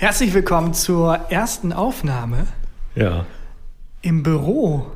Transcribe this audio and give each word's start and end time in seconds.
Herzlich 0.00 0.32
willkommen 0.32 0.74
zur 0.74 1.14
ersten 1.30 1.72
Aufnahme 1.72 2.46
Ja. 2.94 3.26
im 4.02 4.22
Büro. 4.22 4.86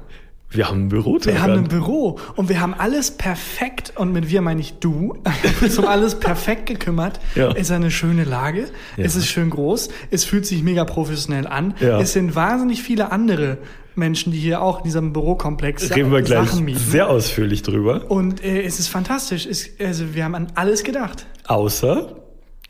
Wir 0.48 0.68
haben 0.68 0.84
ein 0.84 0.88
Büro 0.90 1.18
Wir 1.24 1.40
haben 1.42 1.52
ein 1.54 1.64
Büro 1.68 2.18
und 2.36 2.48
wir 2.50 2.60
haben 2.60 2.74
alles 2.74 3.10
perfekt, 3.10 3.94
und 3.96 4.12
mit 4.12 4.28
wir 4.28 4.42
meine 4.42 4.60
ich 4.60 4.74
du, 4.80 5.16
uns 5.62 5.78
um 5.78 5.86
alles 5.86 6.14
perfekt 6.20 6.66
gekümmert. 6.66 7.18
Ja. 7.34 7.50
Ist 7.52 7.70
eine 7.72 7.90
schöne 7.90 8.24
Lage, 8.24 8.68
Ja. 8.96 9.04
es 9.04 9.16
ist 9.16 9.26
schön 9.26 9.50
groß, 9.50 9.88
es 10.10 10.24
fühlt 10.24 10.46
sich 10.46 10.62
mega 10.62 10.84
professionell 10.84 11.46
an. 11.48 11.74
Ja. 11.80 11.98
Es 12.00 12.12
sind 12.12 12.34
wahnsinnig 12.36 12.82
viele 12.82 13.10
andere 13.10 13.58
Menschen, 13.96 14.30
die 14.32 14.38
hier 14.38 14.62
auch 14.62 14.78
in 14.78 14.84
diesem 14.84 15.12
Bürokomplex 15.12 15.90
Reden 15.94 16.12
wir 16.12 16.22
gleich 16.22 16.50
Sachen 16.50 16.64
mieten. 16.64 16.78
sehr 16.78 17.08
ausführlich 17.10 17.62
drüber. 17.62 18.08
Und 18.10 18.42
äh, 18.44 18.62
es 18.62 18.78
ist 18.78 18.88
fantastisch. 18.88 19.46
Es, 19.46 19.68
also 19.80 20.14
wir 20.14 20.24
haben 20.24 20.34
an 20.34 20.46
alles 20.54 20.84
gedacht. 20.84 21.26
Außer, 21.46 22.14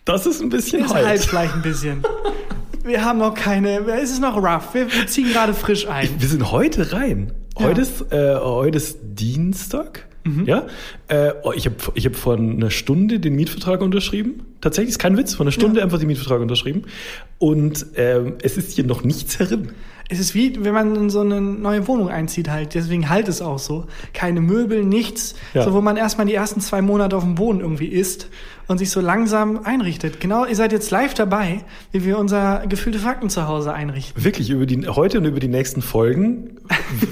das 0.04 0.26
ist 0.26 0.40
ein 0.40 0.48
bisschen 0.48 0.84
Es 0.84 0.92
halt. 0.92 1.06
halt 1.06 1.20
vielleicht 1.20 1.54
ein 1.54 1.62
bisschen. 1.62 2.02
Wir 2.84 3.04
haben 3.04 3.18
noch 3.20 3.34
keine, 3.34 3.78
es 4.00 4.10
ist 4.10 4.20
noch 4.20 4.36
rough. 4.36 4.74
Wir, 4.74 4.92
wir 4.92 5.06
ziehen 5.06 5.32
gerade 5.32 5.54
frisch 5.54 5.86
ein. 5.86 6.08
Wir 6.18 6.28
sind 6.28 6.50
heute 6.50 6.92
rein. 6.92 7.32
Heute, 7.58 7.82
ist, 7.82 8.12
äh, 8.12 8.36
heute 8.36 8.78
ist 8.78 8.98
Dienstag. 9.02 10.06
Ja, 10.44 10.66
äh, 11.08 11.32
oh, 11.42 11.52
ich 11.52 11.66
habe 11.66 11.74
ich 11.94 12.06
hab 12.06 12.14
vor 12.14 12.36
einer 12.36 12.70
Stunde 12.70 13.18
den 13.18 13.34
Mietvertrag 13.34 13.80
unterschrieben. 13.80 14.44
Tatsächlich 14.60 14.90
ist 14.90 14.98
kein 15.00 15.16
Witz, 15.16 15.34
vor 15.34 15.44
einer 15.44 15.50
Stunde 15.50 15.82
einfach 15.82 15.98
den 15.98 16.06
Mietvertrag 16.06 16.40
unterschrieben. 16.40 16.84
Und 17.38 17.86
ähm, 17.96 18.34
es 18.40 18.56
ist 18.56 18.72
hier 18.72 18.84
noch 18.84 19.02
nichts 19.02 19.40
herin. 19.40 19.72
Es 20.08 20.20
ist 20.20 20.34
wie, 20.34 20.64
wenn 20.64 20.74
man 20.74 20.94
in 20.94 21.10
so 21.10 21.20
eine 21.20 21.40
neue 21.40 21.88
Wohnung 21.88 22.08
einzieht 22.08 22.48
halt. 22.48 22.74
Deswegen 22.74 23.08
halt 23.08 23.26
es 23.26 23.42
auch 23.42 23.58
so. 23.58 23.86
Keine 24.12 24.40
Möbel, 24.40 24.84
nichts. 24.84 25.34
Ja. 25.54 25.64
So, 25.64 25.72
wo 25.72 25.80
man 25.80 25.96
erstmal 25.96 26.26
die 26.26 26.34
ersten 26.34 26.60
zwei 26.60 26.82
Monate 26.82 27.16
auf 27.16 27.24
dem 27.24 27.34
Boden 27.34 27.60
irgendwie 27.60 27.86
isst 27.86 28.28
und 28.68 28.78
sich 28.78 28.90
so 28.90 29.00
langsam 29.00 29.60
einrichtet. 29.64 30.20
Genau, 30.20 30.44
ihr 30.44 30.56
seid 30.56 30.72
jetzt 30.72 30.90
live 30.90 31.14
dabei, 31.14 31.60
wie 31.92 32.04
wir 32.04 32.18
unser 32.18 32.64
gefühlte 32.68 32.98
Fakten 32.98 33.28
zu 33.30 33.46
Hause 33.48 33.72
einrichten. 33.72 34.22
Wirklich, 34.24 34.50
über 34.50 34.66
die, 34.66 34.86
heute 34.88 35.18
und 35.18 35.24
über 35.24 35.40
die 35.40 35.48
nächsten 35.48 35.82
Folgen, 35.82 36.58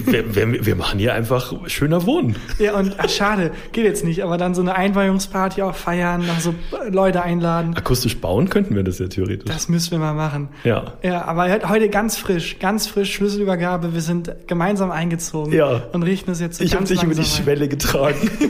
wir, 0.06 0.34
wir, 0.34 0.66
wir 0.66 0.76
machen 0.76 0.98
hier 0.98 1.14
einfach 1.14 1.52
schöner 1.68 2.06
Wohnen. 2.06 2.36
Ja, 2.58 2.74
und 2.76 2.94
ach, 2.98 3.08
schade, 3.08 3.50
geht 3.72 3.84
jetzt 3.84 4.04
nicht, 4.04 4.22
aber 4.22 4.38
dann 4.38 4.54
so 4.54 4.62
eine 4.62 4.74
Einweihungsparty 4.74 5.62
auch 5.62 5.74
feiern, 5.74 6.26
noch 6.26 6.40
so 6.40 6.54
Leute 6.90 7.22
einladen. 7.22 7.74
Akustisch 7.76 8.18
bauen 8.20 8.48
könnten 8.48 8.74
wir 8.76 8.82
das 8.82 8.98
ja 8.98 9.08
theoretisch. 9.08 9.44
Das 9.52 9.68
müssen 9.68 9.90
wir 9.92 9.98
mal 9.98 10.14
machen. 10.14 10.48
Ja. 10.64 10.94
Ja, 11.02 11.24
aber 11.24 11.68
heute 11.68 11.88
ganz 11.88 12.16
frisch, 12.16 12.58
ganz 12.58 12.86
frisch 12.86 13.12
Schlüsselübergabe. 13.14 13.94
Wir 13.94 14.00
sind 14.02 14.32
gemeinsam 14.46 14.90
eingezogen 14.90 15.52
Ja. 15.52 15.82
und 15.92 16.02
richten 16.02 16.30
es 16.30 16.40
jetzt 16.40 16.58
so 16.58 16.64
ich 16.64 16.74
habe 16.74 16.84
dich 16.84 17.02
über 17.02 17.14
die 17.14 17.20
ein. 17.20 17.26
Schwelle 17.26 17.68
getragen. 17.68 18.30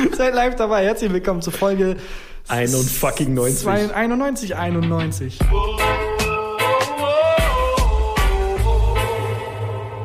Seid 0.16 0.34
live 0.34 0.56
dabei. 0.56 0.84
Herzlich 0.84 1.12
willkommen 1.12 1.42
zur 1.42 1.52
Folge 1.52 1.96
91. 2.48 3.28
90. 3.28 3.66
91, 3.68 4.56
91. 4.56 5.38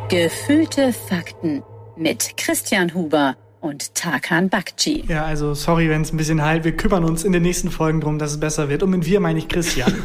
Gefühlte 0.10 0.94
Fakten 0.94 1.64
mit 1.98 2.38
Christian 2.38 2.94
Huber 2.94 3.36
und 3.62 3.96
Tarkan 3.96 4.50
Bakci. 4.50 5.06
Ja, 5.08 5.26
also 5.26 5.56
sorry, 5.56 5.90
wenn 5.90 6.02
es 6.02 6.14
ein 6.14 6.18
bisschen 6.18 6.44
halt. 6.44 6.64
Wir 6.64 6.76
kümmern 6.78 7.04
uns 7.04 7.24
in 7.24 7.32
den 7.32 7.42
nächsten 7.42 7.72
Folgen 7.72 8.02
drum, 8.02 8.20
dass 8.20 8.32
es 8.32 8.40
besser 8.40 8.70
wird. 8.70 8.84
Und 8.84 8.92
mit 8.92 9.06
wir 9.06 9.20
meine 9.20 9.40
ich 9.40 9.48
Christian. 9.48 9.94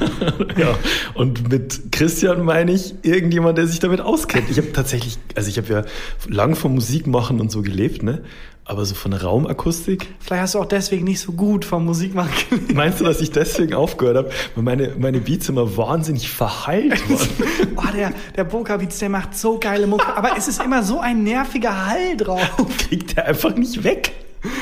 Ja, 0.57 0.77
und 1.15 1.49
mit 1.49 1.93
Christian 1.93 2.45
meine 2.45 2.73
ich 2.73 2.95
irgendjemand, 3.03 3.57
der 3.57 3.67
sich 3.67 3.79
damit 3.79 4.01
auskennt. 4.01 4.51
Ich 4.51 4.59
habe 4.59 4.73
tatsächlich, 4.73 5.19
also 5.35 5.49
ich 5.49 5.57
habe 5.57 5.73
ja 5.73 5.85
lang 6.29 6.55
vom 6.55 6.75
Musik 6.75 7.07
machen 7.07 7.41
und 7.41 7.51
so 7.51 7.63
gelebt, 7.63 8.03
ne? 8.03 8.23
Aber 8.71 8.85
so 8.85 8.95
von 8.95 9.13
Raumakustik. 9.13 10.07
Vielleicht 10.21 10.43
hast 10.43 10.55
du 10.55 10.61
auch 10.61 10.65
deswegen 10.65 11.03
nicht 11.03 11.19
so 11.19 11.33
gut 11.33 11.65
vom 11.65 11.85
Musikmachen 11.85 12.31
gelernt. 12.49 12.75
Meinst 12.75 13.01
du, 13.01 13.05
dass 13.05 13.21
ich 13.21 13.33
deswegen 13.33 13.75
aufgehört 13.75 14.17
habe? 14.17 14.31
Weil 14.55 14.62
meine, 14.62 14.95
meine 14.97 15.19
Beats 15.19 15.49
immer 15.49 15.77
wahnsinnig 15.77 16.31
verhallt 16.31 16.93
waren. 17.11 17.29
Oh, 17.75 17.93
der, 17.93 18.12
der 18.37 18.45
Boca-Beats, 18.45 19.01
der 19.01 19.09
macht 19.09 19.37
so 19.37 19.59
geile 19.59 19.89
Mucke. 19.89 20.17
Aber 20.17 20.37
es 20.39 20.47
ist 20.47 20.62
immer 20.62 20.85
so 20.85 21.01
ein 21.01 21.25
nerviger 21.25 21.89
Hall 21.89 22.17
drauf. 22.17 22.49
Kriegt 22.79 23.17
der 23.17 23.27
einfach 23.27 23.56
nicht 23.56 23.83
weg. 23.83 24.12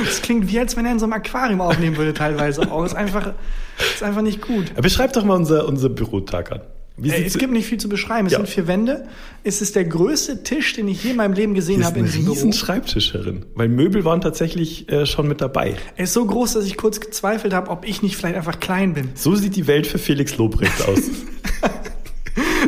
Es 0.03 0.23
klingt 0.23 0.51
wie, 0.51 0.59
als 0.59 0.75
wenn 0.75 0.87
er 0.87 0.93
in 0.93 0.99
so 0.99 1.05
einem 1.05 1.13
Aquarium 1.13 1.61
aufnehmen 1.61 1.99
würde, 1.99 2.15
teilweise 2.15 2.73
auch. 2.73 2.87
Ist 2.87 2.95
einfach, 2.95 3.35
ist 3.79 4.03
einfach 4.03 4.23
nicht 4.23 4.41
gut. 4.41 4.73
Beschreib 4.81 5.13
doch 5.13 5.25
mal 5.25 5.35
unser, 5.35 5.69
unser 5.69 5.91
Bürotag 5.91 6.51
an. 6.51 6.63
Es 7.03 7.39
gibt 7.39 7.53
nicht 7.53 7.67
viel 7.67 7.79
zu 7.79 7.89
beschreiben. 7.89 8.27
Es 8.27 8.33
Ja. 8.33 8.39
sind 8.39 8.49
vier 8.49 8.67
Wände. 8.67 9.07
Es 9.45 9.63
ist 9.63 9.77
der 9.77 9.85
größte 9.85 10.43
Tisch, 10.43 10.73
den 10.75 10.89
ich 10.89 11.05
je 11.05 11.11
in 11.11 11.17
meinem 11.17 11.33
Leben 11.35 11.55
gesehen 11.55 11.85
habe 11.85 11.97
ein 11.97 12.01
in 12.01 12.07
diesem 12.07 12.29
riesen 12.29 12.51
Büro. 12.51 12.59
Schreibtisch 12.59 13.15
herin. 13.15 13.45
Weil 13.55 13.69
Möbel 13.69 14.05
waren 14.05 14.21
tatsächlich 14.21 14.89
äh, 14.91 15.07
schon 15.07 15.29
mit 15.29 15.41
dabei. 15.41 15.77
Er 15.97 16.05
ist 16.05 16.13
so 16.13 16.25
groß, 16.25 16.55
dass 16.55 16.65
ich 16.67 16.77
kurz 16.77 17.01
gezweifelt 17.01 17.53
habe, 17.53 17.71
ob 17.71 17.87
ich 17.87 18.03
nicht 18.03 18.17
vielleicht 18.17 18.37
einfach 18.37 18.59
klein 18.61 18.95
bin. 18.95 19.11
So 19.15 19.35
sieht 19.37 19.55
die 19.57 19.67
Welt 19.67 19.87
für 19.87 19.99
Felix 19.99 20.37
Lobrecht 20.37 20.87
aus. 20.89 20.99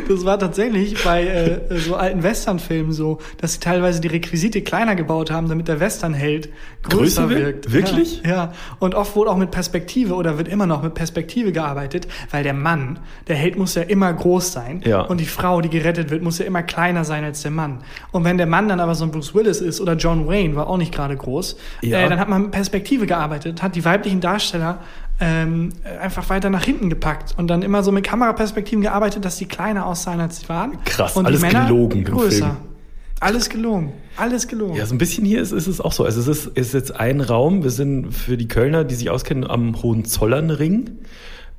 Das 0.07 0.25
war 0.25 0.37
tatsächlich 0.39 1.03
bei 1.03 1.25
äh, 1.25 1.77
so 1.79 1.95
alten 1.95 2.23
Westernfilmen 2.23 2.91
so, 2.91 3.19
dass 3.37 3.53
sie 3.53 3.59
teilweise 3.59 4.01
die 4.01 4.07
Requisite 4.07 4.61
kleiner 4.61 4.95
gebaut 4.95 5.31
haben, 5.31 5.47
damit 5.47 5.67
der 5.67 5.79
Westernheld 5.79 6.49
größer 6.83 7.29
wird? 7.29 7.39
wirkt. 7.39 7.71
Wirklich? 7.73 8.21
Ja, 8.23 8.29
ja. 8.31 8.53
Und 8.79 8.95
oft 8.95 9.15
wurde 9.15 9.31
auch 9.31 9.37
mit 9.37 9.51
Perspektive 9.51 10.15
oder 10.15 10.37
wird 10.37 10.47
immer 10.47 10.65
noch 10.65 10.83
mit 10.83 10.93
Perspektive 10.93 11.51
gearbeitet, 11.51 12.07
weil 12.31 12.43
der 12.43 12.53
Mann, 12.53 12.99
der 13.27 13.35
Held 13.35 13.57
muss 13.57 13.75
ja 13.75 13.83
immer 13.83 14.11
groß 14.11 14.51
sein. 14.51 14.81
Ja. 14.85 15.01
Und 15.01 15.19
die 15.19 15.25
Frau, 15.25 15.61
die 15.61 15.69
gerettet 15.69 16.09
wird, 16.09 16.23
muss 16.23 16.37
ja 16.39 16.45
immer 16.45 16.63
kleiner 16.63 17.03
sein 17.05 17.23
als 17.23 17.41
der 17.41 17.51
Mann. 17.51 17.79
Und 18.11 18.23
wenn 18.23 18.37
der 18.37 18.47
Mann 18.47 18.67
dann 18.67 18.79
aber 18.79 18.95
so 18.95 19.05
ein 19.05 19.11
Bruce 19.11 19.33
Willis 19.35 19.61
ist 19.61 19.79
oder 19.81 19.93
John 19.95 20.27
Wayne, 20.27 20.55
war 20.55 20.67
auch 20.67 20.77
nicht 20.77 20.93
gerade 20.93 21.15
groß, 21.15 21.57
Ja. 21.81 21.99
äh, 21.99 22.09
dann 22.09 22.19
hat 22.19 22.29
man 22.29 22.43
mit 22.43 22.51
Perspektive 22.51 23.05
gearbeitet, 23.05 23.61
hat 23.61 23.75
die 23.75 23.85
weiblichen 23.85 24.19
Darsteller 24.21 24.79
ähm, 25.21 25.69
einfach 26.01 26.29
weiter 26.29 26.49
nach 26.49 26.65
hinten 26.65 26.89
gepackt 26.89 27.35
und 27.37 27.47
dann 27.47 27.61
immer 27.61 27.83
so 27.83 27.91
mit 27.91 28.03
Kameraperspektiven 28.03 28.81
gearbeitet, 28.81 29.23
dass 29.23 29.37
die 29.37 29.45
kleiner 29.45 29.85
aussahen, 29.85 30.19
als 30.19 30.39
sie 30.39 30.49
waren. 30.49 30.83
Krass, 30.83 31.15
und 31.15 31.25
alles 31.25 31.41
Männer 31.41 31.65
gelogen 31.67 31.99
im 31.99 32.05
größer. 32.05 32.45
Film. 32.45 32.57
Alles 33.21 33.49
gelogen. 33.49 33.93
Alles 34.17 34.47
gelogen. 34.47 34.75
Ja, 34.75 34.85
so 34.87 34.95
ein 34.95 34.97
bisschen 34.97 35.25
hier 35.25 35.41
ist, 35.41 35.51
ist 35.51 35.67
es 35.67 35.79
auch 35.79 35.91
so. 35.93 36.03
Also 36.03 36.19
es 36.19 36.27
ist, 36.27 36.57
ist 36.57 36.73
jetzt 36.73 36.99
ein 36.99 37.21
Raum. 37.21 37.63
Wir 37.63 37.69
sind 37.69 38.11
für 38.11 38.35
die 38.35 38.47
Kölner, 38.47 38.83
die 38.83 38.95
sich 38.95 39.11
auskennen, 39.11 39.47
am 39.47 39.81
Hohenzollernring. 39.83 40.89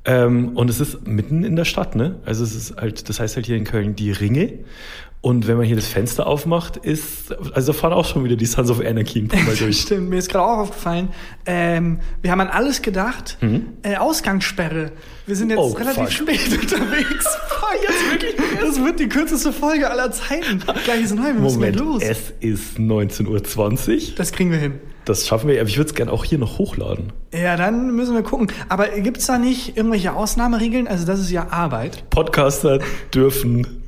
Ähm, 0.03 0.49
und 0.57 0.69
es 0.69 0.81
ist 0.81 1.07
mitten 1.07 1.45
in 1.45 1.55
der 1.55 1.63
Stadt, 1.63 1.95
ne? 1.95 2.19
Also 2.25 2.43
es 2.43 2.53
ist 2.53 2.75
halt, 2.75 3.07
das 3.07 3.21
heißt 3.21 3.37
halt 3.37 3.45
hier 3.45 3.55
in 3.55 3.63
Köln 3.63 3.95
die 3.95 4.11
Ringe. 4.11 4.59
Und 5.23 5.47
wenn 5.47 5.55
man 5.55 5.65
hier 5.65 5.77
das 5.77 5.87
Fenster 5.87 6.27
aufmacht, 6.27 6.75
ist, 6.75 7.31
also 7.55 7.71
da 7.71 7.79
fahren 7.79 7.93
auch 7.93 8.03
schon 8.05 8.25
wieder 8.25 8.35
die 8.35 8.45
Sons 8.45 8.69
of 8.69 8.81
Anarchy 8.85 9.19
ein 9.19 9.27
paar 9.29 9.41
Mal 9.43 9.55
durch. 9.59 9.79
Stimmt, 9.79 10.09
mir 10.09 10.17
ist 10.17 10.29
gerade 10.29 10.43
auch 10.45 10.57
aufgefallen. 10.57 11.07
Ähm, 11.45 11.99
wir 12.21 12.29
haben 12.29 12.41
an 12.41 12.49
alles 12.49 12.81
gedacht. 12.81 13.37
Äh, 13.83 13.95
Ausgangssperre. 13.95 14.91
Wir 15.25 15.35
sind 15.37 15.49
jetzt 15.49 15.59
Mhm. 15.59 15.63
Oh, 15.63 15.69
relativ 15.69 16.03
fuck. 16.03 16.11
spät 16.11 16.39
unterwegs. 16.61 17.25
Jetzt 17.81 18.11
wirklich. 18.11 18.35
Das 18.61 18.83
wird 18.83 18.99
die 18.99 19.07
kürzeste 19.07 19.53
Folge 19.53 19.89
aller 19.89 20.11
Zeiten. 20.11 20.61
Gleich 20.83 21.03
ist 21.03 21.15
neu, 21.15 21.23
wir 21.27 21.33
müssen 21.35 21.55
Moment, 21.55 21.79
los. 21.79 22.03
es 22.03 22.33
ist 22.41 22.77
19.20 22.77 23.27
Uhr. 24.09 24.15
Das 24.17 24.31
kriegen 24.33 24.51
wir 24.51 24.57
hin. 24.59 24.73
Das 25.05 25.25
schaffen 25.27 25.49
wir, 25.49 25.59
aber 25.59 25.69
ich 25.69 25.77
würde 25.77 25.89
es 25.89 25.95
gerne 25.95 26.11
auch 26.11 26.23
hier 26.23 26.37
noch 26.37 26.57
hochladen. 26.59 27.11
Ja, 27.33 27.57
dann 27.57 27.93
müssen 27.95 28.13
wir 28.13 28.23
gucken. 28.23 28.47
Aber 28.69 28.87
gibt's 28.89 29.25
da 29.25 29.37
nicht 29.37 29.75
irgendwelche 29.77 30.13
Ausnahmeregeln? 30.13 30.87
Also 30.87 31.05
das 31.05 31.19
ist 31.19 31.31
ja 31.31 31.47
Arbeit. 31.49 32.09
Podcaster 32.09 32.79
dürfen 33.13 33.82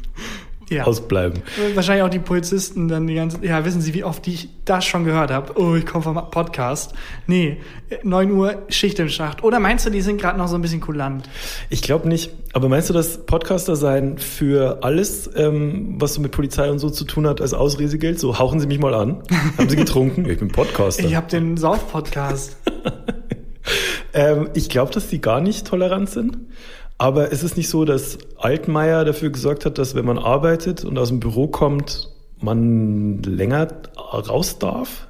Ja. 0.70 0.84
ausbleiben. 0.86 1.44
Wahrscheinlich 1.76 2.04
auch 2.04 2.10
die 2.10 2.20
Polizisten 2.20 2.88
dann 2.88 3.06
die 3.08 3.16
ganze 3.16 3.46
Ja, 3.46 3.64
wissen 3.66 3.82
Sie, 3.82 3.94
wie 3.94 4.04
oft 4.04 4.28
ich 4.28 4.50
das 4.66 4.84
schon 4.86 5.04
gehört 5.04 5.32
habe? 5.32 5.60
Oh, 5.60 5.76
ich 5.76 5.86
komme 5.86 6.04
vom 6.04 6.16
Podcast. 6.32 6.94
Nee, 7.28 7.58
9 8.04 8.32
Uhr 8.32 8.64
Schicht 8.70 8.98
im 9.00 9.10
Schacht. 9.10 9.44
Oder 9.44 9.60
meinst 9.60 9.86
du, 9.86 9.90
die 9.90 10.02
sind 10.02 10.20
gerade 10.20 10.38
noch 10.38 10.48
so 10.48 10.56
ein 10.56 10.62
bisschen 10.62 10.82
kulant? 10.82 11.30
Ich 11.70 11.82
glaube 11.82 12.08
nicht. 12.08 12.32
Aber 12.54 12.70
meinst 12.70 12.90
du, 12.90 12.94
dass 12.94 13.26
Podcaster 13.26 13.76
sein 13.76 14.18
für 14.18 14.80
alles, 14.82 15.30
ähm, 15.36 15.96
was 16.00 16.14
so 16.16 16.22
mit 16.22 16.32
Polizei 16.32 16.72
und 16.72 16.80
so 16.80 16.90
zu 16.90 17.04
tun 17.06 17.28
hat, 17.28 17.42
als 17.42 17.54
Ausrede 17.54 17.98
gilt? 17.98 18.20
So, 18.20 18.40
hauchen 18.40 18.60
Sie 18.60 18.68
mich 18.68 18.80
mal 18.80 18.94
an. 18.94 19.22
Haben 19.58 19.70
Sie 19.70 19.76
getrunken? 19.76 20.28
ich 20.30 20.40
bin 20.40 20.48
Podcaster. 20.48 21.04
Ich 21.04 21.16
habe 21.16 21.28
den 21.28 21.58
Sauf-Podcast. 21.58 22.56
ähm, 24.14 24.50
ich 24.54 24.70
glaube, 24.70 24.92
dass 24.92 25.10
die 25.10 25.22
gar 25.22 25.42
nicht 25.42 25.68
tolerant 25.68 26.10
sind. 26.10 26.38
Aber 26.98 27.32
es 27.32 27.44
ist 27.44 27.58
nicht 27.58 27.70
so, 27.70 27.84
dass 27.84 28.18
Altmaier 28.38 29.04
dafür 29.04 29.30
gesorgt 29.30 29.66
hat, 29.66 29.78
dass 29.78 29.96
wenn 29.96 30.06
man 30.06 30.18
arbeitet 30.18 30.86
und 30.86 30.98
aus 30.98 31.10
dem 31.10 31.20
Büro 31.20 31.48
kommt, 31.48 32.10
man 32.40 33.22
länger 33.24 33.68
raus 33.98 34.60
darf? 34.60 35.08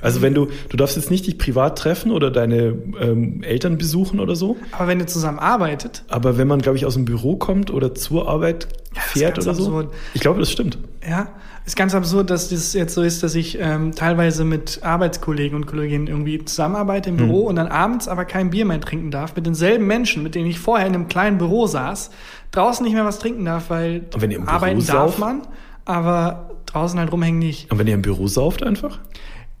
Also 0.00 0.22
wenn 0.22 0.34
du, 0.34 0.48
du 0.68 0.76
darfst 0.76 0.96
jetzt 0.96 1.10
nicht 1.10 1.26
dich 1.26 1.38
privat 1.38 1.78
treffen 1.78 2.10
oder 2.12 2.30
deine 2.30 2.74
ähm, 3.00 3.42
Eltern 3.42 3.78
besuchen 3.78 4.20
oder 4.20 4.36
so. 4.36 4.56
Aber 4.72 4.88
wenn 4.88 5.00
ihr 5.00 5.06
zusammen 5.06 5.38
arbeitet, 5.38 6.04
Aber 6.08 6.38
wenn 6.38 6.46
man, 6.48 6.60
glaube 6.60 6.78
ich, 6.78 6.86
aus 6.86 6.94
dem 6.94 7.04
Büro 7.04 7.36
kommt 7.36 7.70
oder 7.72 7.94
zur 7.94 8.28
Arbeit 8.28 8.68
ist 8.94 9.02
fährt 9.18 9.38
oder 9.38 9.54
so. 9.54 9.62
absurd. 9.64 9.92
Ich 10.14 10.20
glaube, 10.20 10.40
das 10.40 10.50
stimmt. 10.50 10.78
ja, 11.08 11.28
ist 11.66 11.76
ganz 11.76 11.94
absurd, 11.94 12.30
dass 12.30 12.48
das 12.48 12.72
jetzt 12.72 12.94
so 12.94 13.02
ist, 13.02 13.22
dass 13.22 13.34
ich 13.34 13.58
ähm, 13.60 13.92
teilweise 13.94 14.44
mit 14.44 14.80
Arbeitskollegen 14.82 15.54
und 15.54 15.66
Kolleginnen 15.66 16.06
irgendwie 16.06 16.42
zusammenarbeite 16.44 17.10
im 17.10 17.16
Mhm. 17.16 17.18
Büro 17.18 17.40
und 17.42 17.56
dann 17.56 17.66
abends 17.68 18.08
aber 18.08 18.24
kein 18.24 18.50
Bier 18.50 18.64
mehr 18.64 18.80
trinken 18.80 19.10
darf 19.10 19.36
mit 19.36 19.44
denselben 19.46 19.86
Menschen, 19.86 20.22
mit 20.22 20.34
denen 20.34 20.48
ich 20.48 20.58
vorher 20.58 20.86
in 20.86 20.94
einem 20.94 21.08
kleinen 21.08 21.36
Büro 21.38 21.66
saß, 21.66 22.10
draußen 22.52 22.84
nicht 22.84 22.94
mehr 22.94 23.04
was 23.04 23.18
trinken 23.18 23.44
darf, 23.44 23.68
weil 23.68 24.06
Und 24.14 24.22
wenn 24.22 24.30
ihr 24.30 24.38
im 24.38 24.44
Büro 24.44 24.54
arbeiten 24.54 24.78
darf 24.86 25.10
sauft? 25.10 25.18
man, 25.18 25.42
aber 25.84 26.50
draußen 26.66 26.98
halt 26.98 27.12
rumhängen 27.12 27.38
nicht. 27.38 27.70
Und 27.70 27.78
wenn 27.78 27.86
ihr 27.86 27.94
im 27.94 28.02
Büro 28.02 28.26
sauft 28.28 28.62
einfach? 28.62 28.98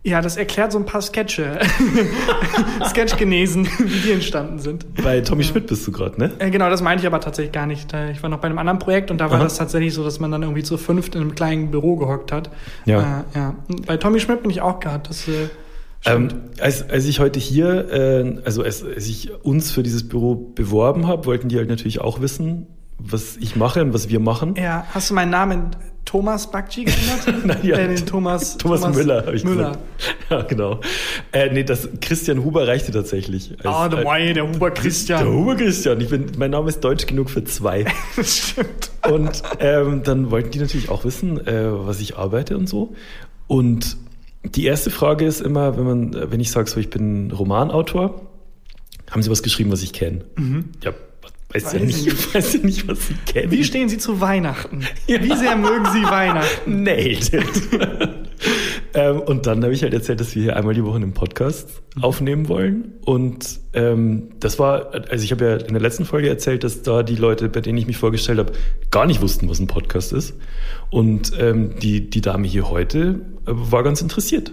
Ja, 0.04 0.20
das 0.22 0.36
erklärt 0.36 0.72
so 0.72 0.78
ein 0.78 0.86
paar 0.86 1.02
Sketche. 1.02 1.58
Sketch-Genesen, 2.88 3.66
wie 3.78 4.00
die 4.00 4.12
entstanden 4.12 4.58
sind. 4.58 4.86
Bei 5.02 5.20
Tommy 5.20 5.44
Schmidt 5.44 5.66
bist 5.66 5.86
du 5.86 5.92
gerade, 5.92 6.18
ne? 6.18 6.30
Äh, 6.38 6.50
genau, 6.50 6.70
das 6.70 6.82
meinte 6.82 7.02
ich 7.02 7.06
aber 7.06 7.20
tatsächlich 7.20 7.52
gar 7.52 7.66
nicht. 7.66 7.92
Da- 7.92 8.08
Ich 8.10 8.22
war 8.22 8.30
noch 8.30 8.38
bei 8.38 8.46
einem 8.48 8.58
anderen 8.58 8.78
Projekt 8.78 9.10
und 9.10 9.18
da 9.18 9.26
war 9.30 9.36
Aha. 9.38 9.44
das 9.44 9.56
tatsächlich 9.56 9.94
so, 9.94 10.04
dass 10.04 10.20
man 10.20 10.30
dann 10.30 10.42
irgendwie 10.42 10.62
zu 10.62 10.76
fünft 10.78 11.14
in 11.14 11.22
einem 11.22 11.34
kleinen 11.34 11.70
Büro 11.70 11.96
gehockt 11.96 12.32
hat. 12.32 12.50
Ja. 12.84 13.24
Äh, 13.34 13.38
ja. 13.38 13.54
Bei 13.86 13.96
Tommy 13.96 14.20
Schmidt 14.20 14.42
bin 14.42 14.50
ich 14.50 14.60
auch 14.60 14.80
gehabt. 14.80 15.08
Das, 15.10 15.26
äh, 15.28 15.48
Ähm, 16.06 16.28
als, 16.60 16.88
als 16.88 17.04
ich 17.06 17.18
heute 17.20 17.40
hier, 17.40 17.90
äh, 17.92 18.40
also 18.44 18.62
als, 18.62 18.84
als 18.84 19.08
ich 19.08 19.30
uns 19.44 19.72
für 19.72 19.82
dieses 19.82 20.08
Büro 20.08 20.36
beworben 20.54 21.06
habe, 21.08 21.26
wollten 21.26 21.48
die 21.48 21.56
halt 21.56 21.68
natürlich 21.68 22.00
auch 22.00 22.20
wissen, 22.20 22.66
was 22.98 23.36
ich 23.36 23.56
mache 23.56 23.82
und 23.82 23.92
was 23.94 24.08
wir 24.08 24.20
machen. 24.20 24.54
ja, 24.56 24.84
hast 24.92 25.10
du 25.10 25.14
meinen 25.14 25.30
Namen 25.30 25.70
Thomas 26.08 26.50
Bakci 26.50 26.84
geändert? 26.84 27.44
Nein, 27.44 27.58
ja. 27.62 27.76
äh, 27.76 27.94
den 27.94 28.06
Thomas, 28.06 28.56
Thomas, 28.56 28.94
Müller, 28.94 29.26
habe 29.26 29.36
ich 29.36 29.44
Müller. 29.44 29.72
gesagt. 29.72 29.78
Ja, 30.30 30.42
genau. 30.42 30.80
Äh, 31.32 31.50
nee, 31.52 31.64
das 31.64 31.88
Christian 32.00 32.44
Huber 32.44 32.66
reichte 32.66 32.92
tatsächlich. 32.92 33.52
Ah, 33.64 33.88
der, 33.90 34.04
Mai, 34.04 34.32
der 34.32 34.48
Huber 34.48 34.70
Christian. 34.70 35.24
Der 35.24 35.32
Huber 35.32 35.56
Christian. 35.56 36.00
Ich 36.00 36.08
bin, 36.08 36.26
mein 36.38 36.50
Name 36.50 36.68
ist 36.70 36.80
deutsch 36.80 37.06
genug 37.06 37.28
für 37.28 37.44
zwei. 37.44 37.84
Das 38.16 38.38
stimmt. 38.50 38.90
Und 39.10 39.42
ähm, 39.58 40.02
dann 40.02 40.30
wollten 40.30 40.50
die 40.50 40.58
natürlich 40.60 40.88
auch 40.88 41.04
wissen, 41.04 41.46
äh, 41.46 41.64
was 41.70 42.00
ich 42.00 42.16
arbeite 42.16 42.56
und 42.56 42.68
so. 42.68 42.94
Und 43.46 43.96
die 44.44 44.64
erste 44.64 44.90
Frage 44.90 45.26
ist 45.26 45.40
immer, 45.42 45.76
wenn 45.76 45.84
man, 45.84 46.14
äh, 46.14 46.30
wenn 46.30 46.40
ich 46.40 46.50
sage, 46.50 46.70
so 46.70 46.80
ich 46.80 46.88
bin 46.88 47.30
Romanautor, 47.30 48.22
haben 49.10 49.22
Sie 49.22 49.30
was 49.30 49.42
geschrieben, 49.42 49.70
was 49.70 49.82
ich 49.82 49.92
kenne? 49.92 50.24
Ja, 50.82 50.92
weiß, 51.52 51.72
ja 51.72 51.80
Weiß 51.80 51.82
nicht, 51.82 51.98
ich 51.98 52.04
nicht. 52.04 52.34
weiß 52.34 52.52
ja 52.54 52.60
nicht, 52.60 52.88
was 52.88 53.06
Sie 53.08 53.14
kennen. 53.26 53.50
Wie 53.50 53.64
stehen 53.64 53.88
Sie 53.88 53.98
zu 53.98 54.20
Weihnachten? 54.20 54.84
Wie 55.06 55.36
sehr 55.36 55.56
mögen 55.56 55.86
Sie 55.92 56.02
Weihnachten? 56.04 56.82
Nailed 56.82 57.30
ähm, 58.94 59.20
und 59.20 59.46
dann 59.46 59.62
habe 59.62 59.72
ich 59.72 59.82
halt 59.82 59.94
erzählt, 59.94 60.20
dass 60.20 60.34
wir 60.34 60.42
hier 60.42 60.56
einmal 60.56 60.74
die 60.74 60.84
Woche 60.84 60.96
einen 60.96 61.12
Podcast 61.12 61.82
aufnehmen 62.00 62.48
wollen. 62.48 62.92
Und 63.04 63.60
ähm, 63.72 64.30
das 64.40 64.58
war, 64.58 64.92
also 65.10 65.24
ich 65.24 65.32
habe 65.32 65.44
ja 65.44 65.56
in 65.56 65.72
der 65.72 65.82
letzten 65.82 66.04
Folge 66.04 66.28
erzählt, 66.28 66.64
dass 66.64 66.82
da 66.82 67.02
die 67.02 67.16
Leute, 67.16 67.48
bei 67.48 67.60
denen 67.60 67.78
ich 67.78 67.86
mich 67.86 67.96
vorgestellt 67.96 68.38
habe, 68.38 68.52
gar 68.90 69.06
nicht 69.06 69.20
wussten, 69.20 69.48
was 69.48 69.58
ein 69.58 69.66
Podcast 69.66 70.12
ist. 70.12 70.34
Und 70.90 71.32
ähm, 71.38 71.78
die, 71.80 72.08
die 72.10 72.20
Dame 72.20 72.46
hier 72.46 72.70
heute 72.70 73.20
äh, 73.46 73.50
war 73.52 73.82
ganz 73.82 74.02
interessiert. 74.02 74.52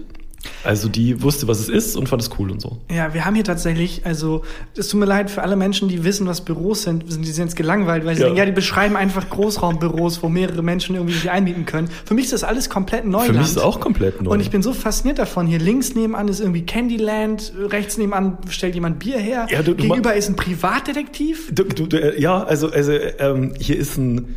Also 0.63 0.89
die 0.89 1.21
wusste, 1.21 1.47
was 1.47 1.59
es 1.59 1.69
ist 1.69 1.95
und 1.95 2.07
fand 2.09 2.21
es 2.21 2.29
cool 2.39 2.51
und 2.51 2.61
so. 2.61 2.77
Ja, 2.91 3.13
wir 3.13 3.25
haben 3.25 3.35
hier 3.35 3.43
tatsächlich, 3.43 4.05
also 4.05 4.43
es 4.77 4.87
tut 4.87 4.99
mir 4.99 5.05
leid 5.05 5.29
für 5.29 5.43
alle 5.43 5.55
Menschen, 5.55 5.89
die 5.89 6.03
wissen, 6.03 6.27
was 6.27 6.41
Büros 6.41 6.83
sind, 6.83 7.11
sind 7.11 7.23
die 7.25 7.31
sind 7.31 7.45
jetzt 7.45 7.55
gelangweilt, 7.55 8.05
weil 8.05 8.15
sie 8.15 8.21
Ja. 8.21 8.27
denken, 8.27 8.39
ja, 8.39 8.45
die 8.45 8.51
beschreiben 8.51 8.95
einfach 8.95 9.29
Großraumbüros, 9.29 10.23
wo 10.23 10.29
mehrere 10.29 10.61
Menschen 10.63 10.95
irgendwie 10.95 11.13
sich 11.13 11.29
einmieten 11.29 11.65
können. 11.65 11.89
Für 12.05 12.13
mich 12.13 12.25
ist 12.25 12.33
das 12.33 12.43
alles 12.43 12.69
komplett 12.69 13.05
Neuland. 13.05 13.27
Für 13.27 13.33
mich 13.33 13.41
ist 13.43 13.51
es 13.57 13.57
auch 13.61 13.79
komplett 13.79 14.21
neu. 14.21 14.31
Und 14.31 14.39
ich 14.39 14.49
bin 14.49 14.61
so 14.63 14.73
fasziniert 14.73 15.19
davon. 15.19 15.47
Hier 15.47 15.59
links 15.59 15.95
nebenan 15.95 16.27
ist 16.27 16.39
irgendwie 16.39 16.65
Candyland, 16.65 17.53
rechts 17.69 17.97
nebenan 17.97 18.37
stellt 18.49 18.75
jemand 18.75 18.99
Bier 18.99 19.17
her. 19.19 19.47
Ja, 19.49 19.61
du- 19.61 19.73
du 19.73 19.83
Gegenüber 19.83 20.15
ist 20.15 20.29
ein 20.29 20.35
Privatdetektiv. 20.35 21.51
Du, 21.53 21.63
äh, 21.95 22.19
ja, 22.19 22.43
also, 22.43 22.69
also 22.71 22.91
ähm, 23.19 23.53
hier 23.59 23.77
ist 23.77 23.97
ein, 23.97 24.35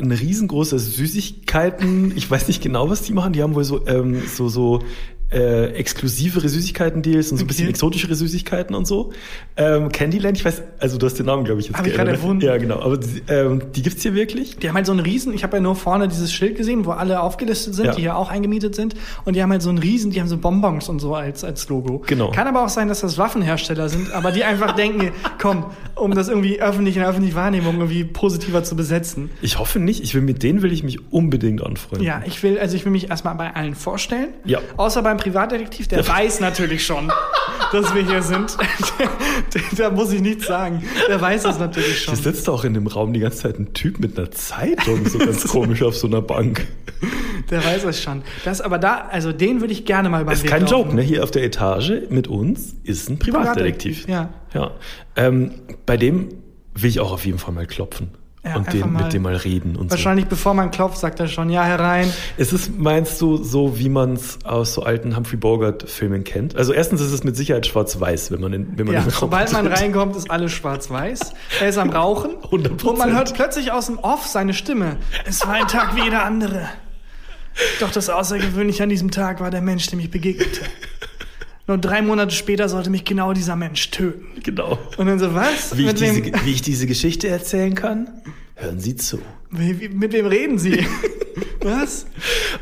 ein 0.00 0.12
riesengroßer 0.12 0.78
Süßigkeiten. 0.78 2.12
Ich 2.16 2.30
weiß 2.30 2.48
nicht 2.48 2.62
genau, 2.62 2.88
was 2.90 3.02
die 3.02 3.12
machen. 3.12 3.32
Die 3.32 3.42
haben 3.42 3.54
wohl 3.54 3.64
so, 3.64 3.86
ähm, 3.86 4.22
so, 4.26 4.48
so 4.48 4.82
äh, 5.30 5.66
exklusivere 5.72 6.48
Süßigkeiten-Deals 6.48 7.30
und 7.32 7.38
so 7.38 7.44
ein 7.44 7.46
bisschen 7.46 7.64
Okay. 7.66 7.70
exotischere 7.70 8.14
Süßigkeiten 8.14 8.74
und 8.74 8.86
so. 8.86 9.12
Ähm, 9.56 9.90
Candyland, 9.90 10.36
ich 10.38 10.44
weiß, 10.44 10.62
also 10.78 10.96
du 10.96 11.06
hast 11.06 11.14
den 11.18 11.26
Namen, 11.26 11.44
glaube 11.44 11.60
ich, 11.60 11.66
jetzt 11.68 11.76
Hab 11.78 11.86
ich 11.86 11.92
geändert. 11.92 12.14
gerade 12.14 12.22
erfunden. 12.22 12.44
Ja, 12.46 12.56
genau. 12.56 12.80
Aber 12.80 12.96
die, 12.96 13.22
ähm, 13.28 13.62
die 13.74 13.82
gibt's 13.82 14.02
hier 14.02 14.14
wirklich? 14.14 14.56
Die 14.56 14.68
haben 14.68 14.76
halt 14.76 14.86
so 14.86 14.92
einen 14.92 15.00
Riesen, 15.00 15.34
ich 15.34 15.42
habe 15.44 15.56
ja 15.58 15.60
nur 15.62 15.76
vorne 15.76 16.08
dieses 16.08 16.32
Schild 16.32 16.56
gesehen, 16.56 16.86
wo 16.86 16.92
alle 16.92 17.20
aufgelistet 17.20 17.74
sind, 17.74 17.86
Ja. 17.86 17.92
die 17.94 18.00
hier 18.02 18.16
auch 18.16 18.30
eingemietet 18.30 18.74
sind. 18.74 18.94
Und 19.24 19.34
die 19.36 19.42
haben 19.42 19.50
halt 19.52 19.60
so 19.62 19.68
einen 19.68 19.78
Riesen, 19.78 20.10
die 20.10 20.20
haben 20.20 20.28
so 20.28 20.38
Bonbons 20.38 20.88
und 20.88 20.98
so 21.00 21.14
als, 21.14 21.44
als 21.44 21.68
Logo. 21.68 22.02
Genau. 22.06 22.30
Kann 22.30 22.46
aber 22.46 22.64
auch 22.64 22.68
sein, 22.70 22.88
dass 22.88 23.00
das 23.00 23.18
Waffenhersteller 23.18 23.88
sind, 23.88 24.12
aber 24.12 24.32
die 24.32 24.44
einfach 24.44 24.72
denken, 24.72 25.10
komm, 25.38 25.66
um 25.94 26.14
das 26.14 26.28
irgendwie 26.28 26.62
öffentlich 26.62 26.96
in 26.96 27.00
der 27.00 27.10
öffentlichen 27.10 27.36
Wahrnehmung 27.36 27.74
irgendwie 27.76 28.04
positiver 28.04 28.64
zu 28.64 28.76
besetzen. 28.76 29.30
Ich 29.42 29.58
hoffe 29.58 29.78
nicht. 29.78 30.02
Ich 30.02 30.14
will 30.14 30.22
mit 30.22 30.42
denen 30.42 30.62
will 30.62 30.72
ich 30.72 30.82
mich 30.84 31.12
unbedingt 31.12 31.62
anfreunden. 31.62 32.06
Ja, 32.06 32.22
ich 32.24 32.42
will, 32.42 32.58
also 32.58 32.76
ich 32.76 32.84
will 32.86 32.92
mich 32.92 33.10
erstmal 33.10 33.34
bei 33.34 33.54
allen 33.54 33.74
vorstellen. 33.74 34.28
Ja. 34.46 34.60
Außer 34.76 35.02
beim 35.02 35.17
Privatdetektiv, 35.18 35.88
der 35.88 36.06
weiß 36.06 36.40
natürlich 36.40 36.84
schon, 36.84 37.12
dass 37.72 37.94
wir 37.94 38.02
hier 38.02 38.22
sind. 38.22 38.56
da 39.76 39.90
muss 39.90 40.12
ich 40.12 40.20
nichts 40.20 40.46
sagen. 40.46 40.82
Der 41.08 41.20
weiß 41.20 41.42
das 41.42 41.58
natürlich 41.58 42.02
schon. 42.02 42.14
Hier 42.14 42.22
sitzt 42.22 42.48
auch 42.48 42.64
in 42.64 42.74
dem 42.74 42.86
Raum 42.86 43.12
die 43.12 43.20
ganze 43.20 43.38
Zeit 43.38 43.58
ein 43.58 43.72
Typ 43.74 44.00
mit 44.00 44.18
einer 44.18 44.30
Zeitung, 44.30 45.06
so 45.06 45.18
ganz 45.18 45.46
komisch 45.48 45.82
auf 45.82 45.96
so 45.96 46.06
einer 46.06 46.22
Bank. 46.22 46.66
Der 47.50 47.64
weiß 47.64 47.84
es 47.84 48.02
schon. 48.02 48.22
Das 48.44 48.60
aber 48.60 48.78
da, 48.78 49.08
also 49.10 49.32
den 49.32 49.60
würde 49.60 49.72
ich 49.72 49.84
gerne 49.84 50.08
mal 50.08 50.24
Das 50.24 50.42
ist 50.42 50.46
kein 50.46 50.62
laufen. 50.62 50.72
Joke, 50.72 50.94
ne? 50.96 51.02
Hier 51.02 51.22
auf 51.24 51.30
der 51.30 51.44
Etage 51.44 51.92
mit 52.10 52.28
uns 52.28 52.74
ist 52.84 53.08
ein 53.08 53.18
Privatdetektiv. 53.18 54.08
Ja. 54.08 54.30
Ja. 54.54 54.72
Ähm, 55.16 55.52
bei 55.86 55.96
dem 55.96 56.28
will 56.74 56.90
ich 56.90 57.00
auch 57.00 57.12
auf 57.12 57.26
jeden 57.26 57.38
Fall 57.38 57.54
mal 57.54 57.66
klopfen. 57.66 58.10
Ja, 58.48 58.56
und 58.56 58.72
den, 58.72 58.92
mal- 58.92 59.04
mit 59.04 59.12
dem 59.12 59.22
mal 59.22 59.36
reden 59.36 59.76
und 59.76 59.90
Wahrscheinlich 59.90 60.26
bevor 60.26 60.54
man 60.54 60.70
klopft, 60.70 60.98
sagt 60.98 61.20
er 61.20 61.28
schon, 61.28 61.50
ja, 61.50 61.64
herein. 61.64 62.06
so. 62.06 62.12
Ist 62.42 62.52
es, 62.52 62.70
meinst 62.76 63.20
du, 63.20 63.36
so 63.42 63.78
wie 63.78 63.88
man 63.88 64.14
es 64.14 64.38
aus 64.44 64.74
so 64.74 64.82
alten 64.82 65.16
Humphrey 65.16 65.36
Bogart-Filmen 65.36 66.24
kennt? 66.24 66.56
Also 66.56 66.72
erstens 66.72 67.00
ist 67.00 67.12
es 67.12 67.24
mit 67.24 67.36
Sicherheit 67.36 67.66
schwarz-weiß, 67.66 68.30
wenn 68.30 68.40
man 68.40 68.52
in, 68.52 68.78
wenn 68.78 68.86
man 68.86 68.94
Ja, 68.94 69.00
in 69.00 69.06
den 69.06 69.12
Raum 69.12 69.20
sobald 69.20 69.52
man 69.52 69.66
reinkommt, 69.66 70.16
ist 70.16 70.30
alles 70.30 70.52
schwarz-weiß. 70.52 71.32
Er 71.60 71.68
ist 71.68 71.78
am 71.78 71.90
Rauchen 71.90 72.32
100%. 72.50 72.84
und 72.84 72.98
man 72.98 73.14
hört 73.14 73.34
plötzlich 73.34 73.72
aus 73.72 73.86
dem 73.86 73.98
Off 73.98 74.26
seine 74.26 74.54
Stimme. 74.54 74.96
Es 75.26 75.46
war 75.46 75.54
ein 75.54 75.68
Tag 75.68 75.94
wie 75.96 76.02
jeder 76.04 76.24
andere. 76.24 76.68
Doch 77.80 77.90
das 77.90 78.08
Außergewöhnliche 78.08 78.84
an 78.84 78.88
diesem 78.88 79.10
Tag 79.10 79.40
war 79.40 79.50
der 79.50 79.60
Mensch, 79.62 79.86
dem 79.88 79.98
ich 80.00 80.10
begegnete. 80.10 80.60
Nur 81.68 81.78
drei 81.78 82.02
Monate 82.02 82.34
später 82.34 82.68
sollte 82.68 82.90
mich 82.90 83.04
genau 83.04 83.32
dieser 83.32 83.54
Mensch 83.54 83.90
töten. 83.90 84.24
Genau. 84.42 84.78
Und 84.96 85.06
dann 85.06 85.18
so, 85.20 85.34
was? 85.34 85.76
Wie 85.76 85.86
ich, 85.86 85.94
diese, 85.94 86.24
wie 86.44 86.50
ich 86.50 86.62
diese 86.62 86.86
Geschichte 86.86 87.28
erzählen 87.28 87.74
kann? 87.74 88.08
Hören 88.56 88.80
Sie 88.80 88.96
zu. 88.96 89.18
wie, 89.50 89.78
wie- 89.78 89.88
mit 89.90 90.12
wem 90.12 90.26
reden 90.26 90.58
Sie? 90.58 90.84
was? 91.62 92.06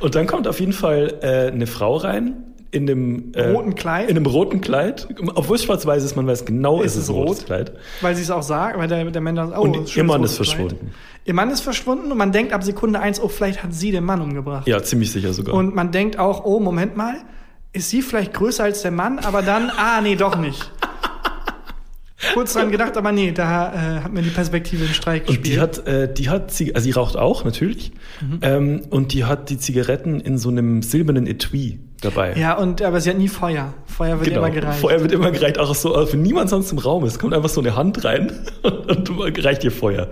Und 0.01 0.15
dann 0.15 0.27
kommt 0.27 0.47
auf 0.49 0.61
jeden 0.61 0.73
Fall 0.73 1.15
äh, 1.23 1.53
eine 1.53 1.67
Frau 1.67 1.97
rein 1.97 2.35
in 2.73 2.87
dem 2.87 3.33
äh, 3.35 3.51
Roten 3.51 3.75
Kleid? 3.77 4.11
In 4.11 4.17
einem 4.17 4.27
roten 4.27 4.61
Kleid. 4.61 5.09
Obwohl 5.37 5.57
es 5.57 5.65
schwarz-weiß 5.65 6.03
ist, 6.03 6.17
man 6.17 6.27
weiß 6.27 6.45
genau, 6.45 6.83
Ist 6.83 6.93
es 6.93 6.97
ist 6.99 7.03
es 7.05 7.09
ein 7.11 7.15
rotes 7.15 7.39
rot? 7.39 7.47
Kleid. 7.47 7.73
Weil 8.03 8.17
sie 8.17 8.23
es 8.23 8.31
auch 8.31 8.43
sagt, 8.43 8.77
weil 8.77 8.89
der, 8.89 9.05
der 9.11 9.23
Mann 9.23 9.37
dann, 9.37 9.53
oh, 9.53 9.61
Und 9.63 9.97
ihr 9.97 10.05
Mann 10.05 10.23
ist 10.25 10.35
Kleid. 10.37 10.49
verschwunden. 10.49 10.91
Ihr 11.25 11.35
Mann 11.35 11.51
ist 11.51 11.61
verschwunden 11.61 12.11
und 12.13 12.19
man 12.19 12.33
denkt 12.33 12.53
ab 12.53 12.63
Sekunde 12.65 13.01
eins, 13.01 13.21
oh, 13.21 13.29
vielleicht 13.29 13.63
hat 13.63 13.73
sie 13.73 13.93
den 13.93 14.05
Mann 14.05 14.21
umgebracht. 14.21 14.67
Ja, 14.69 14.83
ziemlich 14.83 15.11
sicher 15.13 15.33
sogar. 15.33 15.55
Und 15.55 15.75
man 15.75 15.93
denkt 15.93 16.19
auch, 16.19 16.45
oh, 16.45 16.61
Moment 16.61 16.97
mal, 16.97 17.15
ist 17.77 17.91
sie 17.91 18.03
vielleicht 18.03 18.35
größer 18.35 18.65
als 18.65 18.83
der 18.83 18.91
Mann, 18.91 19.19
aber 19.21 19.43
dann, 19.43 19.71
ah, 19.77 20.01
nee, 20.01 20.17
doch 20.17 20.37
nicht. 20.37 20.71
Kurz 22.33 22.55
dran 22.55 22.71
gedacht, 22.71 22.97
aber 22.97 23.13
nee, 23.13 23.31
da 23.33 23.73
äh, 23.99 24.01
hat 24.01 24.13
mir 24.13 24.23
die 24.23 24.31
Perspektive 24.31 24.85
einen 24.87 24.95
Streik 24.95 25.29
Und 25.29 25.43
gespielt. 25.43 25.47
die 25.47 25.61
hat, 25.61 25.87
äh, 25.87 26.13
die 26.13 26.31
hat, 26.31 26.43
also 26.75 26.81
sie 26.85 26.91
raucht 26.93 27.15
auch 27.17 27.45
natürlich, 27.45 27.93
Mhm. 28.23 28.39
ähm, 28.41 28.81
und 28.89 29.13
die 29.13 29.25
hat 29.27 29.51
die 29.51 29.59
Zigaretten 29.59 30.21
in 30.21 30.39
so 30.39 30.49
einem 30.49 30.81
silbernen 30.83 31.27
Etui 31.27 31.79
dabei. 32.01 32.35
ja, 32.35 32.55
und 32.57 32.81
aber 32.81 33.01
sie 33.03 33.11
hat 33.11 33.19
nie 33.19 33.29
Feuer. 33.29 33.75
Feuer 33.85 34.19
wird 34.19 34.31
Genau. 34.31 34.41
immer 34.41 34.51
gereicht. 34.51 34.81
Feuer 34.81 35.01
wird 35.03 35.13
immer 35.13 35.31
gereicht, 35.31 35.59
auch 35.59 35.75
so, 35.75 35.95
wenn 36.11 36.23
niemand 36.23 36.49
sonst 36.49 36.73
im 36.73 36.79
Raum 36.79 37.05
ist, 37.05 37.19
kommt 37.19 37.35
einfach 37.35 37.51
so 37.51 37.61
eine 37.61 37.77
Hand 37.77 38.03
rein 38.05 38.33
und 38.63 39.11
reicht 39.45 39.63
ihr 39.65 39.71
Feuer. 39.73 40.09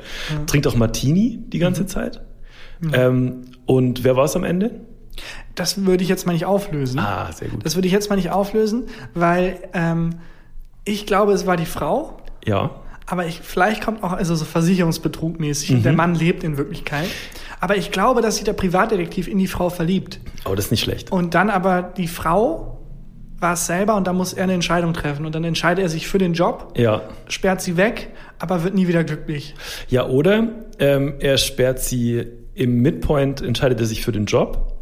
Trinkt 0.47 0.67
auch 0.67 0.77
Martini 0.77 1.41
die 1.49 1.59
ganze 1.59 1.85
Mhm. 1.85 1.88
Zeit. 1.88 2.21
Ähm, 2.93 3.43
und 3.65 4.05
wer 4.05 4.15
war 4.15 4.27
es 4.27 4.37
am 4.37 4.45
Ende? 4.45 4.73
Das 5.55 5.85
würde 5.87 6.03
ich 6.03 6.09
jetzt 6.09 6.27
mal 6.27 6.33
nicht 6.33 6.47
auflösen. 6.47 6.99
Ah, 6.99 7.31
sehr 7.33 7.49
gut. 7.49 7.65
Das 7.65 7.75
würde 7.77 7.87
ich 7.87 7.93
jetzt 7.93 8.11
mal 8.11 8.17
nicht 8.17 8.31
auflösen, 8.31 8.85
weil 9.15 9.59
ähm, 9.73 10.11
ich 10.85 11.07
glaube, 11.07 11.33
es 11.33 11.47
war 11.47 11.57
die 11.57 11.67
Frau. 11.67 12.17
Ja. 12.45 12.71
Aber 13.07 13.27
ich, 13.27 13.41
vielleicht 13.43 13.83
kommt 13.85 14.03
auch 14.03 14.13
also 14.13 14.35
so 14.35 14.45
Versicherungsbetrug-mäßig 14.45 15.71
Mhm. 15.71 15.77
und 15.77 15.83
der 15.85 15.93
Mann 15.93 16.15
lebt 16.15 16.43
in 16.43 16.57
Wirklichkeit. 16.57 17.07
Aber 17.61 17.77
ich 17.77 17.91
glaube, 17.91 18.21
dass 18.23 18.37
sich 18.37 18.45
der 18.45 18.53
Privatdetektiv 18.55 19.29
in 19.29 19.39
die 19.39 19.47
Frau 19.47 19.71
verliebt. 19.71 20.21
Aber 20.45 20.57
das 20.57 20.67
ist 20.67 20.71
nicht 20.71 20.83
schlecht. 20.83 21.13
Und 21.13 21.35
dann 21.35 21.51
aber 21.51 21.83
die 21.83 22.09
Frau 22.09 22.79
war 23.39 23.55
es 23.55 23.67
selber 23.67 23.95
und 23.97 24.07
da 24.07 24.13
muss 24.13 24.33
er 24.33 24.45
eine 24.45 24.55
Entscheidung 24.55 24.93
treffen. 24.95 25.27
Und 25.27 25.35
dann 25.35 25.45
entscheidet 25.45 25.83
er 25.83 25.89
sich 25.89 26.07
für 26.09 26.19
den 26.19 26.33
Job, 26.35 26.73
Ja. 26.77 27.03
sperrt 27.29 27.61
sie 27.61 27.77
weg, 27.77 28.11
aber 28.39 28.65
wird 28.65 28.75
nie 28.75 28.89
wieder 28.89 29.05
glücklich. 29.05 29.55
Ja, 29.89 30.07
oder 30.07 30.49
ähm, 30.79 31.15
er 31.21 31.37
sperrt 31.37 31.81
sie 31.81 32.25
im 32.55 32.81
Midpoint, 32.83 33.43
entscheidet 33.43 33.81
er 33.81 33.87
sich 33.87 34.03
für 34.05 34.13
den 34.13 34.25
Job, 34.27 34.74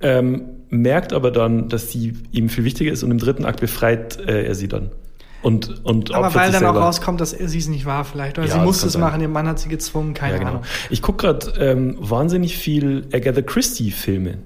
ähm, 0.00 0.42
merkt 0.68 1.12
aber 1.12 1.30
dann, 1.30 1.68
dass 1.68 1.90
sie 1.90 2.14
ihm 2.32 2.48
viel 2.48 2.64
wichtiger 2.64 2.92
ist 2.92 3.02
und 3.02 3.10
im 3.10 3.18
dritten 3.18 3.44
Akt 3.44 3.60
befreit 3.60 4.18
äh, 4.26 4.44
er 4.44 4.54
sie 4.54 4.68
dann. 4.68 4.90
Und, 5.42 5.84
und 5.84 6.12
Aber 6.12 6.34
weil 6.34 6.50
dann 6.50 6.64
auch 6.66 6.74
rauskommt, 6.74 7.20
dass 7.20 7.30
sie 7.30 7.58
es 7.58 7.68
nicht 7.68 7.86
war 7.86 8.04
vielleicht. 8.04 8.36
Oder 8.38 8.48
Ja, 8.48 8.54
sie 8.54 8.60
musste 8.60 8.86
es 8.88 8.94
sein. 8.94 9.02
machen, 9.02 9.20
ihr 9.20 9.28
Mann 9.28 9.46
hat 9.46 9.60
sie 9.60 9.68
gezwungen, 9.68 10.12
keine 10.12 10.32
Ja, 10.34 10.38
genau. 10.38 10.50
Ahnung. 10.50 10.62
Ich 10.90 11.02
gucke 11.02 11.26
gerade 11.26 11.52
ähm, 11.60 11.96
wahnsinnig 12.00 12.56
viel 12.56 13.06
Agatha 13.12 13.42
Christie-Filme. 13.42 14.38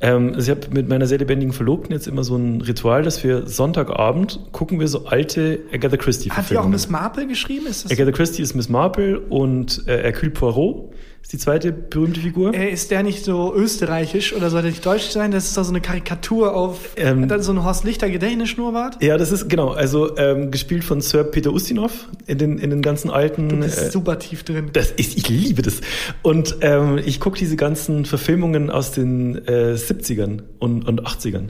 Ähm, 0.00 0.34
also 0.34 0.52
ich 0.52 0.58
habe 0.58 0.74
mit 0.74 0.88
meiner 0.90 1.06
sehr 1.06 1.18
lebendigen 1.18 1.54
Verlobten 1.54 1.92
jetzt 1.92 2.06
immer 2.06 2.22
so 2.22 2.36
ein 2.36 2.60
Ritual, 2.60 3.02
dass 3.02 3.24
wir 3.24 3.46
Sonntagabend 3.46 4.40
gucken 4.52 4.78
wir 4.78 4.88
so 4.88 5.06
alte 5.06 5.60
Agatha 5.72 5.96
Hat 5.96 6.50
die 6.50 6.58
auch. 6.58 6.68
Miss 6.68 6.90
Marple 6.90 7.26
geschrieben? 7.26 7.66
Ist 7.66 7.86
das 7.86 7.92
Agatha 7.92 8.12
Christie 8.12 8.42
ist 8.42 8.54
Miss 8.54 8.68
Marple 8.68 9.18
und 9.20 9.84
äh, 9.86 10.02
Hercule 10.02 10.32
Poirot 10.32 10.92
ist 11.26 11.32
die 11.32 11.38
zweite 11.38 11.72
berühmte 11.72 12.20
Figur. 12.20 12.54
Äh, 12.54 12.70
ist 12.70 12.92
der 12.92 13.02
nicht 13.02 13.24
so 13.24 13.52
österreichisch 13.52 14.32
oder 14.32 14.48
soll 14.48 14.62
der 14.62 14.70
nicht 14.70 14.86
deutsch 14.86 15.08
sein? 15.08 15.32
Das 15.32 15.46
ist 15.46 15.56
doch 15.56 15.64
so 15.64 15.70
eine 15.70 15.80
Karikatur 15.80 16.54
auf 16.54 16.90
Ähm, 16.96 17.26
dann 17.26 17.42
so 17.42 17.50
ein 17.50 17.64
Horst 17.64 17.82
Lichter 17.82 18.08
Gedächtnisschnurrbart. 18.08 19.02
Ja, 19.02 19.18
das 19.18 19.32
ist 19.32 19.48
genau, 19.48 19.70
also 19.70 20.16
ähm, 20.18 20.52
gespielt 20.52 20.84
von 20.84 21.00
Sir 21.00 21.24
Peter 21.24 21.52
Ustinov 21.52 22.06
in 22.28 22.38
den, 22.38 22.58
in 22.58 22.70
den 22.70 22.80
ganzen 22.80 23.10
alten. 23.10 23.48
Du 23.48 23.56
bist 23.56 23.76
äh, 23.76 23.90
super 23.90 24.20
tief 24.20 24.44
drin. 24.44 24.70
Das 24.72 24.92
ist, 24.92 25.18
ich 25.18 25.28
liebe 25.28 25.62
das. 25.62 25.80
Und 26.22 26.58
ähm, 26.60 27.00
ich 27.04 27.18
gucke 27.18 27.36
diese 27.36 27.56
ganzen 27.56 28.04
Verfilmungen 28.04 28.70
aus 28.70 28.92
den 28.92 29.34
äh, 29.48 29.74
70ern 29.74 30.42
und, 30.60 30.86
und 30.86 31.08
80ern. 31.08 31.48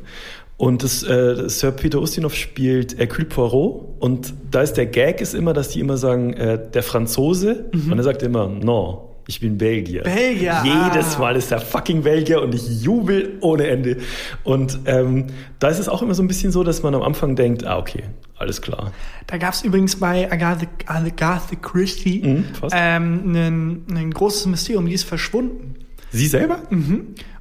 Und 0.56 0.84
das, 0.84 1.02
äh, 1.02 1.50
Sir 1.50 1.72
Peter 1.72 2.00
Ustinov 2.00 2.34
spielt 2.34 2.96
Hercule 2.96 3.26
Poirot. 3.26 3.96
Und 3.98 4.32
da 4.50 4.62
ist 4.62 4.78
der 4.78 4.86
Gag 4.86 5.20
ist 5.20 5.34
immer, 5.34 5.52
dass 5.52 5.68
die 5.68 5.80
immer 5.80 5.98
sagen, 5.98 6.32
äh, 6.32 6.58
der 6.72 6.82
Franzose. 6.82 7.66
Und 7.74 7.98
er 7.98 8.04
sagt 8.04 8.22
immer, 8.22 8.48
no, 8.48 9.15
ich 9.28 9.40
bin 9.40 9.58
Belgier. 9.58 10.02
Belgier, 10.02 10.62
Jedes 10.64 11.16
ah. 11.16 11.18
Mal 11.18 11.36
ist 11.36 11.50
er 11.50 11.60
fucking 11.60 12.02
Belgier 12.02 12.42
und 12.42 12.54
ich 12.54 12.82
jubel 12.82 13.38
ohne 13.40 13.66
Ende. 13.66 13.96
Und 14.44 14.78
ähm, 14.86 15.26
da 15.58 15.68
ist 15.68 15.80
es 15.80 15.88
auch 15.88 16.02
immer 16.02 16.14
so 16.14 16.22
ein 16.22 16.28
bisschen 16.28 16.52
so, 16.52 16.62
dass 16.62 16.82
man 16.82 16.94
am 16.94 17.02
Anfang 17.02 17.34
denkt, 17.34 17.66
ah, 17.66 17.78
okay, 17.78 18.04
alles 18.38 18.62
klar. 18.62 18.92
Da 19.26 19.38
gab 19.38 19.54
es 19.54 19.62
übrigens 19.62 19.96
bei 19.96 20.30
Agatha, 20.30 20.66
Agatha 20.86 21.56
Christie 21.60 22.22
Mhm, 22.22 22.44
ähm, 22.72 23.84
ein, 23.90 24.10
großes 24.10 24.46
Mysterium, 24.46 24.86
die 24.86 24.94
ist 24.94 25.04
verschwunden. 25.04 25.74
Sie 26.12 26.26
selber? 26.26 26.62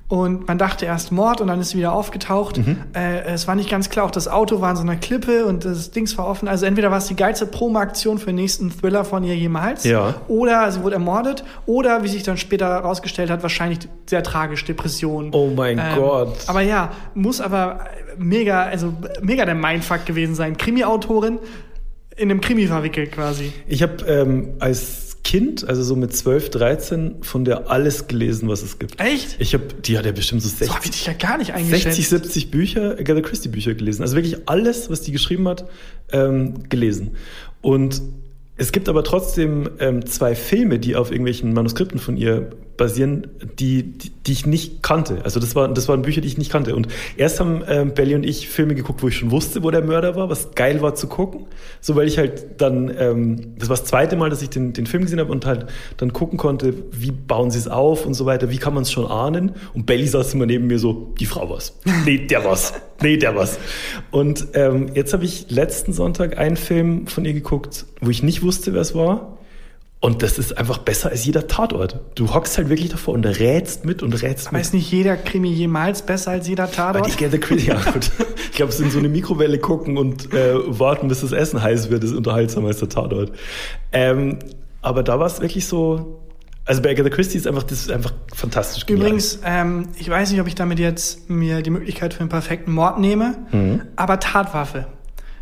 Und 0.07 0.47
man 0.47 0.59
dachte 0.59 0.85
erst 0.85 1.11
Mord 1.11 1.41
und 1.41 1.47
dann 1.47 1.59
ist 1.59 1.69
sie 1.69 1.79
wieder 1.79 1.91
aufgetaucht. 1.91 2.57
Mhm. 2.57 2.77
Äh, 2.93 3.23
es 3.23 3.47
war 3.47 3.55
nicht 3.55 3.71
ganz 3.71 3.89
klar, 3.89 4.05
auch 4.05 4.11
das 4.11 4.27
Auto 4.27 4.61
war 4.61 4.69
an 4.69 4.75
so 4.75 4.83
einer 4.83 4.97
Klippe 4.97 5.45
und 5.45 5.65
das 5.65 5.89
Dings 5.89 6.15
war 6.17 6.27
offen. 6.27 6.47
Also 6.47 6.67
entweder 6.67 6.91
war 6.91 6.99
es 6.99 7.07
die 7.07 7.15
geilste 7.15 7.47
Promo-Aktion 7.47 8.19
für 8.19 8.27
den 8.27 8.35
nächsten 8.35 8.69
Thriller 8.69 9.03
von 9.03 9.23
ihr 9.23 9.35
jemals. 9.35 9.83
Ja. 9.83 10.21
Oder 10.27 10.71
sie 10.71 10.83
wurde 10.83 10.95
ermordet. 10.95 11.43
Oder, 11.65 12.03
wie 12.03 12.07
sich 12.07 12.21
dann 12.21 12.37
später 12.37 12.67
herausgestellt 12.67 13.31
hat, 13.31 13.41
wahrscheinlich 13.41 13.79
sehr 14.05 14.21
tragisch, 14.21 14.63
Depression. 14.65 15.29
Oh 15.31 15.51
mein 15.55 15.81
Gott. 15.95 16.37
Aber 16.45 16.61
ja, 16.61 16.91
muss 17.15 17.41
aber 17.41 17.79
mega, 18.17 18.61
also 18.63 18.93
mega 19.21 19.45
der 19.45 19.55
Mindfuck 19.55 20.05
gewesen 20.05 20.35
sein. 20.35 20.55
Krimi-Autorin 20.55 21.39
in 22.15 22.29
einem 22.29 22.41
Krimi 22.41 22.67
verwickelt 22.67 23.11
quasi. 23.11 23.51
Ich 23.67 23.81
habe 23.81 24.05
ähm, 24.07 24.53
als 24.59 25.04
Kind, 25.25 25.67
also 25.67 25.81
so 25.81 25.95
mit 25.95 26.15
12, 26.15 26.51
13, 26.51 27.15
von 27.23 27.45
der 27.45 27.71
alles 27.71 28.07
gelesen, 28.07 28.47
was 28.47 28.61
es 28.61 28.77
gibt. 28.77 29.01
Echt? 29.01 29.37
Ich 29.39 29.55
habe, 29.55 29.65
die 29.83 29.97
hat 29.97 30.05
ja 30.05 30.11
bestimmt 30.11 30.43
so 30.43 30.49
So 30.49 30.71
habe 30.71 30.85
ich 30.85 30.91
60, 30.91 30.91
dich 30.91 31.05
ja 31.07 31.13
gar 31.13 31.39
nicht 31.39 31.51
eingeschätzt. 31.51 31.95
60 31.95 32.07
70 32.07 32.51
Bücher, 32.51 32.91
Agatha 32.91 33.21
Christie 33.21 33.49
Bücher 33.49 33.73
gelesen. 33.73 34.03
Also 34.03 34.15
wirklich 34.15 34.47
alles, 34.47 34.91
was 34.91 35.01
die 35.01 35.11
geschrieben 35.11 35.47
hat, 35.47 35.67
ähm, 36.11 36.69
gelesen. 36.69 37.15
Und 37.63 38.03
es 38.55 38.71
gibt 38.71 38.87
aber 38.87 39.03
trotzdem 39.03 39.71
ähm, 39.79 40.05
zwei 40.05 40.35
Filme, 40.35 40.77
die 40.77 40.95
auf 40.95 41.09
irgendwelchen 41.09 41.53
Manuskripten 41.53 41.99
von 41.99 42.17
ihr 42.17 42.51
basieren, 42.77 43.27
die, 43.59 43.83
die, 43.83 44.09
die 44.09 44.31
ich 44.31 44.45
nicht 44.45 44.83
kannte. 44.83 45.19
Also 45.23 45.39
das, 45.39 45.55
war, 45.55 45.67
das 45.67 45.87
waren 45.87 46.01
Bücher, 46.01 46.21
die 46.21 46.27
ich 46.27 46.37
nicht 46.37 46.51
kannte. 46.51 46.75
Und 46.75 46.87
erst 47.17 47.39
haben 47.39 47.63
ähm, 47.67 47.93
Belly 47.93 48.15
und 48.15 48.25
ich 48.25 48.49
Filme 48.49 48.75
geguckt, 48.75 49.01
wo 49.03 49.07
ich 49.07 49.17
schon 49.17 49.31
wusste, 49.31 49.63
wo 49.63 49.71
der 49.71 49.83
Mörder 49.83 50.15
war, 50.15 50.29
was 50.29 50.51
geil 50.55 50.81
war 50.81 50.95
zu 50.95 51.07
gucken. 51.07 51.45
So 51.81 51.95
weil 51.95 52.07
ich 52.07 52.17
halt 52.17 52.61
dann, 52.61 52.93
ähm, 52.97 53.55
das 53.57 53.69
war 53.69 53.77
das 53.77 53.85
zweite 53.85 54.15
Mal, 54.15 54.29
dass 54.29 54.41
ich 54.41 54.49
den, 54.49 54.73
den 54.73 54.85
Film 54.85 55.03
gesehen 55.03 55.19
habe 55.19 55.31
und 55.31 55.45
halt 55.45 55.67
dann 55.97 56.13
gucken 56.13 56.37
konnte, 56.37 56.73
wie 56.91 57.11
bauen 57.11 57.51
sie 57.51 57.59
es 57.59 57.67
auf 57.67 58.05
und 58.05 58.13
so 58.13 58.25
weiter, 58.25 58.49
wie 58.49 58.57
kann 58.57 58.73
man 58.73 58.83
es 58.83 58.91
schon 58.91 59.05
ahnen. 59.05 59.53
Und 59.73 59.85
Belly 59.85 60.07
saß 60.07 60.33
immer 60.33 60.45
neben 60.45 60.67
mir 60.67 60.79
so, 60.79 61.13
die 61.19 61.25
Frau 61.25 61.49
was. 61.49 61.79
Nee, 62.05 62.27
der 62.27 62.43
was. 62.45 62.73
Nee, 63.01 63.17
der 63.17 63.35
was. 63.35 63.59
Und 64.11 64.47
ähm, 64.53 64.89
jetzt 64.93 65.13
habe 65.13 65.25
ich 65.25 65.49
letzten 65.49 65.93
Sonntag 65.93 66.37
einen 66.37 66.57
Film 66.57 67.07
von 67.07 67.25
ihr 67.25 67.33
geguckt, 67.33 67.85
wo 68.01 68.09
ich 68.09 68.23
nicht 68.23 68.41
wusste, 68.41 68.73
wer 68.73 68.81
es 68.81 68.95
war. 68.95 69.34
Und 70.05 70.21
das 70.21 70.37
ist 70.37 70.55
einfach 70.55 70.77
besser 70.77 71.09
als 71.09 71.25
jeder 71.25 71.47
Tatort. 71.47 71.99
Du 72.13 72.31
hockst 72.31 72.59
halt 72.59 72.69
wirklich 72.69 72.89
davor 72.89 73.15
und 73.15 73.25
rätst 73.25 73.85
mit 73.85 74.03
und 74.03 74.13
rätst 74.21 74.49
Aber 74.49 74.57
mit. 74.57 74.65
ist 74.67 74.71
nicht 74.75 74.91
jeder 74.91 75.17
Krimi 75.17 75.49
jemals 75.49 76.03
besser 76.03 76.29
als 76.29 76.47
jeder 76.47 76.71
Tatort? 76.71 77.07
die 77.11 77.23
Gather 77.23 77.39
Christie, 77.39 77.69
ja 77.69 77.81
gut. 77.91 78.11
Ich 78.51 78.51
glaube, 78.51 78.71
es 78.71 78.79
in 78.79 78.91
so 78.91 78.99
eine 78.99 79.09
Mikrowelle 79.09 79.57
gucken 79.57 79.97
und 79.97 80.31
äh, 80.31 80.53
warten, 80.79 81.07
bis 81.07 81.21
das 81.21 81.31
Essen 81.31 81.59
heiß 81.59 81.89
wird, 81.89 82.03
ist 82.03 82.13
unterhaltsamer 82.13 82.67
als 82.67 82.77
der 82.77 82.89
Tatort. 82.89 83.31
Ähm, 83.91 84.37
aber 84.83 85.01
da 85.01 85.17
war 85.17 85.25
es 85.25 85.41
wirklich 85.41 85.65
so, 85.65 86.21
also 86.65 86.83
bei 86.83 86.91
Agatha 86.91 87.09
Christie 87.09 87.39
ist 87.39 87.47
einfach, 87.47 87.63
das 87.63 87.79
ist 87.79 87.91
einfach 87.91 88.13
fantastisch 88.31 88.85
genial. 88.85 89.07
Übrigens, 89.07 89.39
ähm, 89.43 89.87
ich 89.97 90.07
weiß 90.07 90.29
nicht, 90.29 90.39
ob 90.39 90.45
ich 90.45 90.53
damit 90.53 90.77
jetzt 90.77 91.31
mir 91.31 91.63
die 91.63 91.71
Möglichkeit 91.71 92.13
für 92.13 92.19
einen 92.19 92.29
perfekten 92.29 92.71
Mord 92.71 92.99
nehme, 92.99 93.87
aber 93.95 94.19
Tatwaffe. 94.19 94.81
Mhm. 94.81 94.95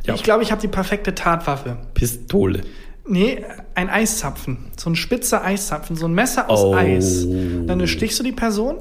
Ja. 0.06 0.16
Ich 0.16 0.24
glaube, 0.24 0.44
ich 0.44 0.52
habe 0.52 0.62
die 0.62 0.68
perfekte 0.68 1.16
Tatwaffe. 1.16 1.78
Pistole. 1.94 2.62
Nee, 3.06 3.44
ein 3.76 3.90
Eiszapfen. 3.90 4.58
So 4.78 4.90
ein 4.90 4.96
spitzer 4.96 5.44
Eiszapfen, 5.44 5.96
so 5.96 6.06
ein 6.08 6.14
Messer 6.14 6.50
aus 6.50 6.64
Oh. 6.64 6.74
Eis. 6.76 7.26
Dann 7.68 7.86
stichst 7.88 8.20
du 8.20 8.24
die 8.24 8.32
Person 8.32 8.78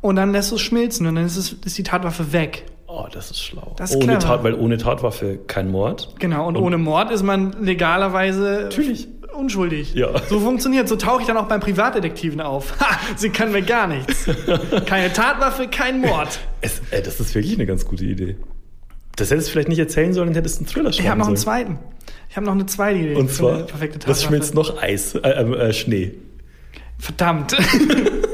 und 0.00 0.16
dann 0.16 0.32
lässt 0.32 0.50
du 0.50 0.56
es 0.56 0.60
schmilzen 0.62 1.06
und 1.06 1.14
dann 1.14 1.26
ist, 1.26 1.36
es, 1.36 1.52
ist 1.52 1.78
die 1.78 1.82
Tatwaffe 1.84 2.32
weg. 2.32 2.64
Oh, 2.88 3.06
das 3.10 3.30
ist 3.30 3.42
schlau. 3.42 3.74
Das 3.78 3.92
ist 3.92 4.02
ohne. 4.02 4.18
Tat, 4.18 4.42
weil 4.44 4.54
ohne 4.54 4.76
Tatwaffe 4.78 5.38
kein 5.46 5.70
Mord. 5.70 6.14
Genau, 6.18 6.48
und, 6.48 6.56
ohne 6.56 6.76
Mord 6.76 7.10
ist 7.10 7.22
man 7.22 7.54
legalerweise 7.62 8.62
Natürlich. 8.64 9.08
unschuldig. 9.34 9.94
Ja. 9.94 10.08
So 10.28 10.40
funktioniert. 10.40 10.88
So 10.88 10.96
tauche 10.96 11.22
ich 11.22 11.26
dann 11.26 11.36
auch 11.38 11.46
beim 11.46 11.60
Privatdetektiven 11.60 12.40
auf. 12.40 12.78
Ha, 12.80 12.98
sie 13.16 13.30
können 13.30 13.52
mir 13.52 13.62
gar 13.62 13.86
nichts. 13.86 14.26
Keine 14.86 15.12
Tatwaffe, 15.12 15.68
kein 15.68 16.00
Mord. 16.00 16.38
Es, 16.60 16.82
äh, 16.90 17.00
das 17.00 17.18
ist 17.20 17.34
wirklich 17.34 17.54
eine 17.54 17.64
ganz 17.66 17.86
gute 17.86 18.04
Idee. 18.04 18.36
Das 19.16 19.30
hättest 19.30 19.48
du 19.48 19.52
vielleicht 19.52 19.68
nicht 19.68 19.78
erzählen 19.78 20.12
sollen, 20.12 20.34
hättest 20.34 20.58
einen 20.58 20.66
Thriller 20.66 20.92
schreiben 20.92 21.04
Ich 21.04 21.08
habe 21.10 21.20
noch 21.20 21.28
einen 21.28 21.36
sollen. 21.36 21.66
zweiten. 21.66 21.78
Ich 22.32 22.36
habe 22.36 22.46
noch 22.46 22.54
eine 22.54 22.64
zweite 22.64 22.98
Idee. 22.98 23.14
Und 23.14 23.30
zwar, 23.30 23.58
perfekte 23.64 23.98
was 23.98 24.04
Tatwaffe. 24.20 24.26
schmilzt 24.26 24.54
noch? 24.54 24.82
Eis, 24.82 25.14
äh, 25.16 25.18
äh, 25.18 25.68
äh, 25.68 25.72
Schnee. 25.74 26.14
Verdammt. 26.98 27.54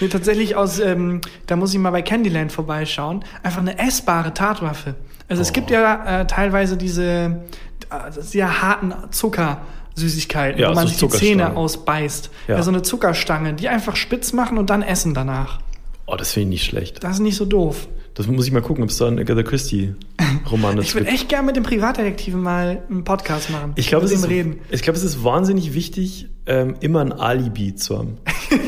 nee, 0.00 0.08
tatsächlich 0.08 0.56
aus, 0.56 0.78
ähm, 0.80 1.20
da 1.46 1.56
muss 1.56 1.72
ich 1.72 1.78
mal 1.78 1.90
bei 1.90 2.02
Candyland 2.02 2.52
vorbeischauen. 2.52 3.24
Einfach 3.42 3.60
eine 3.60 3.78
essbare 3.78 4.34
Tatwaffe. 4.34 4.94
Also 5.28 5.42
es 5.42 5.50
Oh. 5.50 5.52
gibt 5.52 5.70
ja 5.70 6.22
äh, 6.22 6.26
teilweise 6.26 6.76
diese 6.76 7.42
äh, 7.90 8.10
sehr 8.20 8.62
harten 8.62 8.92
Zuckersüßigkeiten, 9.12 10.60
Ja, 10.60 10.70
wo 10.70 10.74
man 10.74 10.88
so 10.88 11.08
sich 11.08 11.18
die. 11.20 11.26
Zähne 11.26 11.56
ausbeißt. 11.56 12.30
Ja. 12.48 12.56
Ja. 12.56 12.62
so 12.62 12.70
eine 12.70 12.82
Zuckerstange, 12.82 13.54
die 13.54 13.68
einfach 13.68 13.96
spitz 13.96 14.32
machen 14.32 14.58
und 14.58 14.70
dann 14.70 14.82
essen 14.82 15.14
danach. 15.14 15.60
Oh, 16.06 16.16
das 16.16 16.32
finde 16.32 16.48
ich 16.48 16.62
nicht 16.62 16.64
schlecht. 16.64 17.04
Das 17.04 17.14
ist 17.14 17.20
nicht 17.20 17.36
so 17.36 17.44
doof. 17.46 17.86
Das 18.14 18.26
muss 18.28 18.46
ich 18.46 18.52
mal 18.52 18.62
gucken, 18.62 18.84
ob 18.84 18.90
es 18.90 18.96
da 18.98 19.08
einen 19.08 19.18
Agatha 19.18 19.42
Christie-Roman 19.42 20.76
dazu 20.76 20.86
Ich 20.88 20.94
würde 20.94 21.08
echt 21.08 21.28
gerne 21.28 21.46
mit 21.46 21.56
dem 21.56 21.64
Privatdetektiven 21.64 22.40
mal 22.40 22.82
einen 22.88 23.02
Podcast 23.04 23.50
machen. 23.50 23.72
Ich 23.76 23.88
glaube, 23.88 24.06
es, 24.06 24.12
ist- 24.12 24.24
ihm 24.24 24.28
reden. 24.28 24.56
ich 24.70 24.82
glaube, 24.82 24.96
es 24.96 25.04
ist 25.04 25.24
wahnsinnig 25.24 25.74
wichtig, 25.74 26.28
ähm, 26.46 26.76
immer 26.80 27.00
ein 27.00 27.12
Alibi 27.12 27.74
zu 27.74 27.98
haben. 27.98 28.18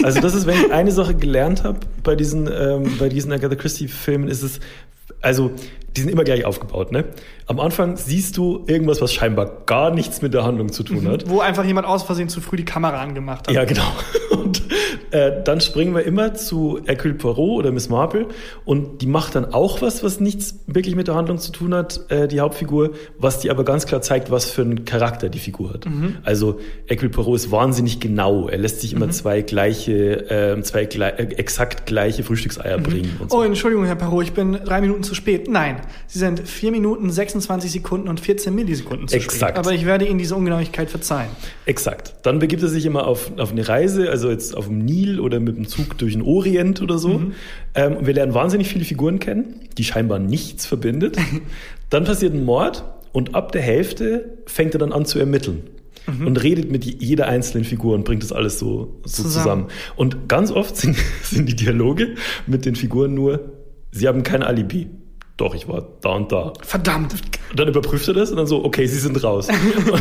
Also 0.02 0.20
das 0.20 0.34
ist, 0.34 0.46
wenn 0.46 0.56
ich 0.58 0.72
eine 0.72 0.90
Sache 0.90 1.14
gelernt 1.14 1.62
habe 1.62 1.80
bei 2.02 2.16
diesen, 2.16 2.48
ähm, 2.52 2.90
bei 2.98 3.08
diesen 3.08 3.30
Agatha 3.32 3.54
Christie-Filmen, 3.54 4.28
ist 4.28 4.42
es, 4.42 4.58
also 5.22 5.52
die 5.96 6.00
sind 6.00 6.10
immer 6.10 6.24
gleich 6.24 6.44
aufgebaut. 6.44 6.90
Ne? 6.92 7.04
Am 7.46 7.60
Anfang 7.60 7.96
siehst 7.96 8.36
du 8.36 8.64
irgendwas, 8.66 9.00
was 9.00 9.14
scheinbar 9.14 9.62
gar 9.66 9.90
nichts 9.94 10.20
mit 10.22 10.34
der 10.34 10.42
Handlung 10.44 10.72
zu 10.72 10.82
tun 10.82 11.06
hat. 11.08 11.28
Wo 11.28 11.40
einfach 11.40 11.64
jemand 11.64 11.86
aus 11.86 12.02
Versehen 12.02 12.28
zu 12.28 12.40
früh 12.40 12.56
die 12.56 12.64
Kamera 12.64 13.00
angemacht 13.00 13.46
hat. 13.48 13.54
Ja, 13.54 13.64
genau. 13.64 13.84
Äh, 15.10 15.42
dann 15.44 15.60
springen 15.60 15.94
wir 15.94 16.04
immer 16.04 16.34
zu 16.34 16.80
Hercule 16.84 17.14
Poirot 17.14 17.58
oder 17.60 17.72
Miss 17.72 17.88
Marple 17.88 18.26
und 18.64 19.02
die 19.02 19.06
macht 19.06 19.34
dann 19.34 19.44
auch 19.46 19.82
was, 19.82 20.02
was 20.02 20.20
nichts 20.20 20.58
wirklich 20.66 20.96
mit 20.96 21.08
der 21.08 21.14
Handlung 21.14 21.38
zu 21.38 21.52
tun 21.52 21.74
hat, 21.74 22.00
äh, 22.10 22.28
die 22.28 22.40
Hauptfigur, 22.40 22.90
was 23.18 23.40
die 23.40 23.50
aber 23.50 23.64
ganz 23.64 23.86
klar 23.86 24.02
zeigt, 24.02 24.30
was 24.30 24.50
für 24.50 24.62
einen 24.62 24.84
Charakter 24.84 25.28
die 25.28 25.38
Figur 25.38 25.74
hat. 25.74 25.86
Also 26.24 26.58
Hercule 26.86 27.10
Poirot 27.10 27.36
ist 27.36 27.50
wahnsinnig 27.50 28.00
genau. 28.00 28.48
Er 28.48 28.58
lässt 28.58 28.80
sich 28.80 28.92
immer 28.92 29.10
zwei 29.10 29.42
gleiche, 29.42 30.30
äh, 30.30 30.62
zwei 30.62 30.86
glei 30.86 31.10
äh, 31.10 31.34
exakt 31.34 31.86
gleiche 31.86 32.22
Frühstückseier 32.22 32.78
bringen 32.78 33.16
und 33.20 33.30
so. 33.30 33.38
Oh, 33.38 33.42
Entschuldigung, 33.42 33.84
Herr 33.84 33.96
Perrault, 33.96 34.26
ich 34.26 34.32
bin 34.32 34.58
drei 34.64 34.80
Minuten 34.80 35.02
zu 35.02 35.14
spät. 35.14 35.48
Nein, 35.48 35.80
Sie 36.06 36.18
sind 36.18 36.46
vier 36.48 36.72
Minuten, 36.72 37.10
26 37.10 37.70
Sekunden 37.70 38.08
und 38.08 38.20
14 38.20 38.54
Millisekunden 38.54 39.08
zu 39.08 39.14
spät. 39.14 39.32
Exakt. 39.32 39.58
Aber 39.58 39.72
ich 39.72 39.86
werde 39.86 40.06
Ihnen 40.06 40.18
diese 40.18 40.34
Ungenauigkeit 40.34 40.90
verzeihen. 40.90 41.30
Exakt. 41.64 42.14
Dann 42.22 42.38
begibt 42.38 42.62
er 42.62 42.68
sich 42.68 42.84
immer 42.86 43.06
auf, 43.06 43.30
auf 43.38 43.52
eine 43.52 43.68
Reise, 43.68 44.10
also 44.10 44.30
jetzt 44.30 44.56
auf 44.56 44.66
dem 44.66 44.78
Nil 44.78 44.95
oder 45.20 45.40
mit 45.40 45.56
dem 45.56 45.66
Zug 45.66 45.98
durch 45.98 46.12
den 46.12 46.22
Orient 46.22 46.82
oder 46.82 46.98
so. 46.98 47.22
Ähm, 47.74 47.96
und 47.96 48.06
wir 48.06 48.14
lernen 48.14 48.34
wahnsinnig 48.34 48.68
viele 48.68 48.84
Figuren 48.84 49.18
kennen, 49.18 49.60
die 49.76 49.84
scheinbar 49.84 50.18
nichts 50.18 50.66
verbindet. 50.66 51.16
dann 51.90 52.04
passiert 52.04 52.34
ein 52.34 52.44
Mord 52.44 52.84
und 53.12 53.34
ab 53.34 53.52
der 53.52 53.62
Hälfte 53.62 54.38
fängt 54.46 54.74
er 54.74 54.78
dann 54.78 54.92
an 54.92 55.06
zu 55.06 55.18
ermitteln. 55.18 55.62
Und 56.24 56.40
redet 56.40 56.70
mit 56.70 56.84
jeder 56.84 57.26
einzelnen 57.26 57.64
Figur 57.64 57.96
und 57.96 58.04
bringt 58.04 58.22
das 58.22 58.30
alles 58.30 58.60
so, 58.60 59.00
so 59.04 59.24
zusammen. 59.24 59.32
Zusammen. 59.32 59.66
Und 59.96 60.28
ganz 60.28 60.52
oft 60.52 60.76
sind, 60.76 60.96
sind 61.22 61.48
die 61.48 61.56
Dialoge 61.56 62.14
mit 62.46 62.64
den 62.64 62.76
Figuren 62.76 63.12
nur, 63.14 63.52
sie 63.90 64.06
haben 64.06 64.22
kein 64.22 64.44
Alibi. 64.44 64.88
Doch, 65.36 65.54
ich 65.54 65.68
war 65.68 65.86
da 66.00 66.10
und 66.10 66.32
da. 66.32 66.52
Verdammt. 66.62 67.14
Und 67.50 67.60
dann 67.60 67.68
überprüft 67.68 68.06
er 68.08 68.14
das 68.14 68.30
und 68.30 68.36
dann 68.36 68.46
so, 68.46 68.64
okay, 68.64 68.86
sie 68.86 68.98
sind 68.98 69.22
raus. 69.22 69.48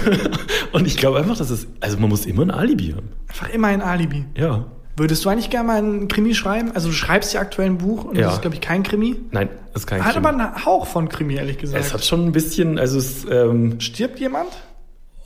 und 0.72 0.88
ich 0.88 0.96
glaube 0.96 1.18
einfach, 1.18 1.38
dass 1.38 1.50
es, 1.50 1.68
also 1.82 1.98
man 2.00 2.10
muss 2.10 2.26
immer 2.26 2.44
ein 2.44 2.52
Alibi 2.52 2.94
haben. 2.96 3.10
Einfach 3.28 3.50
immer 3.50 3.68
ein 3.68 3.82
Alibi. 3.82 4.26
Ja. 4.38 4.66
Würdest 4.98 5.26
du 5.26 5.30
eigentlich 5.30 5.50
gerne 5.50 5.68
mal 5.68 5.82
ein 5.84 6.08
Krimi 6.08 6.34
schreiben? 6.34 6.72
Also 6.74 6.88
du 6.88 6.94
schreibst 6.94 7.34
ja 7.34 7.42
aktuell 7.42 7.68
ein 7.70 7.78
Buch 7.78 8.06
und 8.06 8.16
Ja. 8.18 8.26
das 8.26 8.36
ist, 8.36 8.42
glaube 8.42 8.56
ich, 8.56 8.62
kein 8.62 8.84
Krimi. 8.84 9.18
Nein, 9.32 9.50
das 9.74 9.82
ist 9.84 9.88
kein 9.88 10.04
Hat 10.06 10.14
Krimi. 10.14 10.26
aber 10.28 10.38
einen 10.44 10.66
Hauch 10.66 10.88
von 10.88 11.10
Krimi, 11.10 11.36
ehrlich 11.36 11.58
gesagt. 11.58 11.84
Es 11.84 11.94
hat 11.94 12.06
schon 12.06 12.26
ein 12.26 12.32
bisschen, 12.32 12.80
also 12.80 12.98
es, 12.98 13.26
ähm, 13.30 13.80
Stirbt 13.82 14.20
jemand? 14.20 14.48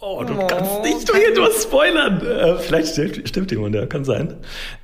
Oh, 0.01 0.23
du 0.25 0.33
kannst 0.47 0.81
nicht 0.83 1.11
hier 1.13 1.35
nur 1.35 1.51
spoilern. 1.51 2.21
Äh, 2.25 2.55
vielleicht 2.59 2.93
stimmt, 2.93 3.27
stimmt 3.27 3.51
jemand, 3.51 3.75
ja, 3.75 3.85
kann 3.85 4.05
sein. 4.05 4.35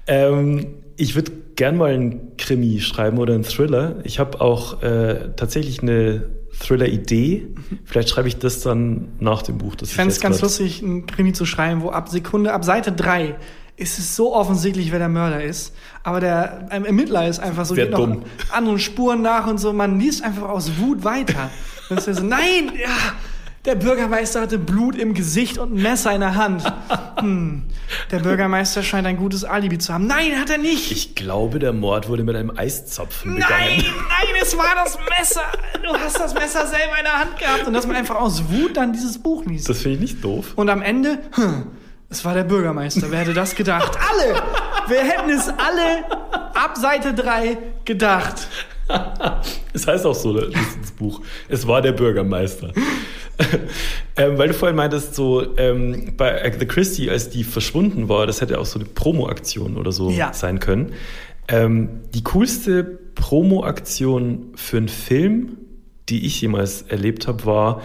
Ähm, 0.08 0.68
ich 0.98 1.16
würde 1.16 1.32
gern 1.56 1.78
mal 1.78 1.94
einen 1.94 2.36
Krimi 2.38 2.80
schreiben 2.82 3.18
oder 3.18 3.34
einen 3.34 3.44
Thriller. 3.44 3.96
Ich 4.04 4.20
habe 4.20 4.40
auch 4.42 4.84
äh, 4.84 5.30
tatsächlich 5.36 5.82
eine 5.82 6.24
Thriller-Idee. 6.60 7.48
Vielleicht 7.86 8.10
schreibe 8.10 8.28
ich 8.28 8.38
das 8.38 8.62
dann 8.62 9.10
nach 9.20 9.42
dem 9.42 9.58
Buch. 9.58 9.76
Das 9.76 9.90
Ich 9.90 9.96
fände 9.96 10.12
es 10.14 10.20
ganz 10.20 10.36
grad- 10.36 10.44
lustig, 10.44 10.84
einen 10.84 11.06
Krimi 11.06 11.34
zu 11.34 11.46
schreiben, 11.46 11.82
wo 11.82 11.90
ab 11.90 12.10
Sekunde, 12.10 12.54
ab 12.54 12.64
Seite 12.66 12.92
drei 12.92 13.36
ist 13.78 14.00
es 14.00 14.16
so 14.16 14.34
offensichtlich, 14.34 14.92
wer 14.92 15.00
der 15.00 15.10
Mörder 15.10 15.44
ist. 15.44 15.74
Aber 16.04 16.20
der 16.20 16.68
ähm, 16.72 16.86
Ermittler 16.86 17.28
ist 17.28 17.40
einfach 17.40 17.66
so, 17.66 17.76
Sehr 17.76 17.86
geht 17.86 17.94
noch 17.94 18.00
dumm. 18.00 18.24
anderen 18.52 18.80
Spuren 18.80 19.22
nach 19.22 19.48
und 19.48 19.58
so. 19.58 19.74
Man 19.74 20.00
liest 20.00 20.24
einfach 20.24 20.50
aus 20.50 20.78
Wut 20.80 21.04
weiter. 21.04 21.50
Und 21.90 22.00
ist 22.00 22.18
so, 22.18 22.24
nein, 22.24 22.72
ja, 22.82 22.90
der 23.66 23.76
Bürgermeister 23.76 24.42
hatte 24.42 24.58
Blut 24.60 24.96
im 24.96 25.14
Gesicht 25.14 25.58
und 25.58 25.76
ein 25.76 25.82
Messer 25.82 26.14
in 26.14 26.22
der 26.22 26.36
Hand. 26.36 26.64
Hm, 27.20 27.64
der 28.12 28.20
Bürgermeister 28.20 28.84
scheint 28.84 29.08
ein 29.08 29.18
gutes 29.18 29.44
Alibi 29.44 29.78
zu 29.80 29.94
haben. 29.94 30.06
Nein, 30.06 30.40
hat 30.40 30.50
er 30.50 30.58
nicht. 30.60 30.92
Ich 30.92 31.16
glaube, 31.16 31.60
der 31.60 31.74
Mord 31.74 32.08
wurde 32.08 32.24
mit 32.24 32.36
einem 32.36 32.56
Eiszapfen 32.56 33.36
begangen. 33.36 33.56
Nein, 33.60 33.84
nein, 33.86 34.28
es 34.42 34.56
war 34.58 34.76
das 34.84 34.98
Messer. 35.18 35.44
Du 35.84 35.94
hast 35.98 36.20
das 36.20 36.34
Messer 36.36 36.68
selber 36.68 36.98
in 36.98 37.06
der 37.06 37.20
Hand 37.20 37.40
gehabt. 37.40 37.68
Und 37.68 37.74
dass 37.74 37.88
man 37.88 37.96
einfach 37.96 38.16
aus 38.16 38.44
Wut 38.50 38.78
dann 38.78 38.94
dieses 38.94 39.18
Buch 39.18 39.46
liest. 39.46 39.68
Das 39.68 39.82
finde 39.82 39.96
ich 39.96 40.02
nicht 40.02 40.24
doof. 40.24 40.54
Und 40.56 40.70
am 40.70 40.82
Ende, 40.82 41.20
hm, 41.34 41.68
es 42.16 42.26
war 42.26 42.34
der 42.34 42.44
Bürgermeister. 42.46 43.08
Wer 43.12 43.20
hätte 43.20 43.34
das 43.34 43.56
gedacht? 43.56 43.98
Alle! 44.12 44.42
Wir 44.88 45.00
hätten 45.04 45.30
es 45.32 45.48
alle 45.50 46.06
ab 46.54 46.78
Seite 46.78 47.14
3 47.14 47.58
gedacht. 47.86 48.48
Es 49.74 49.88
heißt 49.88 50.06
auch 50.06 50.14
so, 50.14 50.32
das 50.34 50.48
ist 50.50 50.78
das 50.82 50.92
Buch. 50.92 51.22
Es 51.50 51.68
war 51.68 51.82
der 51.82 51.92
Bürgermeister. 51.92 52.72
ähm, 54.16 54.38
weil 54.38 54.50
du 54.50 54.54
vorhin 54.54 54.76
meintest, 54.78 55.16
so 55.16 55.58
ähm, 55.58 56.14
bei 56.16 56.42
Agatha 56.46 56.66
Christie, 56.66 57.10
als 57.10 57.30
die 57.30 57.44
verschwunden 57.44 58.08
war, 58.10 58.28
das 58.28 58.42
hätte 58.42 58.60
auch 58.60 58.66
so 58.66 58.80
eine 58.80 58.88
Promo-Aktion 58.88 59.76
oder 59.78 59.92
so 59.92 60.10
Ja. 60.12 60.32
sein 60.34 60.60
können. 60.60 60.94
Ähm, 61.48 62.02
die 62.14 62.24
coolste 62.24 62.84
Promo-Aktion 63.16 64.54
für 64.56 64.78
einen 64.78 64.88
Film, 64.88 65.58
die 66.10 66.26
ich 66.26 66.40
jemals 66.42 66.84
erlebt 66.84 67.28
habe, 67.28 67.46
war, 67.46 67.82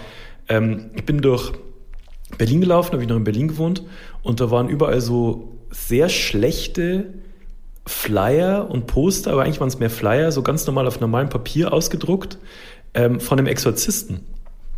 ähm, 0.49 0.91
ich 0.95 1.05
bin 1.05 1.21
durch 1.23 1.53
Berlin 2.39 2.61
gelaufen, 2.61 2.93
habe 2.93 3.03
ich 3.03 3.09
noch 3.09 3.17
in 3.17 3.25
Berlin 3.25 3.49
gewohnt 3.49 3.85
und 4.23 4.41
da 4.41 4.51
waren 4.51 4.69
überall 4.69 5.01
so 5.01 5.57
sehr 5.71 6.09
schlechte 6.09 7.07
Flyer 7.87 8.71
und 8.71 8.87
Poster, 8.87 9.33
aber 9.33 9.43
eigentlich 9.43 9.61
waren 9.61 9.69
es 9.69 9.79
mehr 9.79 9.91
Flyer, 9.91 10.33
so 10.33 10.43
ganz 10.43 10.67
normal 10.67 10.87
auf 10.87 11.01
normalem 11.01 11.29
Papier 11.29 11.73
ausgedruckt, 11.73 12.39
ähm, 12.95 13.21
von 13.21 13.39
einem 13.39 13.47
Exorzisten. 13.47 14.21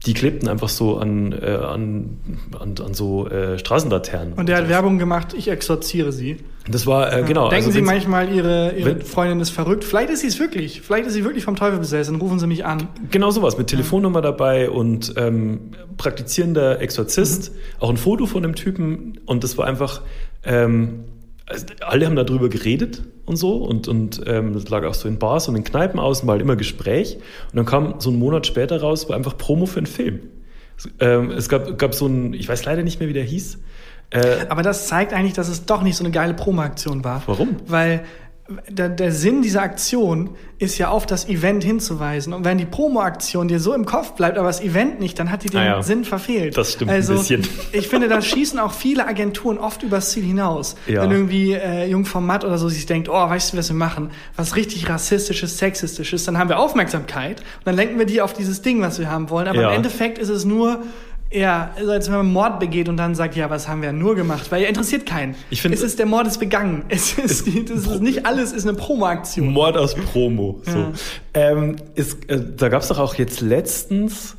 Die 0.06 0.14
klebten 0.14 0.48
einfach 0.48 0.68
so 0.68 0.98
an, 0.98 1.32
äh, 1.32 1.46
an, 1.50 2.18
an, 2.58 2.74
an 2.84 2.94
so 2.94 3.28
äh, 3.28 3.58
Straßenlaternen. 3.58 4.32
Und 4.34 4.48
der 4.48 4.56
hat 4.56 4.64
so. 4.64 4.70
Werbung 4.70 4.98
gemacht, 4.98 5.32
ich 5.36 5.48
exorziere 5.48 6.10
sie. 6.12 6.38
Das 6.68 6.86
war, 6.86 7.12
äh, 7.12 7.22
genau. 7.22 7.48
Denken 7.50 7.66
also 7.66 7.70
Sie 7.70 7.82
manchmal, 7.82 8.32
Ihre, 8.32 8.72
Ihre 8.76 8.98
wenn- 8.98 9.02
Freundin 9.02 9.40
ist 9.40 9.50
verrückt. 9.50 9.84
Vielleicht 9.84 10.10
ist 10.10 10.20
sie 10.20 10.28
es 10.28 10.38
wirklich. 10.40 10.80
Vielleicht 10.80 11.06
ist 11.06 11.12
sie 11.14 11.24
wirklich 11.24 11.44
vom 11.44 11.56
Teufel 11.56 11.78
besessen. 11.78 12.16
Rufen 12.20 12.38
Sie 12.38 12.46
mich 12.46 12.64
an. 12.64 12.88
Genau 13.10 13.30
sowas, 13.30 13.58
mit 13.58 13.68
Telefonnummer 13.68 14.20
dabei 14.22 14.70
und 14.70 15.14
ähm, 15.16 15.70
praktizierender 15.96 16.80
Exorzist, 16.80 17.52
auch 17.80 17.90
ein 17.90 17.96
Foto 17.96 18.26
von 18.26 18.42
dem 18.42 18.54
Typen 18.54 19.20
und 19.26 19.44
das 19.44 19.56
war 19.58 19.66
einfach, 19.66 20.02
ähm, 20.44 21.04
also 21.46 21.66
alle 21.80 22.06
haben 22.06 22.16
darüber 22.16 22.48
geredet 22.48 23.02
und 23.26 23.36
so 23.36 23.56
und, 23.56 23.88
und 23.88 24.22
ähm, 24.26 24.52
das 24.52 24.68
lag 24.68 24.84
auch 24.84 24.94
so 24.94 25.08
in 25.08 25.18
Bars 25.18 25.48
und 25.48 25.56
in 25.56 25.64
Kneipen 25.64 25.98
aus 26.00 26.20
und 26.20 26.28
war 26.28 26.34
halt 26.34 26.42
immer 26.42 26.56
Gespräch 26.56 27.16
und 27.16 27.56
dann 27.56 27.66
kam 27.66 28.00
so 28.00 28.10
einen 28.10 28.18
Monat 28.18 28.46
später 28.46 28.80
raus, 28.80 29.08
war 29.08 29.16
einfach 29.16 29.36
Promo 29.36 29.66
für 29.66 29.78
einen 29.78 29.86
Film. 29.86 30.20
Es, 30.76 30.88
ähm, 31.00 31.30
es 31.30 31.48
gab, 31.48 31.78
gab 31.78 31.94
so 31.94 32.06
ein, 32.06 32.34
ich 32.34 32.48
weiß 32.48 32.64
leider 32.64 32.82
nicht 32.82 33.00
mehr, 33.00 33.08
wie 33.08 33.14
der 33.14 33.24
hieß, 33.24 33.58
äh, 34.12 34.46
Aber 34.50 34.62
das 34.62 34.88
zeigt 34.88 35.14
eigentlich, 35.14 35.32
dass 35.32 35.48
es 35.48 35.64
doch 35.64 35.82
nicht 35.82 35.96
so 35.96 36.04
eine 36.04 36.12
geile 36.12 36.34
Promo-Aktion 36.34 37.02
war. 37.02 37.22
Warum? 37.26 37.56
Weil 37.66 38.04
der, 38.68 38.88
der 38.88 39.12
Sinn 39.12 39.42
dieser 39.42 39.62
Aktion 39.62 40.30
ist 40.58 40.78
ja 40.78 40.88
auf 40.88 41.06
das 41.06 41.28
Event 41.28 41.64
hinzuweisen. 41.64 42.32
Und 42.32 42.44
wenn 42.44 42.56
die 42.58 42.64
Promo-Aktion 42.64 43.48
dir 43.48 43.58
so 43.58 43.74
im 43.74 43.84
Kopf 43.84 44.12
bleibt, 44.12 44.38
aber 44.38 44.46
das 44.46 44.60
Event 44.60 45.00
nicht, 45.00 45.18
dann 45.18 45.30
hat 45.30 45.42
die 45.42 45.48
den 45.48 45.60
Ah 45.60 45.64
ja. 45.64 45.82
Sinn 45.82 46.04
verfehlt. 46.04 46.56
Das 46.56 46.72
stimmt 46.74 46.90
ein 46.90 46.96
also, 46.96 47.14
bisschen. 47.14 47.42
Ich 47.72 47.88
finde, 47.88 48.08
da 48.08 48.20
schießen 48.22 48.58
auch 48.58 48.72
viele 48.72 49.06
Agenturen 49.06 49.58
oft 49.58 49.82
übers 49.82 50.10
Ziel 50.10 50.24
hinaus. 50.24 50.76
Ja. 50.86 51.02
Wenn 51.02 51.10
irgendwie 51.10 51.52
äh, 51.52 51.86
Jung 51.88 52.04
vom 52.04 52.26
Matt 52.26 52.44
oder 52.44 52.58
so 52.58 52.68
sich 52.68 52.86
denkt, 52.86 53.08
oh, 53.08 53.12
weißt 53.12 53.52
du, 53.52 53.56
was 53.56 53.68
wir 53.70 53.76
machen? 53.76 54.10
Was 54.36 54.54
richtig 54.56 54.88
rassistisches, 54.88 55.58
sexistisches, 55.58 56.24
dann 56.24 56.38
haben 56.38 56.48
wir 56.48 56.58
Aufmerksamkeit 56.58 57.40
und 57.40 57.66
dann 57.66 57.74
lenken 57.74 57.98
wir 57.98 58.06
die 58.06 58.20
auf 58.20 58.32
dieses 58.32 58.62
Ding, 58.62 58.80
was 58.82 58.98
wir 58.98 59.10
haben 59.10 59.30
wollen. 59.30 59.48
Aber 59.48 59.60
Ja. 59.60 59.70
im 59.70 59.76
Endeffekt 59.76 60.18
ist 60.18 60.28
es 60.28 60.44
nur 60.44 60.82
ja, 61.32 61.72
also 61.76 61.90
als 61.92 62.08
wenn 62.08 62.16
man 62.16 62.32
Mord 62.32 62.60
begeht 62.60 62.88
und 62.88 62.96
dann 62.96 63.14
sagt, 63.14 63.36
ja, 63.36 63.48
was 63.50 63.68
haben 63.68 63.82
wir 63.82 63.92
nur 63.92 64.14
gemacht? 64.14 64.50
Weil 64.50 64.62
er 64.62 64.68
interessiert 64.68 65.06
keinen. 65.06 65.34
Ich 65.50 65.62
finde- 65.62 65.76
es 65.76 65.82
ist 65.82 65.98
der 65.98 66.06
Mord 66.06 66.26
ist 66.26 66.38
begangen. 66.38 66.84
Es 66.88 67.18
ist, 67.18 67.46
die, 67.46 67.64
das 67.64 67.86
ist 67.86 68.00
nicht 68.02 68.26
alles 68.26 68.52
ist 68.52 68.66
eine 68.66 68.76
Promo-Aktion. 68.76 69.48
Mord 69.52 69.76
aus 69.76 69.94
Promo. 69.94 70.60
So. 70.64 70.78
Ja. 70.78 70.92
Ähm, 71.34 71.76
ist, 71.94 72.28
äh, 72.30 72.40
da 72.56 72.68
gab 72.68 72.82
es 72.82 72.88
doch 72.88 72.98
auch 72.98 73.14
jetzt 73.14 73.40
letztens, 73.40 74.36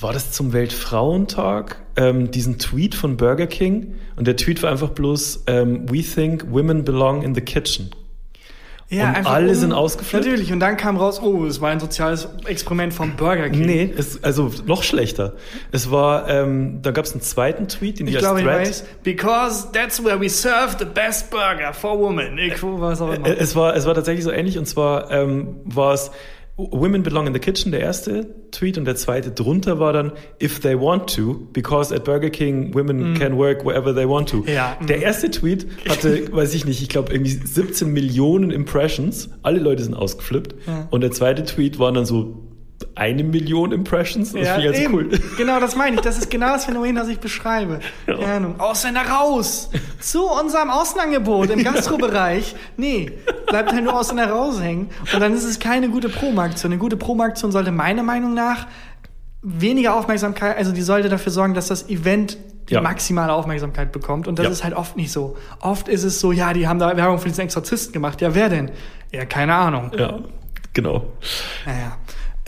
war 0.00 0.12
das 0.12 0.30
zum 0.32 0.52
Weltfrauentag, 0.52 1.76
ähm, 1.96 2.30
diesen 2.30 2.58
Tweet 2.58 2.94
von 2.94 3.16
Burger 3.16 3.46
King. 3.46 3.94
Und 4.16 4.26
der 4.26 4.36
Tweet 4.36 4.62
war 4.62 4.70
einfach 4.70 4.90
bloß, 4.90 5.44
ähm, 5.46 5.88
we 5.90 6.02
think 6.02 6.46
women 6.50 6.84
belong 6.84 7.22
in 7.22 7.34
the 7.34 7.40
kitchen. 7.40 7.90
Und 8.90 9.00
einfach 9.02 9.32
alle 9.32 9.54
sind 9.54 9.72
ausgeflippt? 9.72 10.24
Natürlich. 10.24 10.52
Und 10.52 10.60
dann 10.60 10.78
kam 10.78 10.96
raus, 10.96 11.20
oh, 11.22 11.44
es 11.44 11.60
war 11.60 11.70
ein 11.70 11.78
soziales 11.78 12.28
Experiment 12.46 12.94
vom 12.94 13.16
Burger 13.16 13.50
King. 13.50 13.66
Nee, 13.66 13.94
es, 13.94 14.24
also 14.24 14.50
noch 14.64 14.82
schlechter. 14.82 15.34
Es 15.72 15.90
war, 15.90 16.26
ähm, 16.28 16.80
da 16.80 16.90
gab 16.90 17.04
es 17.04 17.12
einen 17.12 17.20
zweiten 17.20 17.68
Tweet, 17.68 17.98
den 17.98 18.08
Ich 18.08 18.14
ich, 18.14 18.18
glaube, 18.20 18.40
als 18.50 18.68
ich 18.68 18.84
weiß, 18.84 18.84
because 19.02 19.68
that's 19.72 20.02
where 20.02 20.18
we 20.18 20.30
serve 20.30 20.76
the 20.78 20.86
best 20.86 21.30
burger 21.30 21.74
for 21.74 21.98
women. 21.98 22.38
Ich, 22.38 22.62
was 22.62 23.02
auch 23.02 23.12
immer. 23.12 23.26
Äh, 23.26 23.36
Es 23.38 23.54
war, 23.54 23.76
es 23.76 23.84
war 23.84 23.94
tatsächlich 23.94 24.24
so 24.24 24.30
ähnlich 24.30 24.58
und 24.58 24.66
zwar 24.66 25.10
ähm, 25.10 25.56
war 25.64 25.92
es 25.92 26.10
Women 26.58 27.04
belong 27.04 27.28
in 27.28 27.32
the 27.32 27.38
kitchen, 27.38 27.70
der 27.70 27.80
erste 27.80 28.34
Tweet 28.50 28.78
und 28.78 28.84
der 28.84 28.96
zweite 28.96 29.30
drunter 29.30 29.78
war 29.78 29.92
dann 29.92 30.10
If 30.42 30.58
they 30.58 30.76
want 30.76 31.14
to, 31.14 31.46
because 31.52 31.94
at 31.94 32.02
Burger 32.02 32.30
King 32.30 32.74
women 32.74 33.14
can 33.14 33.38
work 33.38 33.64
wherever 33.64 33.94
they 33.94 34.08
want 34.08 34.28
to. 34.30 34.38
Mm. 34.38 34.48
Ja, 34.48 34.76
mm. 34.80 34.86
Der 34.88 35.00
erste 35.00 35.30
Tweet 35.30 35.68
hatte, 35.88 36.32
weiß 36.32 36.54
ich 36.54 36.64
nicht, 36.64 36.82
ich 36.82 36.88
glaube 36.88 37.12
irgendwie 37.12 37.30
17 37.30 37.92
Millionen 37.92 38.50
Impressions. 38.50 39.30
Alle 39.42 39.60
Leute 39.60 39.84
sind 39.84 39.94
ausgeflippt. 39.94 40.56
Ja. 40.66 40.88
Und 40.90 41.02
der 41.02 41.12
zweite 41.12 41.44
Tweet 41.44 41.78
waren 41.78 41.94
dann 41.94 42.06
so 42.06 42.47
eine 42.94 43.24
Million 43.24 43.72
Impressions. 43.72 44.32
Das 44.32 44.48
finde 44.48 44.58
ich 44.60 44.64
ganz 44.66 44.78
eben. 44.78 44.94
cool. 44.94 45.08
Genau, 45.36 45.60
das 45.60 45.74
meine 45.76 45.96
ich. 45.96 46.02
Das 46.02 46.18
ist 46.18 46.30
genau 46.30 46.48
das 46.52 46.64
Phänomen, 46.64 46.94
das 46.96 47.08
ich 47.08 47.18
beschreibe. 47.18 47.80
Keine 48.06 48.26
Ahnung. 48.26 48.60
Ausländer 48.60 49.02
raus! 49.02 49.70
Zu 50.00 50.24
unserem 50.28 50.70
Außenangebot 50.70 51.50
im 51.50 51.62
Gastrobereich. 51.64 52.54
Nee, 52.76 53.12
bleibt 53.46 53.72
halt 53.72 53.84
nur 53.84 53.98
Ausländer 53.98 54.30
raushängen. 54.30 54.88
Und 55.12 55.20
dann 55.20 55.34
ist 55.34 55.44
es 55.44 55.58
keine 55.58 55.88
gute 55.88 56.08
Promo-Aktion. 56.08 56.72
Eine 56.72 56.78
gute 56.80 56.96
Promo-Aktion 56.96 57.50
sollte 57.52 57.72
meiner 57.72 58.02
Meinung 58.02 58.34
nach 58.34 58.66
weniger 59.42 59.94
Aufmerksamkeit, 59.94 60.56
also 60.56 60.72
die 60.72 60.82
sollte 60.82 61.08
dafür 61.08 61.30
sorgen, 61.32 61.54
dass 61.54 61.68
das 61.68 61.88
Event 61.88 62.36
die 62.68 62.74
Ja. 62.74 62.80
maximale 62.80 63.32
Aufmerksamkeit 63.32 63.92
bekommt. 63.92 64.28
Und 64.28 64.38
das 64.38 64.46
Ja. 64.46 64.52
ist 64.52 64.64
halt 64.64 64.74
oft 64.74 64.96
nicht 64.96 65.10
so. 65.12 65.36
Oft 65.60 65.88
ist 65.88 66.02
es 66.04 66.20
so, 66.20 66.32
ja, 66.32 66.52
die 66.52 66.68
haben 66.68 66.78
da 66.78 66.96
Werbung 66.96 67.18
für 67.18 67.28
diesen 67.28 67.42
Exorzisten 67.42 67.92
gemacht. 67.92 68.20
Ja, 68.20 68.34
wer 68.34 68.48
denn? 68.48 68.70
Ja, 69.12 69.24
keine 69.24 69.54
Ahnung. 69.54 69.90
Ja, 69.96 70.18
genau. 70.74 71.06
Naja. 71.64 71.96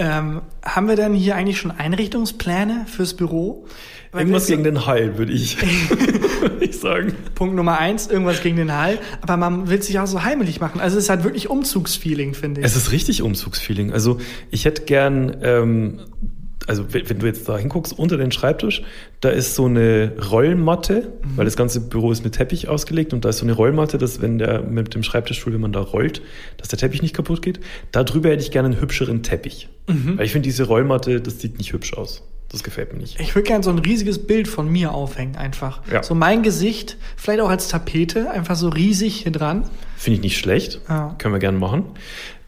Ähm, 0.00 0.40
haben 0.64 0.88
wir 0.88 0.96
denn 0.96 1.12
hier 1.12 1.36
eigentlich 1.36 1.58
schon 1.58 1.72
Einrichtungspläne 1.72 2.86
fürs 2.86 3.12
Büro? 3.12 3.66
Weil 4.12 4.22
Irgendwas 4.22 4.46
gegen 4.46 4.64
den 4.64 4.86
Hall, 4.86 5.18
würde 5.18 5.30
ich, 5.30 5.58
würde 6.40 6.64
ich 6.64 6.78
sagen. 6.80 7.14
Punkt 7.34 7.54
Nummer 7.54 7.78
eins, 7.78 8.06
irgendwas 8.06 8.42
gegen 8.42 8.56
den 8.56 8.74
Hall. 8.74 8.98
Aber 9.20 9.36
man 9.36 9.68
will 9.68 9.82
sich 9.82 9.98
auch 9.98 10.06
so 10.06 10.24
heimelig 10.24 10.58
machen. 10.58 10.80
Also 10.80 10.96
es 10.96 11.04
ist 11.04 11.10
halt 11.10 11.22
wirklich 11.22 11.50
Umzugsfeeling, 11.50 12.32
finde 12.32 12.62
ich. 12.62 12.66
Es 12.66 12.76
ist 12.76 12.92
richtig 12.92 13.20
Umzugsfeeling. 13.20 13.92
Also 13.92 14.18
ich 14.50 14.64
hätte 14.64 14.82
gern, 14.82 15.36
ähm, 15.42 16.00
also 16.70 16.84
wenn 16.92 17.18
du 17.18 17.26
jetzt 17.26 17.48
da 17.48 17.58
hinguckst, 17.58 17.98
unter 17.98 18.16
den 18.16 18.30
Schreibtisch, 18.30 18.82
da 19.20 19.30
ist 19.30 19.56
so 19.56 19.64
eine 19.64 20.12
Rollmatte, 20.30 21.12
weil 21.34 21.44
das 21.44 21.56
ganze 21.56 21.80
Büro 21.80 22.12
ist 22.12 22.22
mit 22.22 22.36
Teppich 22.36 22.68
ausgelegt 22.68 23.12
und 23.12 23.24
da 23.24 23.30
ist 23.30 23.38
so 23.38 23.44
eine 23.44 23.54
Rollmatte, 23.54 23.98
dass 23.98 24.22
wenn 24.22 24.38
der 24.38 24.62
mit 24.62 24.94
dem 24.94 25.02
Schreibtischstuhl, 25.02 25.52
wenn 25.52 25.60
man 25.60 25.72
da 25.72 25.80
rollt, 25.80 26.22
dass 26.58 26.68
der 26.68 26.78
Teppich 26.78 27.02
nicht 27.02 27.12
kaputt 27.12 27.42
geht. 27.42 27.58
Da 27.90 28.04
drüber 28.04 28.28
hätte 28.28 28.44
ich 28.44 28.52
gerne 28.52 28.68
einen 28.68 28.80
hübscheren 28.80 29.24
Teppich. 29.24 29.68
Weil 30.16 30.24
ich 30.24 30.30
finde, 30.30 30.46
diese 30.46 30.62
Rollmatte, 30.62 31.20
das 31.20 31.40
sieht 31.40 31.58
nicht 31.58 31.72
hübsch 31.72 31.94
aus. 31.94 32.22
Das 32.52 32.62
gefällt 32.62 32.92
mir 32.92 33.00
nicht. 33.00 33.18
ich 33.18 33.34
würde 33.34 33.48
gerne 33.48 33.64
so 33.64 33.70
ein 33.70 33.78
riesiges 33.80 34.24
Bild 34.24 34.46
von 34.46 34.70
mir 34.70 34.92
aufhängen, 34.92 35.34
einfach. 35.34 35.82
Ja. 35.90 36.04
So 36.04 36.14
mein 36.14 36.44
Gesicht, 36.44 36.96
vielleicht 37.16 37.40
auch 37.40 37.48
als 37.48 37.66
Tapete, 37.66 38.30
einfach 38.30 38.54
so 38.54 38.68
riesig 38.68 39.22
hier 39.22 39.32
dran. 39.32 39.64
Finde 39.96 40.18
ich 40.18 40.22
nicht 40.22 40.38
schlecht. 40.38 40.80
Ja. 40.88 41.16
Können 41.18 41.34
wir 41.34 41.40
gerne 41.40 41.58
machen. 41.58 41.84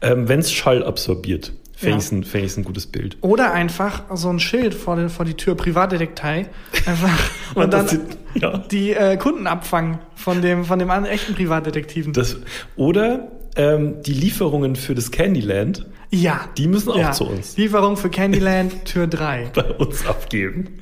Ähm, 0.01 0.29
wenn 0.29 0.39
es 0.39 0.53
Schall 0.53 0.81
absorbiert, 0.83 1.51
fände 1.83 2.03
Ja. 2.03 2.19
ich 2.21 2.27
fänd 2.27 2.57
ein 2.57 2.63
gutes 2.63 2.87
Bild. 2.87 3.17
Oder 3.21 3.53
einfach 3.53 4.03
so 4.15 4.29
ein 4.29 4.39
Schild 4.39 4.73
vor, 4.73 4.95
die- 4.95 5.09
vor 5.09 5.25
die 5.25 5.35
Tür, 5.35 5.55
Privatdetektei. 5.55 6.47
Einfach. 6.85 7.09
und 7.55 7.71
dann 7.73 7.83
das 7.83 7.91
sieht- 7.91 8.17
ja. 8.35 8.57
die 8.71 8.91
äh, 8.93 9.17
Kunden 9.17 9.45
abfangen 9.47 9.99
von 10.15 10.41
dem, 10.41 10.65
von 10.65 10.79
dem 10.79 10.89
echten 10.89 11.35
Privatdetektiven. 11.35 12.13
Das, 12.13 12.37
oder 12.75 13.31
ähm, 13.55 14.01
die 14.03 14.13
Lieferungen 14.13 14.75
für 14.75 14.95
das 14.95 15.11
Candyland, 15.11 15.85
ja. 16.09 16.41
die 16.57 16.67
müssen 16.67 16.89
auch 16.89 16.97
ja. 16.97 17.11
zu 17.11 17.25
uns. 17.27 17.55
Lieferung 17.57 17.97
für 17.97 18.09
Candyland, 18.09 18.85
Tür 18.85 19.07
3. 19.07 19.51
bei 19.53 19.63
uns 19.73 20.05
abgeben. 20.07 20.79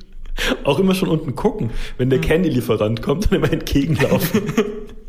Auch 0.64 0.80
immer 0.80 0.96
schon 0.96 1.10
unten 1.10 1.36
gucken, 1.36 1.72
wenn 1.98 2.10
der 2.10 2.20
Candy-Lieferant 2.22 3.02
kommt 3.02 3.30
und 3.30 3.36
immer 3.38 3.52
entgegenlaufen. 3.52 4.42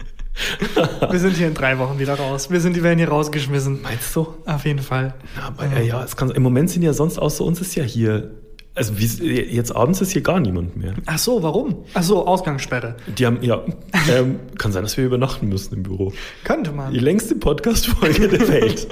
Wir 1.11 1.18
sind 1.18 1.37
hier 1.37 1.49
in 1.49 1.55
drei 1.55 1.79
Wochen 1.79 1.99
wieder 1.99 2.14
raus. 2.14 2.51
Wir 2.51 2.61
sind, 2.61 2.75
die 2.75 2.83
werden 2.83 2.99
hier 2.99 3.09
rausgeschmissen. 3.09 3.83
Meinst 3.83 4.14
du? 4.16 4.29
Auf 4.47 4.64
jeden 4.64 4.81
Fall. 4.81 5.14
Ja, 5.37 5.49
aber, 5.49 5.66
ja, 5.66 5.81
ja, 5.81 6.05
es 6.05 6.16
kann, 6.16 6.31
im 6.31 6.42
Moment 6.42 6.71
sind 6.71 6.83
ja 6.83 6.92
sonst 6.92 7.18
außer 7.18 7.45
uns 7.45 7.61
ist 7.61 7.75
ja 7.75 7.85
hier, 7.85 8.31
also 8.75 8.99
wie, 8.99 9.05
jetzt 9.05 9.75
abends 9.77 10.01
ist 10.01 10.12
hier 10.12 10.23
gar 10.23 10.40
niemand 10.40 10.77
mehr. 10.77 10.95
Ach 11.07 11.18
so, 11.18 11.42
warum? 11.42 11.85
Ach 11.92 12.03
so, 12.03 12.27
Ausgangssperre. 12.27 12.97
Die 13.18 13.27
haben, 13.27 13.38
ja, 13.42 13.62
ähm, 14.11 14.40
kann 14.57 14.73
sein, 14.73 14.83
dass 14.83 14.97
wir 14.97 15.05
übernachten 15.05 15.49
müssen 15.49 15.75
im 15.75 15.83
Büro. 15.83 16.12
Könnte 16.45 16.73
man. 16.73 16.92
Die 16.92 17.01
längste 17.01 17.35
Podcast-Folge 17.35 18.29
der 18.29 18.49
Welt. 18.49 18.88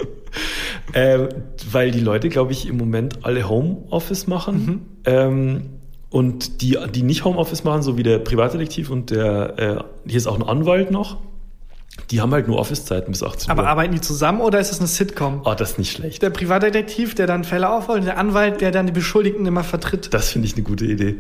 ähm, 0.95 1.29
weil 1.71 1.91
die 1.91 2.01
Leute, 2.01 2.29
glaube 2.29 2.53
ich, 2.53 2.69
im 2.69 2.77
Moment 2.77 3.25
alle 3.25 3.49
Homeoffice 3.49 4.27
machen. 4.27 5.01
Ähm, 5.07 5.71
und 6.11 6.61
die, 6.61 6.77
die 6.93 7.03
nicht 7.03 7.25
Homeoffice 7.25 7.65
machen, 7.65 7.83
so 7.83 7.97
wie 7.97 8.03
der 8.03 8.19
Privatdetektiv 8.19 8.91
und 8.91 9.11
der, 9.11 9.59
äh, 9.59 10.09
hier 10.09 10.17
ist 10.17 10.27
auch 10.27 10.35
ein 10.35 10.43
Anwalt 10.43 10.91
noch, 10.91 11.19
die 12.11 12.21
haben 12.21 12.33
halt 12.33 12.49
nur 12.49 12.59
Office-Zeiten 12.59 13.13
bis 13.13 13.23
18 13.23 13.51
Aber 13.51 13.63
Uhr. 13.63 13.69
arbeiten 13.69 13.93
die 13.93 14.01
zusammen 14.01 14.41
oder 14.41 14.59
ist 14.59 14.73
es 14.73 14.79
eine 14.79 14.89
Sitcom? 14.89 15.43
Ah, 15.45 15.55
das 15.55 15.73
ist 15.73 15.79
nicht 15.79 15.93
schlecht. 15.93 16.23
Der 16.23 16.31
Privatdetektiv, 16.31 17.15
der 17.15 17.27
dann 17.27 17.45
Fälle 17.45 17.71
aufrollt, 17.71 18.05
der 18.05 18.19
Anwalt, 18.19 18.61
der 18.61 18.71
dann 18.71 18.87
die 18.87 18.93
Beschuldigten 18.93 19.47
immer 19.47 19.65
vertritt. 19.65 20.13
Das 20.13 20.31
finde 20.31 20.47
ich 20.47 20.55
eine 20.55 20.63
gute 20.63 20.87
Idee. 20.87 21.17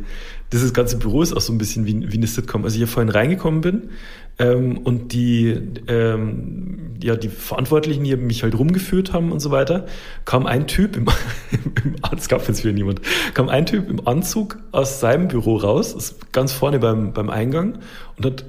Dieses 0.52 0.72
ganze 0.72 0.96
Büro 0.96 1.22
ist 1.22 1.33
auch 1.33 1.40
so 1.40 1.52
ein 1.52 1.59
bisschen 1.59 1.87
wie, 1.87 2.12
wie 2.12 2.16
eine 2.16 2.26
Sitcom. 2.26 2.64
Als 2.64 2.74
ich 2.74 2.78
hier 2.78 2.88
vorhin 2.88 3.11
reingekommen 3.11 3.61
bin 3.61 3.90
ähm, 4.38 4.78
und 4.78 5.12
die, 5.12 5.61
ähm, 5.87 6.94
ja, 7.02 7.16
die 7.16 7.28
Verantwortlichen 7.28 8.04
hier 8.04 8.16
mich 8.16 8.42
halt 8.42 8.59
rumgeführt 8.59 9.12
haben 9.12 9.33
und 9.33 9.40
so 9.40 9.50
weiter, 9.50 9.87
kam 10.24 10.46
ein 10.46 10.66
Typ 10.66 10.96
im, 10.96 11.06
im 11.85 11.96
es 12.16 12.28
gab 12.28 12.46
jetzt 12.48 12.64
wieder 12.64 12.72
niemand, 12.72 13.00
kam 13.35 13.48
ein 13.48 13.66
Typ 13.66 13.88
im 13.88 14.06
Anzug 14.06 14.59
aus 14.72 15.00
seinem 15.00 15.28
Büro 15.28 15.56
raus, 15.56 15.94
ist 15.94 16.33
ganz 16.33 16.52
vorne 16.52 16.78
beim, 16.78 17.12
beim 17.12 17.30
Eingang 17.30 17.78
und 18.16 18.26
hat 18.26 18.44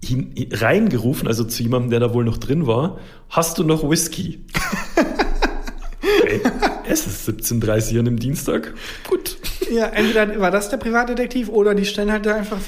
ihn 0.00 0.34
reingerufen, 0.52 1.26
also 1.26 1.44
zu 1.44 1.62
jemandem, 1.62 1.90
der 1.90 2.00
da 2.00 2.14
wohl 2.14 2.24
noch 2.24 2.38
drin 2.38 2.66
war, 2.66 2.98
hast 3.28 3.58
du 3.58 3.64
noch 3.64 3.88
Whisky? 3.88 4.44
Ey, 6.26 6.40
es 6.88 7.06
ist 7.06 7.28
17.30 7.28 7.94
Uhr 7.94 7.98
an 8.00 8.04
dem 8.04 8.18
Dienstag. 8.18 8.74
Gut. 9.08 9.36
Ja, 9.70 9.86
entweder 9.86 10.38
war 10.40 10.50
das 10.50 10.68
der 10.68 10.76
Privatdetektiv 10.76 11.48
oder 11.48 11.74
die 11.74 11.84
stellen 11.84 12.12
halt 12.12 12.26
da 12.26 12.34
einfach, 12.34 12.58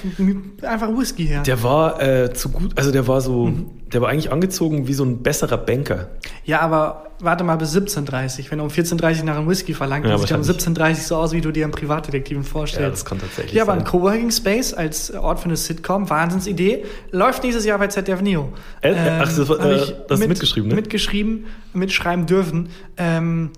einfach 0.63 0.89
Whisky 0.97 1.27
her. 1.27 1.43
Der 1.43 1.63
war 1.63 2.03
äh, 2.03 2.33
zu 2.33 2.49
gut, 2.51 2.73
also 2.77 2.91
der 2.91 3.07
war 3.07 3.21
so, 3.21 3.53
der 3.93 4.01
war 4.01 4.09
eigentlich 4.09 4.33
angezogen 4.33 4.89
wie 4.89 4.95
so 4.95 5.05
ein 5.05 5.23
besserer 5.23 5.59
Banker. 5.59 6.09
ja, 6.45 6.61
aber 6.61 7.05
warte 7.21 7.43
mal 7.43 7.57
bis 7.57 7.75
17.30 7.77 8.49
Wenn 8.51 8.61
er 8.61 8.65
um 8.65 8.71
14.30 8.71 9.25
nach 9.25 9.37
einem 9.37 9.49
Whisky 9.49 9.75
verlangt, 9.75 10.05
Ja, 10.05 10.13
dann 10.13 10.21
sieht 10.21 10.31
er 10.31 10.37
um 10.39 10.47
wahrscheinlich. 10.47 10.99
17.30 11.01 11.07
so 11.09 11.17
aus, 11.17 11.33
wie 11.33 11.41
du 11.41 11.51
dir 11.51 11.65
einen 11.65 11.73
Privatdetektiven 11.73 12.45
vorstellst. 12.45 12.83
Ja, 12.85 12.91
das 12.91 13.05
kann 13.05 13.19
tatsächlich 13.19 13.55
Ja, 13.55 13.65
aber 13.65 13.73
ein. 13.73 13.83
Coworking 13.85 14.31
Space 14.31 14.73
als 14.73 15.13
Ort 15.13 15.41
für 15.41 15.47
eine 15.47 15.57
Sitcom, 15.57 16.09
Wahnsinnsidee, 16.11 16.85
läuft 17.11 17.43
nächstes 17.43 17.65
Jahr 17.65 17.79
bei 17.79 17.89
ZDF 17.89 18.23
Neo. 18.23 18.53
Äh, 18.83 18.93
äh, 18.93 18.97
ach, 19.21 19.35
das 19.35 19.49
war- 19.49 19.59
hab 19.59 19.65
äh, 19.67 19.77
ich 19.77 19.95
das 20.09 20.21
du 20.21 20.29
mitgeschrieben, 20.29 20.69
ne? 20.69 20.75
Mitgeschrieben, 20.77 21.47
mitschreiben 21.73 22.27
dürfen. 22.27 22.69
Ähm, 22.97 23.51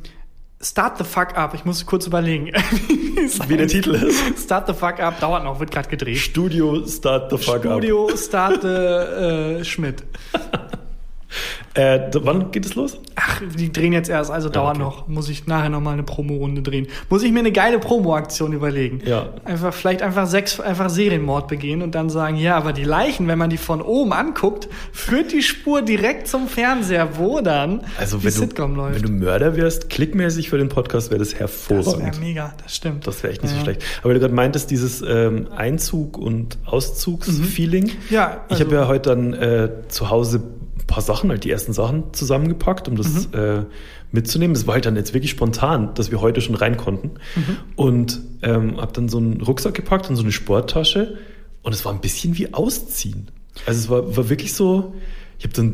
Start 0.62 0.98
the 0.98 1.04
fuck 1.04 1.38
up. 1.38 1.54
Ich 1.54 1.64
muss 1.64 1.86
kurz 1.86 2.06
überlegen. 2.06 2.46
Wie 3.48 3.56
der 3.56 3.66
Titel 3.66 3.94
ist. 3.94 4.44
Start 4.44 4.66
the 4.66 4.74
fuck 4.74 5.00
up 5.00 5.18
dauert 5.18 5.42
noch, 5.42 5.58
wird 5.58 5.70
gerade 5.70 5.88
gedreht. 5.88 6.18
Studio 6.18 6.86
Start 6.86 7.30
the 7.30 7.38
Fuck 7.38 7.60
Studio 7.60 8.10
Start 8.14 8.60
the 8.60 8.68
äh, 8.68 9.64
Schmidt. 9.64 10.04
Äh, 11.74 12.00
wann 12.22 12.50
geht 12.50 12.66
es 12.66 12.74
los? 12.74 12.98
Ach, 13.14 13.40
die 13.56 13.70
drehen 13.72 13.92
jetzt 13.92 14.10
erst, 14.10 14.30
also 14.32 14.48
dauert 14.48 14.76
okay. 14.76 14.84
noch. 14.84 15.06
Muss 15.06 15.28
ich 15.28 15.46
nachher 15.46 15.68
noch 15.68 15.80
mal 15.80 15.92
eine 15.92 16.02
Promo-Runde 16.02 16.62
drehen. 16.62 16.88
Muss 17.10 17.22
ich 17.22 17.30
mir 17.30 17.38
eine 17.38 17.52
geile 17.52 17.78
Promo-Aktion 17.78 18.52
überlegen. 18.52 19.00
Ja. 19.06 19.28
Einfach, 19.44 19.72
vielleicht 19.72 20.02
einfach 20.02 20.26
sechs, 20.26 20.58
einfach 20.58 20.90
Serienmord 20.90 21.46
begehen 21.46 21.82
und 21.82 21.94
dann 21.94 22.10
sagen, 22.10 22.34
ja, 22.36 22.56
aber 22.56 22.72
die 22.72 22.82
Leichen, 22.82 23.28
wenn 23.28 23.38
man 23.38 23.50
die 23.50 23.56
von 23.56 23.82
oben 23.82 24.12
anguckt, 24.12 24.68
führt 24.92 25.30
die 25.30 25.42
Spur 25.42 25.82
direkt 25.82 26.26
zum 26.26 26.48
Fernseher, 26.48 27.18
wo 27.18 27.40
dann 27.40 27.82
Also 28.00 28.18
die 28.18 28.24
wenn 28.24 28.32
du, 28.34 28.38
Sitcom 28.40 28.74
läuft. 28.74 28.96
wenn 28.96 29.02
du 29.02 29.24
Mörder 29.24 29.54
wärst, 29.54 29.90
klickmäßig 29.90 30.50
für 30.50 30.58
den 30.58 30.70
Podcast 30.70 31.10
wäre 31.10 31.20
das 31.20 31.30
das 31.30 31.38
hervorragend. 31.38 32.02
wäre 32.04 32.18
mega, 32.18 32.54
das 32.64 32.74
stimmt. 32.74 33.06
Das 33.06 33.22
wäre 33.22 33.32
echt 33.32 33.42
nicht 33.42 33.52
Ja. 33.52 33.58
so 33.58 33.64
schlecht. 33.64 33.84
Aber 34.02 34.12
du 34.12 34.18
gerade 34.18 34.34
meintest, 34.34 34.72
dieses 34.72 35.02
ähm, 35.02 35.46
Einzug- 35.56 36.18
und 36.18 36.58
Auszugsfeeling. 36.64 37.92
Ja, 38.10 38.40
ich 38.48 38.52
also- 38.54 38.64
habe 38.64 38.74
ja 38.74 38.88
heute 38.88 39.10
dann 39.10 39.32
äh, 39.34 39.68
zu 39.88 40.10
Hause 40.10 40.42
paar 40.90 41.02
Sachen, 41.02 41.30
halt 41.30 41.44
die 41.44 41.50
ersten 41.50 41.72
Sachen 41.72 42.12
zusammengepackt, 42.12 42.88
um 42.88 42.96
das 42.96 43.28
Mhm. 43.28 43.38
äh, 43.38 43.64
mitzunehmen. 44.12 44.54
Es 44.54 44.66
war 44.66 44.74
halt 44.74 44.86
dann 44.86 44.96
jetzt 44.96 45.14
wirklich 45.14 45.30
spontan, 45.30 45.94
dass 45.94 46.10
wir 46.10 46.20
heute 46.20 46.40
schon 46.40 46.54
rein 46.54 46.76
konnten. 46.76 47.12
Mhm. 47.36 47.56
Und 47.76 48.20
ähm, 48.42 48.80
habe 48.80 48.92
dann 48.92 49.08
so 49.08 49.18
einen 49.18 49.40
Rucksack 49.40 49.74
gepackt 49.74 50.10
und 50.10 50.16
so 50.16 50.22
eine 50.22 50.32
Sporttasche. 50.32 51.16
Und 51.62 51.72
es 51.72 51.84
war 51.84 51.92
ein 51.92 52.00
bisschen 52.00 52.36
wie 52.36 52.52
Ausziehen. 52.52 53.28
Also 53.66 53.80
es 53.80 53.88
war, 53.88 54.16
war 54.16 54.28
wirklich 54.28 54.52
so, 54.54 54.94
ich 55.38 55.44
habe 55.44 55.54
dann 55.54 55.72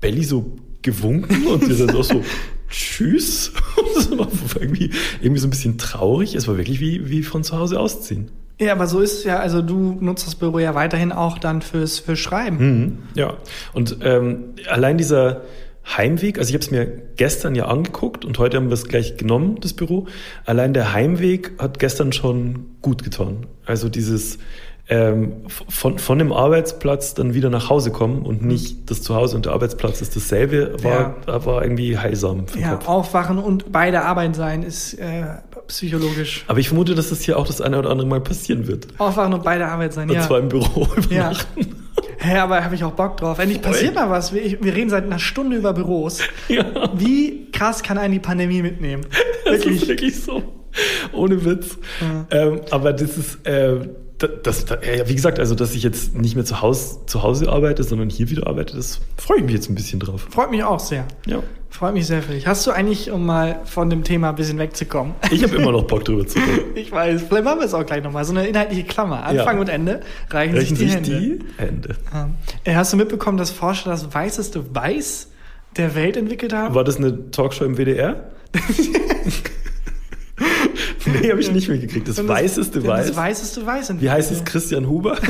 Belly 0.00 0.24
so 0.24 0.56
gewunken 0.82 1.46
und 1.46 1.64
sie 1.64 1.76
dann 1.86 1.94
auch 1.96 2.04
so 2.04 2.22
Tschüss. 2.70 3.52
Das 3.94 4.10
war 4.18 4.28
irgendwie, 4.62 4.90
irgendwie 5.20 5.40
so 5.40 5.46
ein 5.46 5.50
bisschen 5.50 5.76
traurig. 5.78 6.34
Es 6.34 6.46
war 6.48 6.56
wirklich 6.56 6.80
wie, 6.80 7.08
wie 7.10 7.22
von 7.22 7.42
zu 7.44 7.58
Hause 7.58 7.78
ausziehen. 7.80 8.30
Ja, 8.60 8.72
aber 8.72 8.86
so 8.86 9.00
ist 9.00 9.14
es 9.18 9.24
ja, 9.24 9.38
also 9.38 9.62
du 9.62 9.96
nutzt 10.00 10.26
das 10.26 10.34
Büro 10.34 10.58
ja 10.58 10.74
weiterhin 10.74 11.12
auch 11.12 11.38
dann 11.38 11.62
fürs, 11.62 11.98
fürs 11.98 12.18
Schreiben. 12.18 12.58
Mhm. 12.58 12.98
Ja. 13.14 13.34
Und 13.72 13.96
ähm, 14.02 14.50
allein 14.68 14.98
dieser 14.98 15.40
Heimweg, 15.96 16.38
also 16.38 16.50
ich 16.50 16.54
habe 16.54 16.64
es 16.64 16.70
mir 16.70 16.86
gestern 17.16 17.54
ja 17.54 17.64
angeguckt 17.66 18.24
und 18.24 18.38
heute 18.38 18.58
haben 18.58 18.66
wir 18.68 18.74
es 18.74 18.86
gleich 18.86 19.16
genommen, 19.16 19.56
das 19.60 19.72
Büro. 19.72 20.06
Allein 20.44 20.74
der 20.74 20.92
Heimweg 20.92 21.52
hat 21.58 21.78
gestern 21.78 22.12
schon 22.12 22.76
gut 22.82 23.02
getan. 23.02 23.46
Also 23.64 23.88
dieses 23.88 24.38
ähm, 24.90 25.44
von, 25.68 25.98
von 25.98 26.18
dem 26.18 26.32
Arbeitsplatz 26.32 27.14
dann 27.14 27.32
wieder 27.32 27.48
nach 27.48 27.70
Hause 27.70 27.92
kommen 27.92 28.22
und 28.22 28.44
nicht 28.44 28.90
das 28.90 29.02
Zuhause 29.02 29.36
und 29.36 29.46
der 29.46 29.52
Arbeitsplatz 29.52 30.02
ist 30.02 30.16
dasselbe, 30.16 30.82
war, 30.82 31.14
war 31.26 31.62
irgendwie 31.62 31.96
heilsam 31.96 32.46
Ja, 32.58 32.72
Kopf. 32.74 32.88
aufwachen 32.88 33.38
und 33.38 33.70
bei 33.70 33.92
der 33.92 34.04
Arbeit 34.04 34.34
sein 34.34 34.64
ist 34.64 34.94
äh, 34.94 35.22
psychologisch. 35.74 36.44
Aber 36.48 36.58
ich 36.58 36.68
vermute, 36.68 36.94
dass 36.94 37.10
das 37.10 37.22
hier 37.22 37.38
auch 37.38 37.46
das 37.46 37.60
eine 37.60 37.78
oder 37.78 37.90
andere 37.90 38.06
Mal 38.08 38.20
passieren 38.20 38.66
wird. 38.66 38.86
Aufwachen 38.98 39.32
und 39.34 39.42
bei 39.42 39.58
der 39.58 39.70
Arbeit 39.70 39.92
sein, 39.92 40.08
Und 40.08 40.16
ja. 40.16 40.22
zwar 40.26 40.38
im 40.38 40.48
Büro 40.48 40.86
Ja. 41.10 41.30
übernachten. 41.30 41.76
Hä, 42.18 42.36
aber 42.38 42.62
habe 42.62 42.74
ich 42.74 42.84
auch 42.84 42.92
Bock 42.92 43.16
drauf. 43.16 43.38
Endlich 43.38 43.62
passiert 43.62 43.94
mal 43.94 44.10
was. 44.10 44.34
Wir, 44.34 44.62
wir 44.62 44.74
reden 44.74 44.90
seit 44.90 45.04
einer 45.04 45.18
Stunde 45.18 45.56
über 45.56 45.72
Büros. 45.72 46.18
Ja. 46.48 46.64
Wie 46.94 47.50
krass 47.52 47.82
kann 47.82 47.96
einen 47.98 48.12
die 48.12 48.20
Pandemie 48.20 48.62
mitnehmen? 48.62 49.06
Das 49.44 49.54
ist 49.60 49.64
Wirklich. 49.66 49.88
wirklich 49.88 50.20
so. 50.22 50.42
Ohne 51.12 51.44
Witz. 51.44 51.76
Ähm, 52.30 52.60
aber 52.70 52.92
das 52.92 53.16
ist, 53.16 53.44
äh, 53.46 53.88
das, 54.20 54.64
das, 54.66 54.78
ja, 54.96 55.08
wie 55.08 55.14
gesagt, 55.14 55.38
also, 55.38 55.54
dass 55.54 55.74
ich 55.74 55.82
jetzt 55.82 56.14
nicht 56.14 56.36
mehr 56.36 56.44
zu 56.44 56.60
Hause, 56.62 56.98
zu 57.06 57.22
Hause 57.22 57.48
arbeite, 57.50 57.82
sondern 57.82 58.10
hier 58.10 58.30
wieder 58.30 58.46
arbeite, 58.46 58.76
das 58.76 59.00
freue 59.16 59.38
ich 59.38 59.44
mich 59.44 59.54
jetzt 59.54 59.68
ein 59.70 59.74
bisschen 59.74 59.98
drauf. 60.00 60.26
Freut 60.30 60.50
mich 60.50 60.62
auch 60.62 60.78
sehr. 60.78 61.06
Ja. 61.26 61.42
Freut 61.70 61.94
mich 61.94 62.06
sehr 62.06 62.20
für 62.22 62.32
dich. 62.32 62.46
Hast 62.48 62.66
du 62.66 62.72
eigentlich, 62.72 63.10
um 63.12 63.24
mal 63.24 63.60
von 63.64 63.88
dem 63.90 64.02
Thema 64.04 64.30
ein 64.30 64.34
bisschen 64.34 64.58
wegzukommen? 64.58 65.14
Ich 65.30 65.42
habe 65.44 65.54
immer 65.56 65.70
noch 65.72 65.84
Bock 65.84 66.04
drüber 66.04 66.26
zu 66.26 66.38
reden. 66.38 66.60
Ich 66.74 66.90
weiß, 66.92 67.22
vielleicht 67.28 67.44
machen 67.44 67.60
wir 67.60 67.66
es 67.66 67.74
auch 67.74 67.84
gleich 67.86 68.02
nochmal. 68.02 68.24
So 68.24 68.32
eine 68.32 68.46
inhaltliche 68.46 68.84
Klammer. 68.84 69.24
Anfang 69.24 69.54
Ja. 69.56 69.60
und 69.60 69.68
Ende 69.68 70.00
reichen, 70.30 70.54
Reichen 70.56 70.76
sich 70.76 70.78
die 70.78 70.84
sich 70.86 70.94
Hände. 70.94 71.20
die 71.20 71.38
Hände. 71.62 71.96
Ja. 72.12 72.30
Äh, 72.64 72.74
Hast 72.74 72.92
du 72.92 72.96
mitbekommen, 72.96 73.38
dass 73.38 73.50
Forscher 73.50 73.90
das 73.90 74.12
weißeste 74.12 74.74
Weiß 74.74 75.28
der 75.76 75.94
Welt 75.94 76.16
entwickelt 76.16 76.52
haben? 76.52 76.74
War 76.74 76.84
das 76.84 76.96
eine 76.96 77.30
Talkshow 77.30 77.64
im 77.64 77.76
WDR? 77.76 78.30
nee, 81.20 81.28
habe 81.30 81.40
ich 81.40 81.50
nicht 81.50 81.68
mitgekriegt. 81.68 82.08
Das 82.08 82.18
Und 82.18 82.28
weißeste 82.28 82.80
das 82.80 82.88
Weiß. 82.88 83.16
weißeste 83.16 83.66
Weiß. 83.66 84.00
Wie 84.00 84.10
heißt 84.10 84.30
es? 84.30 84.44
Christian 84.44 84.88
Huber? 84.88 85.16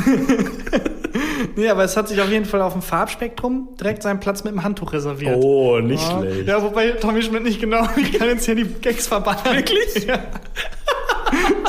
Nee, 1.57 1.69
aber 1.69 1.85
es 1.85 1.97
hat 1.97 2.09
sich 2.09 2.21
auf 2.21 2.31
jeden 2.31 2.45
Fall 2.45 2.63
auf 2.63 2.73
dem 2.73 2.83
Farbspektrum 2.83 3.71
direkt 3.79 4.03
seinen 4.03 4.21
Platz 4.21 4.45
mit 4.45 4.53
dem 4.53 4.63
Handtuch 4.63 4.93
reserviert. 4.93 5.37
Oh, 5.37 5.79
nicht 5.81 6.03
ja. 6.03 6.21
schlecht. 6.21 6.49
Ja, 6.49 6.63
wobei 6.63 6.91
Tommy 6.93 7.23
Schmidt 7.23 7.43
nicht 7.43 7.61
genau, 7.61 7.87
ich 7.97 8.13
kann 8.13 8.29
jetzt 8.29 8.45
hier 8.47 8.55
die 8.55 8.65
Gags 8.65 9.07
verbannen. 9.07 9.57
Wirklich? 9.57 10.07
Ja. 10.07 10.21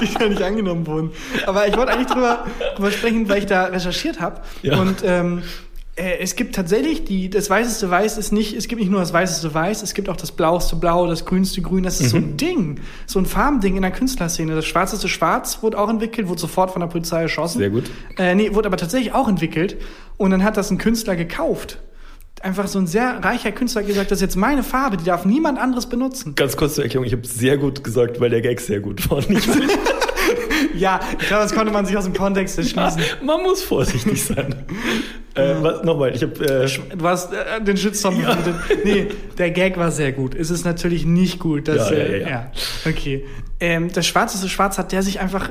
Die 0.02 0.06
ja 0.06 0.30
nicht 0.30 0.42
angenommen 0.42 0.88
wurden. 0.88 1.12
Aber 1.46 1.68
ich 1.68 1.78
wollte 1.78 1.92
eigentlich 1.92 2.08
drüber, 2.08 2.46
drüber 2.76 2.92
sprechen, 2.92 3.30
weil 3.30 3.40
ich 3.40 3.46
da 3.46 3.66
recherchiert 3.66 4.20
habe. 4.20 4.42
Ja. 4.64 4.80
Und 4.80 5.04
ähm, 5.04 5.40
äh, 5.40 5.42
es 5.98 6.36
gibt 6.38 6.56
tatsächlich, 6.56 7.04
die, 7.04 7.30
das 7.30 7.50
weißeste 7.50 7.90
Weiß 7.90 8.18
ist 8.18 8.32
nicht, 8.32 8.54
es 8.56 8.68
gibt 8.68 8.80
nicht 8.82 8.90
nur 8.90 9.02
das 9.02 9.12
weißeste 9.12 9.54
Weiß, 9.54 9.84
es 9.84 9.94
gibt 9.94 10.08
auch 10.10 10.16
das 10.16 10.32
blaueste 10.32 10.76
Blau, 10.78 11.06
das 11.08 11.26
grünste 11.26 11.62
Grün. 11.62 11.84
Das 11.84 12.00
ist 12.00 12.12
so 12.12 12.18
Mhm. 12.18 12.24
ein 12.24 12.38
Ding, 12.38 12.80
so 13.06 13.20
ein 13.20 13.26
Farbending 13.26 13.76
in 13.76 13.82
der 13.82 13.92
Künstlerszene. 13.92 14.56
Das 14.56 14.66
schwarzeste 14.66 15.10
Schwarz 15.10 15.62
wurde 15.62 15.78
auch 15.78 15.90
entwickelt, 15.90 16.28
wurde 16.30 16.40
sofort 16.40 16.72
von 16.72 16.80
der 16.80 16.88
Polizei 16.88 17.22
erschossen. 17.22 17.60
Sehr 17.60 17.70
gut. 17.70 17.92
Äh, 18.18 18.36
nee, 18.36 18.54
wurde 18.54 18.68
aber 18.68 18.78
tatsächlich 18.78 19.14
auch 19.14 19.28
entwickelt. 19.28 19.78
Und 20.18 20.32
dann 20.32 20.44
hat 20.44 20.56
das 20.56 20.72
ein 20.72 20.78
Künstler 20.78 21.16
gekauft. 21.18 21.80
Einfach 22.42 22.68
so 22.68 22.80
ein 22.80 22.88
sehr 22.88 23.24
reicher 23.24 23.52
Künstler 23.52 23.82
hat 23.82 23.88
gesagt, 23.88 24.10
das 24.10 24.18
ist 24.20 24.22
jetzt 24.22 24.36
meine 24.38 24.64
Farbe, 24.64 24.98
die 24.98 25.04
darf 25.04 25.26
niemand 25.26 25.60
anderes 25.60 25.88
benutzen. 25.88 26.34
Ganz 26.36 26.56
kurz 26.58 26.76
zur 26.76 26.86
Erklärung, 26.86 27.06
ich 27.06 27.14
habe 27.14 27.28
sehr 27.28 27.58
gut 27.58 27.84
gesagt, 27.84 28.20
weil 28.20 28.30
der 28.32 28.42
Gag 28.42 28.62
sehr 28.62 28.80
gut 28.80 29.12
war. 29.12 29.20
Ja, 30.76 31.00
ich 31.20 31.28
glaube, 31.28 31.44
das 31.44 31.54
konnte 31.54 31.72
man 31.72 31.86
sich 31.86 31.98
aus 31.98 32.06
dem 32.06 32.14
Kontext 32.14 32.58
erschließen. 32.58 33.02
Man 33.24 33.44
muss 33.44 33.64
vorsichtig 33.64 34.24
sein. 34.24 34.56
äh, 35.36 35.56
was, 35.62 35.84
nochmal, 35.84 36.16
ich 36.16 36.24
habe. 36.24 36.66
Äh, 36.66 36.96
Du 36.96 37.08
hast 37.08 37.34
äh, 37.34 37.62
den 37.62 37.78
Shitstorm 37.78 38.22
Ja. 38.22 38.38
Nee, 38.84 39.08
der 39.38 39.52
Gag 39.52 39.78
war 39.78 39.92
sehr 39.92 40.12
gut. 40.12 40.36
Es 40.36 40.50
ist 40.50 40.66
natürlich 40.66 41.06
nicht 41.06 41.40
gut, 41.40 41.68
dass. 41.68 41.90
Ja, 41.90 41.98
ja, 41.98 42.04
äh, 42.04 42.22
ja, 42.22 42.30
ja. 42.30 42.52
Okay. 42.86 43.26
Ähm, 43.60 43.92
das 43.92 44.08
schwarzeste 44.08 44.50
Schwarz 44.50 44.78
hat 44.78 44.92
der 44.92 45.04
sich 45.04 45.20
einfach 45.20 45.50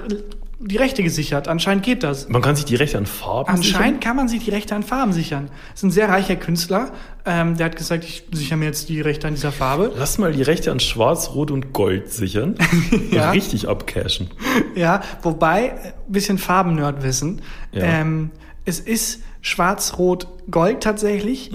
die 0.62 0.76
Rechte 0.76 1.02
gesichert. 1.02 1.48
Anscheinend 1.48 1.82
geht 1.84 2.02
das. 2.02 2.28
Man 2.28 2.42
kann 2.42 2.54
sich 2.54 2.66
die 2.66 2.74
Rechte 2.76 2.98
an 2.98 3.06
Farben 3.06 3.48
Anscheinend 3.50 4.02
kann 4.02 4.14
man 4.14 4.28
sich 4.28 4.44
die 4.44 4.50
Rechte 4.50 4.74
an 4.74 4.82
Farben 4.82 5.12
sichern. 5.14 5.46
Das 5.70 5.80
ist 5.80 5.82
ein 5.84 5.90
sehr 5.90 6.08
reicher 6.10 6.36
Künstler. 6.36 6.92
Ähm, 7.24 7.56
der 7.56 7.66
hat 7.66 7.76
gesagt, 7.76 8.04
ich 8.04 8.24
sichere 8.30 8.58
mir 8.58 8.66
jetzt 8.66 8.88
die 8.90 9.00
Rechte 9.00 9.26
an 9.26 9.34
dieser 9.34 9.52
Farbe. 9.52 9.84
sichern. 9.84 9.98
Lass 9.98 10.18
mal 10.18 10.32
die 10.32 10.42
Rechte 10.42 10.70
an 10.70 10.78
Schwarz, 10.78 11.30
Rot 11.34 11.50
und 11.50 11.72
Gold 11.72 12.10
sichern. 12.12 12.56
Ja. 13.10 13.30
Richtig 13.32 13.68
abcashen. 13.68 14.28
Ja, 14.76 15.00
wobei, 15.22 15.68
äh, 15.68 15.72
bisschen 16.08 16.38
Farben-Nerd-Wissen. 16.38 17.40
Ja. 17.72 17.82
Ähm, 17.84 18.30
es 18.64 18.78
ist 18.80 19.22
schwarz-rot-gold 19.40 20.80
tatsächlich. 20.82 21.50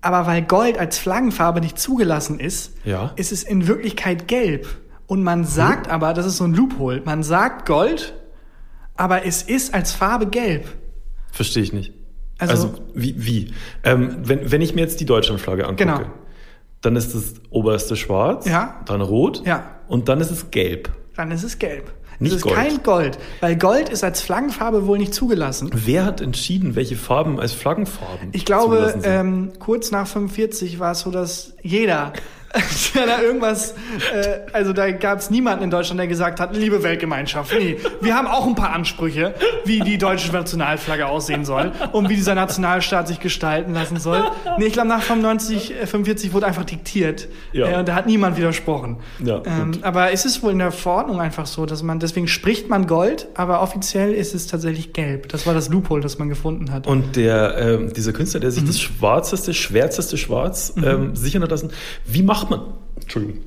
Aber 0.00 0.26
weil 0.26 0.42
Gold 0.42 0.78
als 0.78 0.98
Flaggenfarbe 0.98 1.60
nicht 1.60 1.78
zugelassen 1.78 2.40
ist, 2.40 2.72
Ja. 2.84 3.12
ist 3.16 3.32
es 3.32 3.42
in 3.42 3.66
Wirklichkeit 3.68 4.28
gelb. 4.28 4.66
Und 5.06 5.22
man 5.22 5.44
sagt 5.44 5.88
aber, 5.90 6.14
das 6.14 6.26
ist 6.26 6.36
so 6.38 6.44
ein 6.44 6.54
Loophole, 6.54 7.02
man 7.04 7.22
sagt 7.22 7.66
Gold, 7.66 8.14
aber 8.98 9.24
es 9.24 9.42
ist 9.42 9.72
als 9.74 9.92
Farbe 9.92 10.26
gelb. 10.26 10.66
Verstehe 11.32 11.62
ich 11.62 11.72
nicht. 11.72 11.92
Also- 12.38 12.52
Also, 12.68 12.74
wie? 12.94 13.14
wie? 13.24 13.52
Ähm, 13.84 14.18
wenn, 14.22 14.50
wenn 14.52 14.60
ich 14.60 14.74
mir 14.74 14.82
jetzt 14.82 15.00
die 15.00 15.06
Deutschlandflagge 15.06 15.64
angucke, 15.66 15.84
Genau. 15.84 16.00
dann 16.82 16.94
ist 16.96 17.14
das 17.14 17.34
oberste 17.50 17.96
schwarz, 17.96 18.46
Ja. 18.46 18.80
dann 18.86 19.00
rot 19.00 19.42
Ja. 19.46 19.64
und 19.88 20.08
dann 20.08 20.20
ist 20.20 20.30
es 20.30 20.50
gelb. 20.50 20.90
Dann 21.16 21.30
ist 21.32 21.42
es 21.42 21.58
gelb. 21.58 21.90
Nicht 22.20 22.32
es 22.32 22.36
ist 22.38 22.42
Gold. 22.42 22.56
kein 22.56 22.82
Gold, 22.82 23.18
weil 23.40 23.56
Gold 23.56 23.88
ist 23.90 24.02
als 24.02 24.20
Flaggenfarbe 24.20 24.86
wohl 24.88 24.98
nicht 24.98 25.14
zugelassen. 25.14 25.70
Wer 25.72 26.04
hat 26.04 26.20
entschieden, 26.20 26.74
welche 26.74 26.96
Farben 26.96 27.38
als 27.38 27.52
Flaggenfarben 27.52 28.30
Ich 28.32 28.44
glaube, 28.44 28.74
zugelassen 28.76 29.00
sind? 29.02 29.10
ähm, 29.12 29.52
kurz 29.60 29.92
nach 29.92 30.06
45 30.08 30.80
war 30.80 30.92
es 30.92 31.00
so, 31.00 31.12
dass 31.12 31.54
jeder, 31.62 32.12
der 32.94 33.06
da 33.06 33.20
irgendwas, 33.22 33.72
äh, 34.12 34.40
also 34.52 34.72
da 34.72 34.90
gab 34.90 35.18
es 35.18 35.30
niemanden 35.30 35.64
in 35.64 35.70
Deutschland, 35.70 35.98
der 36.00 36.06
gesagt 36.06 36.40
hat, 36.40 36.56
liebe 36.56 36.82
Weltgemeinschaft, 36.82 37.52
nee, 37.58 37.76
wir 38.00 38.14
haben 38.14 38.26
auch 38.26 38.46
ein 38.46 38.54
paar 38.54 38.72
Ansprüche, 38.72 39.34
wie 39.64 39.80
die 39.80 39.98
deutsche 39.98 40.32
Nationalflagge 40.32 41.06
aussehen 41.06 41.44
soll 41.44 41.72
und 41.92 42.08
wie 42.08 42.16
dieser 42.16 42.34
Nationalstaat 42.34 43.08
sich 43.08 43.20
gestalten 43.20 43.72
lassen 43.74 43.98
soll. 43.98 44.24
Nee, 44.58 44.66
ich 44.66 44.72
glaube, 44.72 44.88
nach 44.88 45.02
95, 45.02 45.72
äh, 45.82 45.86
45 45.86 46.32
wurde 46.32 46.46
einfach 46.46 46.64
diktiert 46.64 47.28
Ja. 47.52 47.68
äh, 47.68 47.76
und 47.78 47.88
da 47.88 47.94
hat 47.94 48.06
niemand 48.06 48.36
widersprochen. 48.36 48.98
Ja, 49.24 49.42
ähm, 49.44 49.72
aber 49.82 50.12
es 50.12 50.24
ist 50.24 50.42
wohl 50.42 50.52
in 50.52 50.58
der 50.58 50.72
Verordnung 50.72 51.20
einfach 51.20 51.46
so, 51.46 51.66
dass 51.66 51.82
man, 51.82 51.98
deswegen 52.00 52.28
spricht 52.28 52.68
man 52.68 52.86
Gold, 52.86 53.28
aber 53.34 53.62
offiziell 53.62 54.12
ist 54.12 54.34
es 54.34 54.46
tatsächlich 54.46 54.92
gelb. 54.92 55.28
Das 55.28 55.46
war 55.46 55.54
das 55.54 55.68
Loophole, 55.68 56.02
das 56.02 56.18
man 56.18 56.28
gefunden 56.28 56.72
hat. 56.72 56.86
Und 56.86 57.16
der, 57.16 57.56
ähm, 57.58 57.92
dieser 57.92 58.12
Künstler, 58.12 58.40
der 58.40 58.50
sich 58.50 58.62
Mhm. 58.62 58.66
das 58.68 58.80
schwarzeste, 58.80 59.54
schwärzeste 59.54 60.16
Schwarz 60.18 60.72
ähm, 60.82 61.14
sichern 61.16 61.42
hat 61.42 61.50
lassen, 61.50 61.70
wie 62.04 62.22
macht 62.22 62.47
man, 62.50 62.60
Entschuldigung, 63.00 63.38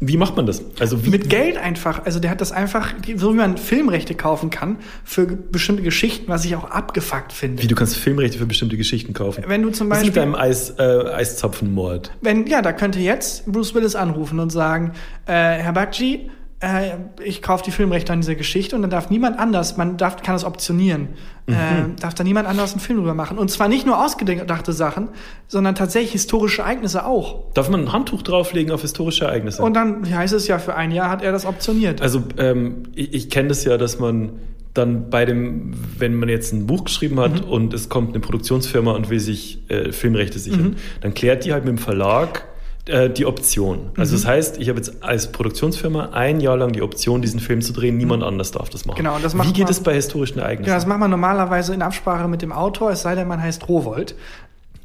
wie 0.00 0.16
macht 0.18 0.36
man 0.36 0.44
das? 0.44 0.62
Also 0.80 1.04
wie, 1.06 1.10
Mit 1.10 1.30
Geld 1.30 1.56
einfach. 1.56 2.04
Also 2.04 2.18
der 2.20 2.30
hat 2.30 2.40
das 2.40 2.52
einfach, 2.52 2.92
so 3.16 3.32
wie 3.32 3.36
man 3.36 3.56
Filmrechte 3.56 4.14
kaufen 4.14 4.50
kann 4.50 4.76
für 5.04 5.24
bestimmte 5.26 5.82
Geschichten, 5.82 6.28
was 6.28 6.44
ich 6.44 6.56
auch 6.56 6.64
abgefuckt 6.70 7.32
finde. 7.32 7.62
wie 7.62 7.68
du 7.68 7.74
kannst 7.74 7.96
Filmrechte 7.96 8.36
für 8.38 8.44
bestimmte 8.46 8.76
Geschichten 8.76 9.14
kaufen. 9.14 9.44
Wenn 9.46 9.62
du 9.62 9.70
zum 9.70 9.86
ist 9.86 9.98
Beispiel- 10.00 10.12
deinem 10.12 10.34
Eis, 10.34 10.70
äh, 10.78 10.82
Eiszapfenmord? 10.82 12.10
Wenn, 12.20 12.46
ja, 12.46 12.60
da 12.60 12.72
könnte 12.72 12.98
jetzt 12.98 13.46
Bruce 13.50 13.74
Willis 13.74 13.94
anrufen 13.94 14.40
und 14.40 14.50
sagen, 14.50 14.92
äh, 15.26 15.32
Herr 15.32 15.72
Bakji, 15.72 16.30
äh, 16.64 16.96
ich 17.22 17.42
kaufe 17.42 17.62
die 17.64 17.70
Filmrechte 17.70 18.12
an 18.12 18.20
dieser 18.20 18.34
Geschichte 18.34 18.74
und 18.76 18.82
dann 18.82 18.90
darf 18.90 19.10
niemand 19.10 19.38
anders, 19.38 19.76
man 19.76 19.96
darf, 19.96 20.22
kann 20.22 20.34
das 20.34 20.44
optionieren, 20.44 21.08
Mhm. 21.46 21.52
äh, 21.54 21.56
darf 22.00 22.14
da 22.14 22.24
niemand 22.24 22.48
anders 22.48 22.72
einen 22.72 22.80
Film 22.80 22.98
drüber 22.98 23.12
machen. 23.14 23.36
Und 23.38 23.50
zwar 23.50 23.68
nicht 23.68 23.84
nur 23.86 24.02
ausgedachte 24.02 24.72
Sachen, 24.72 25.08
sondern 25.46 25.74
tatsächlich 25.74 26.12
historische 26.12 26.62
Ereignisse 26.62 27.04
auch. 27.04 27.52
Darf 27.52 27.68
man 27.68 27.80
ein 27.82 27.92
Handtuch 27.92 28.22
drauflegen 28.22 28.72
auf 28.72 28.80
historische 28.80 29.26
Ereignisse? 29.26 29.62
Und 29.62 29.74
dann 29.74 30.08
heißt 30.10 30.32
es 30.32 30.46
ja, 30.48 30.58
für 30.58 30.74
ein 30.74 30.90
Jahr 30.90 31.10
hat 31.10 31.22
er 31.22 31.32
das 31.32 31.44
optioniert. 31.44 32.00
Also 32.00 32.22
ähm, 32.38 32.84
ich, 32.94 33.12
ich 33.12 33.30
kenne 33.30 33.48
das 33.48 33.64
ja, 33.64 33.76
dass 33.76 33.98
man 33.98 34.32
dann 34.72 35.08
bei 35.10 35.24
dem, 35.24 35.72
wenn 35.98 36.14
man 36.14 36.28
jetzt 36.28 36.52
ein 36.52 36.66
Buch 36.66 36.84
geschrieben 36.84 37.20
hat 37.20 37.44
Mhm. 37.44 37.48
und 37.50 37.74
es 37.74 37.88
kommt 37.88 38.08
eine 38.10 38.20
Produktionsfirma 38.20 38.92
und 38.92 39.08
will 39.10 39.20
sich 39.20 39.62
äh, 39.70 39.92
Filmrechte 39.92 40.38
sichern, 40.38 40.62
Mhm. 40.70 40.76
dann 41.02 41.14
klärt 41.14 41.44
die 41.44 41.52
halt 41.52 41.64
mit 41.64 41.72
dem 41.76 41.78
Verlag 41.78 42.44
äh, 42.86 43.08
die 43.10 43.24
Option. 43.26 43.90
Also 43.96 44.12
Mhm. 44.14 44.18
das 44.18 44.26
heißt, 44.26 44.58
ich 44.58 44.68
habe 44.68 44.78
jetzt 44.78 45.02
als 45.02 45.32
Produktionsfirma 45.32 46.10
ein 46.12 46.40
Jahr 46.40 46.56
lang 46.56 46.72
die 46.72 46.82
Option, 46.82 47.22
diesen 47.22 47.40
Film 47.40 47.62
zu 47.62 47.72
drehen, 47.72 47.96
niemand 47.96 48.22
anders 48.22 48.50
darf 48.52 48.68
das 48.70 48.84
machen. 48.84 48.98
Mhm. 49.00 49.04
Genau, 49.06 49.18
das 49.22 49.34
macht 49.34 49.48
Wie 49.48 49.52
geht 49.52 49.64
man- 49.64 49.70
es 49.70 49.80
bei 49.82 49.94
historischen 49.94 50.38
Ereignissen? 50.38 50.68
Ja, 50.68 50.74
das 50.76 50.86
macht 50.86 51.00
man 51.00 51.10
normalerweise 51.10 51.72
in 51.74 51.82
Absprache 51.82 52.28
mit 52.28 52.42
dem 52.42 52.52
Autor, 52.52 52.90
es 52.92 53.02
sei 53.02 53.14
denn, 53.14 53.26
man 53.28 53.40
heißt 53.42 53.68
Rowold. 53.68 54.14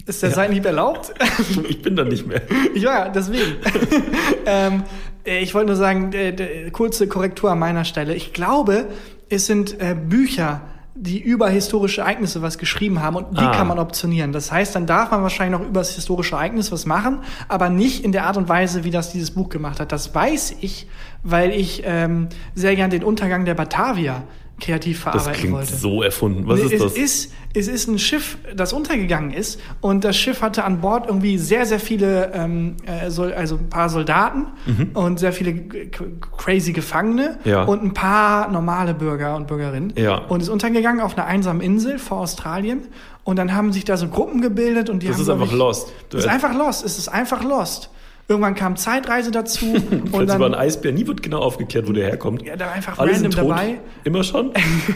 Ist 0.05 0.23
der 0.23 0.29
Ja. 0.29 0.35
Seitenhieb 0.35 0.65
erlaubt? 0.65 1.13
ich 1.69 1.81
bin 1.81 1.95
da 1.95 2.03
nicht 2.03 2.25
mehr. 2.25 2.41
ja, 2.75 3.09
deswegen. 3.09 3.57
ähm, 4.45 4.83
äh, 5.25 5.39
ich 5.39 5.53
wollte 5.53 5.67
nur 5.67 5.75
sagen, 5.75 6.11
äh, 6.13 6.69
kurze 6.71 7.07
Korrektur 7.07 7.51
an 7.51 7.59
meiner 7.59 7.83
Stelle. 7.85 8.15
Ich 8.15 8.33
glaube, 8.33 8.85
es 9.29 9.45
sind 9.45 9.79
äh, 9.79 9.93
Bücher, 9.95 10.61
die 11.01 11.19
über 11.21 11.49
historische 11.49 12.01
Ereignisse 12.01 12.41
was 12.41 12.57
geschrieben 12.57 13.01
haben 13.01 13.15
und 13.15 13.39
die 13.39 13.43
Ah. 13.43 13.51
kann 13.55 13.67
man 13.67 13.79
optionieren. 13.79 14.33
Das 14.33 14.51
heißt, 14.51 14.75
dann 14.75 14.85
darf 14.85 15.11
man 15.11 15.21
wahrscheinlich 15.21 15.57
noch 15.59 15.65
über 15.65 15.79
das 15.79 15.95
historische 15.95 16.35
Ereignis 16.35 16.71
was 16.73 16.85
machen, 16.85 17.19
aber 17.47 17.69
nicht 17.69 18.03
in 18.03 18.11
der 18.11 18.25
Art 18.25 18.35
und 18.35 18.49
Weise, 18.49 18.83
wie 18.83 18.91
das 18.91 19.11
dieses 19.13 19.31
Buch 19.31 19.47
gemacht 19.49 19.79
hat. 19.79 19.91
Das 19.93 20.13
weiß 20.13 20.57
ich, 20.59 20.87
weil 21.23 21.51
ich 21.51 21.83
ähm, 21.85 22.27
sehr 22.53 22.75
gern 22.75 22.89
den 22.89 23.03
Untergang 23.05 23.45
der 23.45 23.53
Batavia 23.55 24.23
kreativ 24.59 25.03
Das 25.03 25.13
verarbeiten 25.13 25.39
klingt 25.39 25.53
wollte. 25.55 25.75
so 25.75 26.03
erfunden. 26.03 26.47
Was 26.47 26.59
Nee, 26.59 26.65
ist 26.65 26.73
es 26.73 26.81
das? 26.81 26.93
Ist, 26.93 27.31
es 27.55 27.67
ist 27.67 27.87
ein 27.87 27.97
Schiff, 27.99 28.37
das 28.55 28.73
untergegangen 28.73 29.31
ist 29.31 29.59
und 29.81 30.03
das 30.03 30.15
Schiff 30.17 30.41
hatte 30.41 30.63
an 30.65 30.81
Bord 30.81 31.07
irgendwie 31.07 31.37
sehr, 31.37 31.65
sehr 31.65 31.79
viele, 31.79 32.31
ähm, 32.33 32.75
äh, 32.85 33.05
also 33.05 33.55
ein 33.55 33.69
paar 33.69 33.89
Soldaten 33.89 34.47
und 34.93 35.19
sehr 35.19 35.33
viele 35.33 35.53
crazy 36.37 36.73
Gefangene 36.73 37.37
Mhm. 37.43 37.49
Ja. 37.49 37.63
und 37.63 37.83
ein 37.83 37.93
paar 37.93 38.49
normale 38.51 38.93
Bürger 38.93 39.35
und 39.35 39.47
Bürgerinnen. 39.47 39.93
Ja. 39.95 40.17
Und 40.17 40.41
ist 40.41 40.49
untergegangen 40.49 41.01
auf 41.01 41.17
einer 41.17 41.25
einsamen 41.27 41.61
Insel 41.61 41.97
vor 41.99 42.19
Australien 42.19 42.87
und 43.23 43.37
dann 43.37 43.53
haben 43.55 43.73
sich 43.73 43.85
da 43.85 43.97
so 43.97 44.07
Gruppen 44.07 44.41
gebildet 44.41 44.89
und 44.89 45.01
die 45.03 45.07
Das 45.07 45.15
haben 45.15 45.21
ist 45.21 45.27
glaub 45.27 45.41
einfach 45.41 45.53
Lost. 45.55 45.87
Das 46.09 46.21
ist 46.25 46.29
einfach 46.29 46.53
Lost. 46.55 46.85
Es 46.85 46.97
ist 46.97 47.07
einfach 47.09 47.43
Lost. 47.43 47.89
Irgendwann 48.29 48.55
kam 48.55 48.75
Zeitreise 48.77 49.31
dazu 49.31 49.65
und 49.73 50.09
Falls 50.11 50.23
über 50.35 50.45
einen 50.45 50.51
dann 50.51 50.53
Eisbär 50.55 50.91
nie 50.93 51.05
wird 51.07 51.21
genau 51.23 51.39
aufgeklärt, 51.39 51.87
wo 51.87 51.91
der 51.91 52.05
herkommt. 52.05 52.43
ja, 52.43 52.55
da 52.55 52.71
einfach 52.71 52.97
Alle 52.99 53.11
random 53.11 53.31
dabei. 53.31 53.79
Immer 54.03 54.23
schon? 54.23 54.51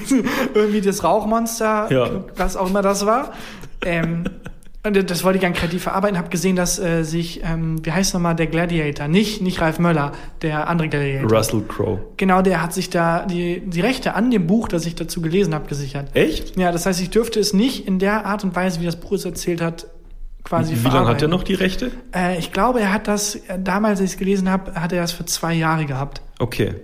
irgendwie 0.54 0.82
das 0.82 1.04
Rauchmonster, 1.04 1.88
Ja. 1.92 2.10
was 2.36 2.56
auch 2.56 2.70
immer 2.70 2.82
das 2.82 3.06
war. 3.06 3.34
Ähm, 3.84 4.26
und 4.86 5.10
das 5.10 5.24
wollte 5.24 5.38
ich 5.38 5.42
gerne 5.42 5.56
kreativ 5.56 5.84
verarbeiten. 5.84 6.18
Habe 6.18 6.28
gesehen, 6.30 6.58
dass 6.58 6.78
äh, 6.78 7.04
sich, 7.04 7.42
ähm, 7.44 7.84
wie 7.86 7.92
heißt 7.94 8.14
nochmal 8.14 8.36
der 8.36 8.48
Gladiator? 8.48 9.08
Nicht, 9.08 9.42
nicht 9.42 9.62
Ralf 9.62 9.80
Möller, 9.80 10.12
der 10.42 10.68
andere 10.68 10.90
Gladiator. 10.90 11.32
Russell 11.32 11.62
Crowe. 11.68 12.00
Genau, 12.18 12.42
der 12.42 12.62
hat 12.62 12.74
sich 12.74 12.90
da 12.90 13.26
die, 13.26 13.62
die 13.66 13.80
Rechte 13.80 14.14
an 14.14 14.30
dem 14.30 14.46
Buch, 14.46 14.68
das 14.68 14.86
ich 14.86 14.96
dazu 14.96 15.22
gelesen 15.22 15.54
habe, 15.56 15.68
gesichert. 15.70 16.10
Echt? 16.16 16.60
Ja, 16.60 16.74
das 16.74 16.86
heißt, 16.86 17.02
ich 17.02 17.10
dürfte 17.10 17.40
es 17.40 17.54
nicht 17.54 17.88
in 17.88 17.98
der 17.98 18.26
Art 18.26 18.44
und 18.44 18.56
Weise, 18.58 18.82
wie 18.82 18.86
das 18.86 18.98
Buch 18.98 19.14
es 19.14 19.24
erzählt 19.24 19.62
hat, 19.62 19.88
quasi 20.44 20.76
Wie 20.76 20.88
lange 20.90 21.08
hat 21.08 21.22
er 21.22 21.28
noch 21.28 21.44
die 21.44 21.54
Rechte? 21.54 21.92
Äh, 22.14 22.38
ich 22.38 22.52
glaube, 22.52 22.80
er 22.82 22.92
hat 22.94 23.08
das, 23.08 23.36
äh, 23.36 23.58
damals, 23.60 24.00
als 24.00 24.10
ich 24.10 24.14
es 24.16 24.20
gelesen 24.20 24.50
habe, 24.50 24.74
hat 24.76 24.92
er 24.92 25.02
das 25.02 25.12
für 25.12 25.26
zwei 25.26 25.54
Jahre 25.54 25.86
gehabt. 25.86 26.22
Okay. 26.40 26.76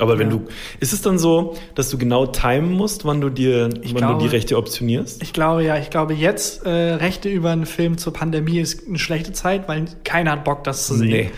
Aber 0.00 0.16
wenn 0.20 0.30
Ja. 0.30 0.36
du, 0.36 0.46
ist 0.78 0.92
es 0.92 1.02
dann 1.02 1.18
so, 1.18 1.56
dass 1.74 1.90
du 1.90 1.98
genau 1.98 2.26
timen 2.26 2.70
musst, 2.72 3.04
wann 3.04 3.20
du 3.20 3.30
dir, 3.30 3.68
Ich 3.82 3.92
wann 3.94 3.98
glaube- 3.98 4.22
du 4.22 4.28
die 4.28 4.34
Rechte 4.36 4.56
optionierst? 4.56 5.20
Ich 5.24 5.32
glaube 5.32 5.64
ja, 5.64 5.76
ich 5.76 5.90
glaube 5.90 6.14
jetzt 6.14 6.64
äh, 6.64 6.70
Rechte 6.70 7.28
über 7.28 7.50
einen 7.50 7.66
Film 7.66 7.98
zur 7.98 8.12
Pandemie 8.12 8.60
ist 8.60 8.86
eine 8.86 8.98
schlechte 9.00 9.32
Zeit, 9.32 9.66
weil 9.66 9.86
keiner 10.04 10.30
hat 10.32 10.44
Bock, 10.44 10.62
das 10.62 10.86
zu 10.86 10.94
sehen. 10.94 11.08
Nee. 11.08 11.30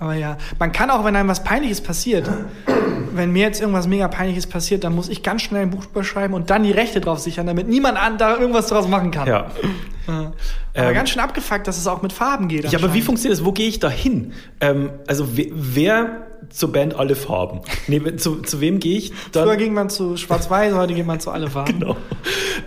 Aber 0.00 0.14
ja, 0.14 0.36
man 0.58 0.72
kann 0.72 0.90
auch, 0.90 1.04
wenn 1.04 1.14
einem 1.14 1.28
was 1.28 1.44
Peinliches 1.44 1.80
passiert, 1.80 2.28
wenn 3.14 3.30
mir 3.32 3.42
jetzt 3.42 3.60
irgendwas 3.60 3.86
mega 3.86 4.08
Peinliches 4.08 4.48
passiert, 4.48 4.82
dann 4.82 4.96
muss 4.96 5.08
ich 5.08 5.22
ganz 5.22 5.42
schnell 5.42 5.62
ein 5.62 5.70
Buch 5.70 5.84
drüber 5.86 6.02
schreiben 6.02 6.34
und 6.34 6.50
dann 6.50 6.64
die 6.64 6.72
Rechte 6.72 7.00
drauf 7.00 7.20
sichern, 7.20 7.46
damit 7.46 7.68
niemand 7.68 7.98
an 7.98 8.18
da 8.18 8.36
irgendwas 8.36 8.66
draus 8.66 8.88
machen 8.88 9.12
kann. 9.12 9.28
Ja. 9.28 9.46
Aber 10.08 10.32
Ähm, 10.74 10.94
ganz 10.94 11.10
schön 11.10 11.20
abgefuckt, 11.22 11.66
dass 11.66 11.78
es 11.78 11.86
auch 11.86 12.02
mit 12.02 12.12
Farben 12.12 12.48
geht. 12.48 12.70
Ja, 12.70 12.78
aber 12.78 12.94
wie 12.94 13.02
funktioniert 13.02 13.38
das? 13.38 13.44
Wo 13.44 13.52
gehe 13.52 13.68
ich 13.68 13.78
da 13.78 13.90
hin? 13.90 14.32
Ähm, 14.60 14.90
also 15.06 15.36
wer, 15.36 15.46
wer 15.52 16.06
zur 16.50 16.72
Band 16.72 16.94
alle 16.94 17.14
Farben? 17.16 17.60
Nee, 17.88 18.16
zu, 18.16 18.36
zu 18.42 18.60
wem 18.60 18.78
gehe 18.78 18.96
ich 18.98 19.12
dann? 19.32 19.44
Früher 19.44 19.56
ging 19.56 19.74
man 19.74 19.90
zu 19.90 20.16
Schwarz-Weiß, 20.16 20.72
heute 20.74 20.94
geht 20.94 21.06
man 21.06 21.20
zu 21.20 21.30
alle 21.30 21.50
Farben. 21.50 21.78
Genau. 21.80 21.96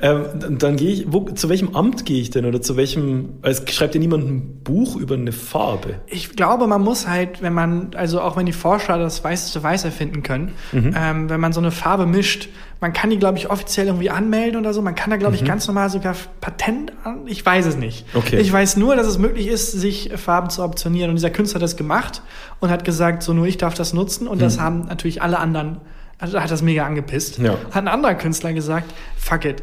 Ähm, 0.02 0.26
dann, 0.40 0.58
dann 0.58 0.76
gehe 0.78 0.92
ich, 0.92 1.06
wo, 1.08 1.22
zu 1.30 1.48
welchem 1.50 1.76
Amt 1.76 2.06
gehe 2.06 2.20
ich 2.22 2.30
denn 2.32 2.46
oder 2.46 2.62
zu 2.62 2.76
welchem, 2.76 3.38
es 3.44 3.64
schreibt 3.72 3.94
ja 3.96 4.00
niemand 4.00 4.28
ein 4.30 4.60
Buch 4.64 4.96
über 4.98 5.16
eine 5.16 5.32
Farbe. 5.32 5.96
Ich 6.08 6.36
glaube, 6.36 6.68
man 6.68 6.82
muss 6.82 7.08
halt, 7.08 7.42
wenn 7.42 7.54
man, 7.54 7.92
also 7.96 8.22
auch 8.22 8.36
wenn 8.38 8.46
die 8.46 8.52
Forscher 8.54 8.98
das 8.98 9.24
weißeste 9.24 9.62
Weiß 9.64 9.84
erfinden 9.86 10.22
können, 10.24 10.54
Mhm. 10.72 10.94
ähm, 10.98 11.30
wenn 11.30 11.40
man 11.40 11.54
so 11.54 11.60
eine 11.62 11.72
Farbe 11.72 12.06
mischt, 12.06 12.50
man 12.82 12.94
kann 12.94 13.12
die, 13.12 13.20
glaube 13.20 13.38
ich, 13.38 13.52
offiziell 13.52 13.86
irgendwie 13.86 14.10
anmelden 14.10 14.60
oder 14.60 14.74
so. 14.74 14.82
Man 14.82 14.96
kann 14.96 15.12
da, 15.12 15.18
glaube 15.18 15.36
ich, 15.36 15.46
ganz 15.46 15.68
normal 15.68 15.92
sogar 15.92 16.16
Patent 16.42 16.92
an. 17.04 17.28
Ich 17.28 17.46
weiß 17.46 17.68
es 17.68 17.78
nicht. 17.78 18.12
Mhm. 18.14 18.20
Okay. 18.20 18.40
Ich 18.40 18.52
weiß 18.52 18.76
nur, 18.78 18.96
dass 18.96 19.06
es 19.06 19.20
möglich 19.20 19.48
ist, 19.48 19.72
sich 19.72 20.12
Farben 20.16 20.50
zu 20.50 20.64
optionieren. 20.64 21.12
Und 21.12 21.16
dieser 21.16 21.30
Künstler 21.30 21.58
hat 21.58 21.64
das 21.64 21.78
gemacht 21.78 22.24
und 22.60 22.72
hat 22.72 22.84
gesagt, 22.84 23.22
so 23.22 23.34
nur 23.34 23.46
ich 23.46 23.58
darf 23.58 23.76
das 23.76 23.94
nutzen. 23.94 24.28
Und 24.28 24.42
das 24.42 24.60
haben 24.60 24.88
natürlich 24.88 25.22
alle 25.22 25.38
anderen, 25.38 25.78
also 26.18 26.42
hat 26.42 26.50
das 26.50 26.64
mega 26.64 26.84
angepisst. 26.84 27.38
Mhm. 27.38 27.46
Ja. 27.46 27.52
Hat 27.70 27.84
ein 27.84 27.88
anderer 27.88 28.16
Künstler 28.16 28.52
gesagt, 28.52 28.92
fuck 29.16 29.46
it. 29.46 29.62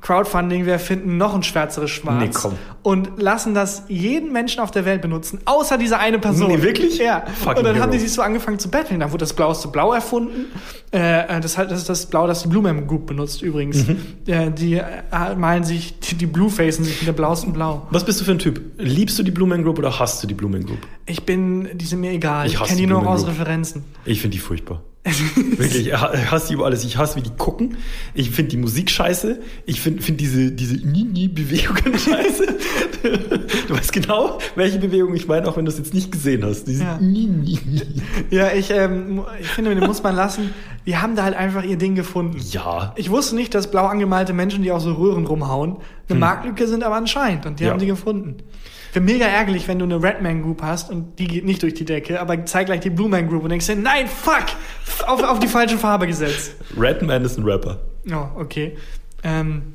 Crowdfunding, 0.00 0.64
wir 0.64 0.78
finden 0.78 1.18
noch 1.18 1.34
ein 1.34 1.42
schwärzeres 1.42 1.90
Schwarz. 1.90 2.20
Nee, 2.20 2.30
komm. 2.32 2.56
Und 2.82 3.20
lassen 3.20 3.54
das 3.54 3.84
jeden 3.88 4.32
Menschen 4.32 4.60
auf 4.60 4.70
der 4.70 4.86
Welt 4.86 5.02
benutzen, 5.02 5.40
außer 5.44 5.76
dieser 5.76 5.98
eine 5.98 6.18
Person. 6.18 6.48
Nee, 6.48 6.62
wirklich? 6.62 6.98
Ja. 6.98 7.24
Fucking 7.26 7.58
und 7.58 7.64
dann 7.64 7.74
haben 7.74 7.90
hero. 7.90 7.92
die 7.92 7.98
sich 7.98 8.12
so 8.12 8.22
angefangen 8.22 8.58
zu 8.58 8.70
betteln. 8.70 9.00
Dann 9.00 9.12
wurde 9.12 9.24
das 9.24 9.34
blaueste 9.34 9.68
Blau 9.68 9.92
erfunden. 9.92 10.46
Äh, 10.92 11.40
das, 11.40 11.56
halt, 11.56 11.70
das 11.70 11.78
ist 11.80 11.88
das 11.88 12.06
Blau, 12.06 12.26
das 12.26 12.42
die 12.42 12.48
Blue 12.48 12.62
Man 12.62 12.86
Group 12.88 13.06
benutzt 13.06 13.42
übrigens. 13.42 13.86
Mhm. 13.86 13.96
Äh, 14.26 14.50
die 14.50 14.74
äh, 14.74 14.84
malen 15.36 15.62
sich, 15.62 15.98
die, 16.00 16.16
die 16.16 16.26
Bluefacen 16.26 16.84
sich 16.84 16.98
mit 17.00 17.06
dem 17.08 17.14
blauesten 17.14 17.52
Blau. 17.52 17.86
Was 17.90 18.04
bist 18.04 18.20
du 18.20 18.24
für 18.24 18.32
ein 18.32 18.40
Typ? 18.40 18.60
Liebst 18.76 19.16
du 19.18 19.22
die 19.22 19.30
Blue 19.30 19.46
Man 19.48 19.62
Group 19.62 19.78
oder 19.78 19.96
hasst 20.00 20.20
du 20.22 20.26
die 20.26 20.34
Blue 20.34 20.50
Man 20.50 20.64
Group? 20.64 20.78
Ich 21.06 21.22
bin, 21.24 21.68
die 21.74 21.84
sind 21.84 22.00
mir 22.00 22.10
egal. 22.10 22.46
Ich 22.46 22.54
Ich, 22.54 22.58
kenne 22.58 22.70
die 22.74 22.76
die 22.82 22.86
nur 22.88 23.06
aus 23.06 23.20
Group. 23.24 23.34
Referenzen. 23.38 23.84
Ich 24.04 24.20
finde 24.20 24.36
die 24.36 24.40
furchtbar. 24.42 24.82
Wirklich, 25.56 25.86
ich 25.86 25.92
hasse 25.94 26.48
die 26.48 26.54
über 26.54 26.66
alles. 26.66 26.84
Ich 26.84 26.98
hasse, 26.98 27.16
wie 27.16 27.22
die 27.22 27.30
gucken. 27.30 27.76
Ich 28.12 28.30
finde 28.32 28.50
die 28.50 28.56
Musik 28.58 28.90
scheiße. 28.90 29.40
Ich 29.64 29.80
finde 29.80 30.02
find 30.02 30.20
diese, 30.20 30.50
diese 30.52 30.74
Ni-Ni-Bewegungen 30.74 31.98
scheiße. 31.98 32.46
du 33.68 33.74
weißt 33.74 33.92
genau, 33.94 34.38
welche 34.56 34.78
Bewegung 34.78 35.14
ich 35.14 35.26
meine, 35.26 35.48
auch 35.48 35.56
wenn 35.56 35.64
du 35.64 35.70
es 35.70 35.78
jetzt 35.78 35.94
nicht 35.94 36.12
gesehen 36.12 36.44
hast. 36.44 36.64
Diese 36.64 36.84
Ja. 36.84 36.98
Ni-Ni. 37.00 37.58
Ja, 38.30 38.52
ich, 38.52 38.70
ähm, 38.70 39.22
ich 39.40 39.46
finde, 39.48 39.74
den 39.74 39.84
muss 39.86 40.02
man 40.02 40.14
lassen. 40.14 40.50
Die 40.86 40.96
haben 40.96 41.14
da 41.14 41.24
halt 41.24 41.36
einfach 41.36 41.62
ihr 41.62 41.76
Ding 41.76 41.94
gefunden. 41.94 42.38
Ja. 42.50 42.92
Ich 42.96 43.10
wusste 43.10 43.36
nicht, 43.36 43.54
dass 43.54 43.70
blau 43.70 43.86
angemalte 43.86 44.32
Menschen, 44.32 44.62
die 44.62 44.72
auch 44.72 44.80
so 44.80 44.92
Röhren 44.94 45.26
rumhauen, 45.26 45.76
eine 46.08 46.18
Marktlücke 46.18 46.66
sind, 46.66 46.82
aber 46.82 46.96
anscheinend. 46.96 47.44
Und 47.46 47.60
die 47.60 47.64
Ja. 47.64 47.70
haben 47.70 47.78
die 47.78 47.86
gefunden. 47.86 48.38
Wäre 48.92 49.04
mega 49.04 49.26
ärgerlich, 49.26 49.68
wenn 49.68 49.78
du 49.78 49.84
eine 49.84 50.02
Redman 50.02 50.42
Group 50.42 50.62
hast 50.62 50.90
und 50.90 51.18
die 51.18 51.28
geht 51.28 51.44
nicht 51.44 51.62
durch 51.62 51.74
die 51.74 51.84
Decke, 51.84 52.20
aber 52.20 52.44
zeig 52.46 52.66
gleich 52.66 52.80
die 52.80 52.90
Blue 52.90 53.08
Man 53.08 53.28
Group 53.28 53.44
und 53.44 53.50
denkst 53.50 53.66
dir, 53.66 53.76
nein, 53.76 54.06
fuck, 54.08 54.46
auf, 55.06 55.22
auf 55.22 55.38
die 55.38 55.46
falsche 55.46 55.78
Farbe 55.78 56.06
gesetzt. 56.08 56.56
Redman 56.76 57.24
ist 57.24 57.38
ein 57.38 57.44
Rapper. 57.44 57.78
Ja, 58.04 58.32
okay. 58.36 58.76
Ähm, 59.22 59.74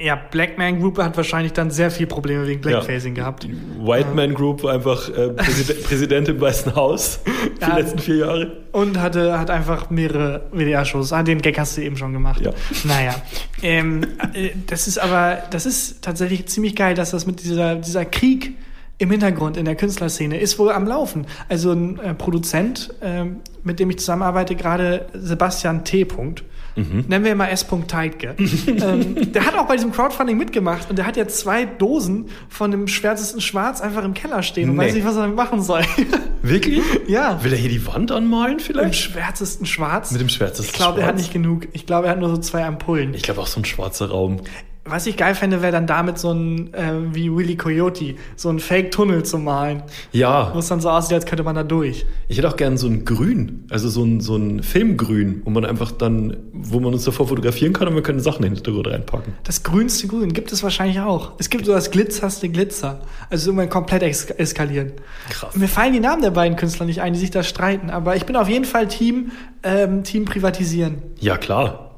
ja, 0.00 0.16
Black 0.16 0.58
Man 0.58 0.80
Group 0.80 0.98
hat 0.98 1.16
wahrscheinlich 1.16 1.52
dann 1.52 1.70
sehr 1.70 1.90
viel 1.90 2.06
Probleme 2.06 2.46
wegen 2.46 2.60
Blackfacing 2.60 3.14
gehabt. 3.14 3.44
Die 3.44 3.54
White 3.78 4.08
Man 4.14 4.34
Group 4.34 4.62
war 4.64 4.72
einfach 4.72 5.08
äh, 5.10 5.28
Präsident, 5.30 5.82
Präsident 5.84 6.28
im 6.28 6.40
Weißen 6.40 6.74
Haus 6.74 7.20
die 7.56 7.60
Ja. 7.60 7.76
letzten 7.76 7.98
vier 8.00 8.16
Jahre. 8.16 8.62
Und 8.72 8.98
hatte, 9.00 9.38
hat 9.38 9.50
einfach 9.50 9.90
mehrere 9.90 10.46
WDR-Shows. 10.52 11.12
Ah, 11.12 11.22
den 11.22 11.40
Gag 11.40 11.58
hast 11.58 11.76
du 11.76 11.82
eben 11.82 11.96
schon 11.96 12.12
gemacht. 12.12 12.40
Ja. 12.40 12.50
Naja. 12.84 13.14
Ähm, 13.62 14.02
äh, 14.34 14.50
das 14.66 14.88
ist 14.88 14.98
aber, 14.98 15.38
das 15.50 15.66
ist 15.66 16.02
tatsächlich 16.02 16.46
ziemlich 16.46 16.74
geil, 16.74 16.94
dass 16.94 17.10
das 17.12 17.26
mit 17.26 17.44
dieser, 17.44 17.76
dieser 17.76 18.04
Krieg 18.04 18.54
im 18.98 19.10
Hintergrund 19.10 19.56
in 19.56 19.64
der 19.64 19.74
Künstlerszene 19.76 20.38
ist 20.38 20.58
wohl 20.58 20.70
am 20.72 20.86
Laufen. 20.86 21.26
Also 21.48 21.72
ein 21.72 21.98
äh, 22.00 22.14
Produzent, 22.14 22.92
ähm, 23.02 23.40
mit 23.62 23.78
dem 23.78 23.90
ich 23.90 23.98
zusammenarbeite, 23.98 24.54
gerade 24.56 25.06
Sebastian 25.12 25.84
T. 25.84 26.04
Punkt. 26.04 26.44
Nennen 26.76 27.24
wir 27.24 27.32
ihn 27.32 27.36
mal 27.38 27.48
S. 27.48 27.66
Teitke. 27.86 28.34
ähm, 28.66 29.32
der 29.32 29.46
hat 29.46 29.54
auch 29.56 29.66
bei 29.66 29.76
diesem 29.76 29.92
Crowdfunding 29.92 30.36
mitgemacht 30.38 30.88
und 30.90 30.96
der 30.96 31.06
hat 31.06 31.16
jetzt 31.16 31.38
zwei 31.38 31.64
Dosen 31.64 32.26
von 32.48 32.70
dem 32.70 32.88
schwärzesten 32.88 33.40
Schwarz 33.40 33.80
einfach 33.80 34.04
im 34.04 34.14
Keller 34.14 34.42
stehen 34.42 34.70
und 34.70 34.76
Nee. 34.76 34.86
weiß 34.86 34.94
nicht, 34.94 35.06
was 35.06 35.16
er 35.16 35.22
damit 35.22 35.36
machen 35.36 35.62
soll. 35.62 35.82
Wirklich? 36.42 36.82
ja. 37.06 37.42
Will 37.44 37.52
er 37.52 37.58
hier 37.58 37.70
die 37.70 37.86
Wand 37.86 38.10
anmalen 38.12 38.58
vielleicht? 38.60 38.96
schwärzesten 38.96 39.66
Schwarz. 39.66 40.10
Mit 40.10 40.20
dem 40.20 40.28
schwärzesten 40.28 40.66
Ich 40.66 40.72
glaube, 40.72 41.00
er 41.00 41.06
hat 41.06 41.14
Schwarz? 41.14 41.22
nicht 41.22 41.32
genug. 41.32 41.68
Ich 41.72 41.86
glaube, 41.86 42.06
er 42.06 42.12
hat 42.12 42.18
nur 42.20 42.30
so 42.30 42.38
zwei 42.38 42.64
Ampullen. 42.64 43.14
Ich 43.14 43.22
glaube 43.22 43.40
auch 43.40 43.46
so 43.46 43.60
ein 43.60 43.64
schwarzer 43.64 44.10
Raum. 44.10 44.40
Was 44.84 45.06
ich 45.06 45.16
geil 45.16 45.36
fände, 45.36 45.62
wäre 45.62 45.70
dann 45.70 45.86
damit 45.86 46.18
so 46.18 46.32
ein, 46.32 46.74
äh, 46.74 47.14
wie 47.14 47.32
Willy 47.32 47.56
Coyote, 47.56 48.16
so 48.34 48.48
ein 48.48 48.58
Fake-Tunnel 48.58 49.22
zu 49.22 49.38
malen. 49.38 49.84
Ja, 50.10 50.52
Wo 50.52 50.58
es 50.58 50.66
dann 50.66 50.80
so 50.80 50.90
aussieht, 50.90 51.14
als 51.14 51.24
könnte 51.24 51.44
man 51.44 51.54
da 51.54 51.62
durch. 51.62 52.04
ich 52.26 52.36
hätte 52.36 52.48
auch 52.48 52.56
gern 52.56 52.76
so 52.76 52.88
ein 52.88 53.04
Grün, 53.04 53.64
also 53.70 53.88
so 53.88 54.02
ein, 54.02 54.20
so 54.20 54.34
ein 54.34 54.60
Filmgrün, 54.64 55.42
wo 55.44 55.50
man 55.50 55.64
einfach 55.64 55.92
dann, 55.92 56.36
wo 56.52 56.80
man 56.80 56.92
uns 56.92 57.04
davor 57.04 57.28
fotografieren 57.28 57.72
kann 57.72 57.86
und 57.86 57.94
wir 57.94 58.02
können 58.02 58.18
Sachen 58.18 58.42
in 58.44 58.50
den 58.50 58.56
Hintergrund 58.56 58.88
reinpacken. 58.88 59.34
Das 59.44 59.62
grünste 59.62 60.08
Grün 60.08 60.32
gibt 60.32 60.50
es 60.50 60.64
wahrscheinlich 60.64 60.98
auch. 60.98 61.32
Es 61.38 61.48
gibt 61.48 61.64
so 61.66 61.72
das 61.72 61.92
glitzerste 61.92 62.48
Glitzer. 62.48 63.02
Also 63.30 63.50
irgendwann 63.50 63.70
komplett 63.70 64.02
ex 64.02 64.24
eskalieren. 64.30 64.92
Krass. 65.30 65.54
Mir 65.54 65.68
fallen 65.68 65.92
die 65.92 66.00
Namen 66.00 66.22
der 66.22 66.32
beiden 66.32 66.56
Künstler 66.56 66.86
nicht 66.86 67.00
ein, 67.02 67.12
die 67.12 67.20
sich 67.20 67.30
da 67.30 67.44
streiten. 67.44 67.88
Aber 67.88 68.16
ich 68.16 68.26
bin 68.26 68.34
auf 68.34 68.48
jeden 68.48 68.64
Fall 68.64 68.88
Team, 68.88 69.30
ähm, 69.62 70.02
Team 70.02 70.24
privatisieren. 70.24 71.02
Ja, 71.20 71.36
klar. 71.38 71.90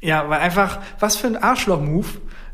Ja, 0.00 0.30
weil 0.30 0.40
einfach, 0.40 0.78
was 0.98 1.16
für 1.16 1.26
ein 1.26 1.36
Arschloch-Move, 1.36 2.06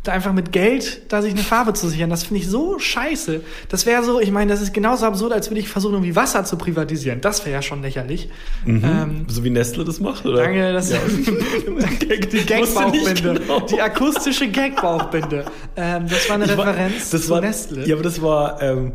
einfach 0.08 0.32
mit 0.32 0.52
Geld 0.52 1.02
da 1.12 1.22
sich 1.22 1.32
eine 1.32 1.42
Farbe 1.42 1.72
zu 1.74 1.88
sichern, 1.88 2.10
das 2.10 2.24
finde 2.24 2.42
ich 2.42 2.48
so 2.48 2.78
scheiße. 2.78 3.40
Das 3.68 3.86
wäre 3.86 4.02
so, 4.04 4.20
ich 4.20 4.30
meine, 4.30 4.50
das 4.52 4.60
ist 4.60 4.72
genauso 4.74 5.06
absurd, 5.06 5.32
als 5.32 5.50
würde 5.50 5.60
ich 5.60 5.68
versuchen, 5.68 5.94
irgendwie 5.94 6.16
Wasser 6.16 6.44
zu 6.44 6.56
privatisieren. 6.56 7.20
Das 7.20 7.44
wäre 7.44 7.54
ja 7.56 7.62
schon 7.62 7.82
lächerlich. 7.82 8.28
Ähm, 8.66 9.26
So 9.28 9.44
wie 9.44 9.50
Nestle 9.50 9.84
das 9.84 10.00
macht, 10.00 10.24
oder? 10.26 10.42
danke, 10.44 10.72
das 10.72 10.90
Ja. 10.90 10.98
die 12.32 12.44
Gag-Bauchbinde. 12.44 13.40
genau. 13.40 13.60
Die 13.60 13.80
akustische 13.80 14.48
Gag-Bauchbinde. 14.48 15.44
Ähm, 15.76 16.06
das 16.08 16.28
war 16.28 16.36
eine 16.36 16.44
Ich 16.46 16.56
war- 16.56 16.66
Referenz 16.66 17.10
das 17.10 17.22
zu 17.24 17.30
war, 17.30 17.40
Nestle. 17.40 17.86
Ja, 17.86 17.94
aber 17.94 18.02
das 18.04 18.20
war, 18.22 18.62
ähm, 18.62 18.92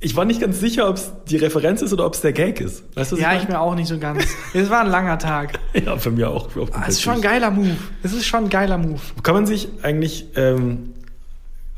ich 0.00 0.16
war 0.16 0.24
nicht 0.24 0.40
ganz 0.40 0.58
sicher, 0.60 0.88
ob 0.88 0.96
es 0.96 1.12
die 1.28 1.36
Referenz 1.36 1.82
ist 1.82 1.92
oder 1.92 2.06
ob 2.06 2.14
es 2.14 2.22
der 2.22 2.32
Gag 2.32 2.60
ist. 2.60 2.84
Weißt 2.96 3.12
du, 3.12 3.16
Ja, 3.16 3.34
ich 3.34 3.42
ich 3.42 3.48
mir 3.48 3.60
auch 3.60 3.74
nicht 3.74 3.88
so 3.88 3.98
ganz. 3.98 4.24
Es 4.54 4.70
war 4.70 4.80
ein 4.80 4.88
langer 4.90 5.18
Tag. 5.18 5.58
Ja, 5.84 5.96
für 5.98 6.10
mich 6.10 6.24
auch. 6.24 6.56
auch 6.56 6.68
Ah, 6.72 6.84
Es 6.88 6.94
ist 6.94 7.02
schon 7.02 7.14
ein 7.14 7.20
geiler 7.20 7.50
Move. 7.50 7.76
Es 8.02 8.12
ist 8.12 8.24
schon 8.26 8.44
ein 8.44 8.50
geiler 8.50 8.78
Move. 8.78 9.00
Kann 9.22 9.34
man 9.34 9.46
sich 9.46 9.68
eigentlich, 9.82 10.26
ähm, 10.36 10.94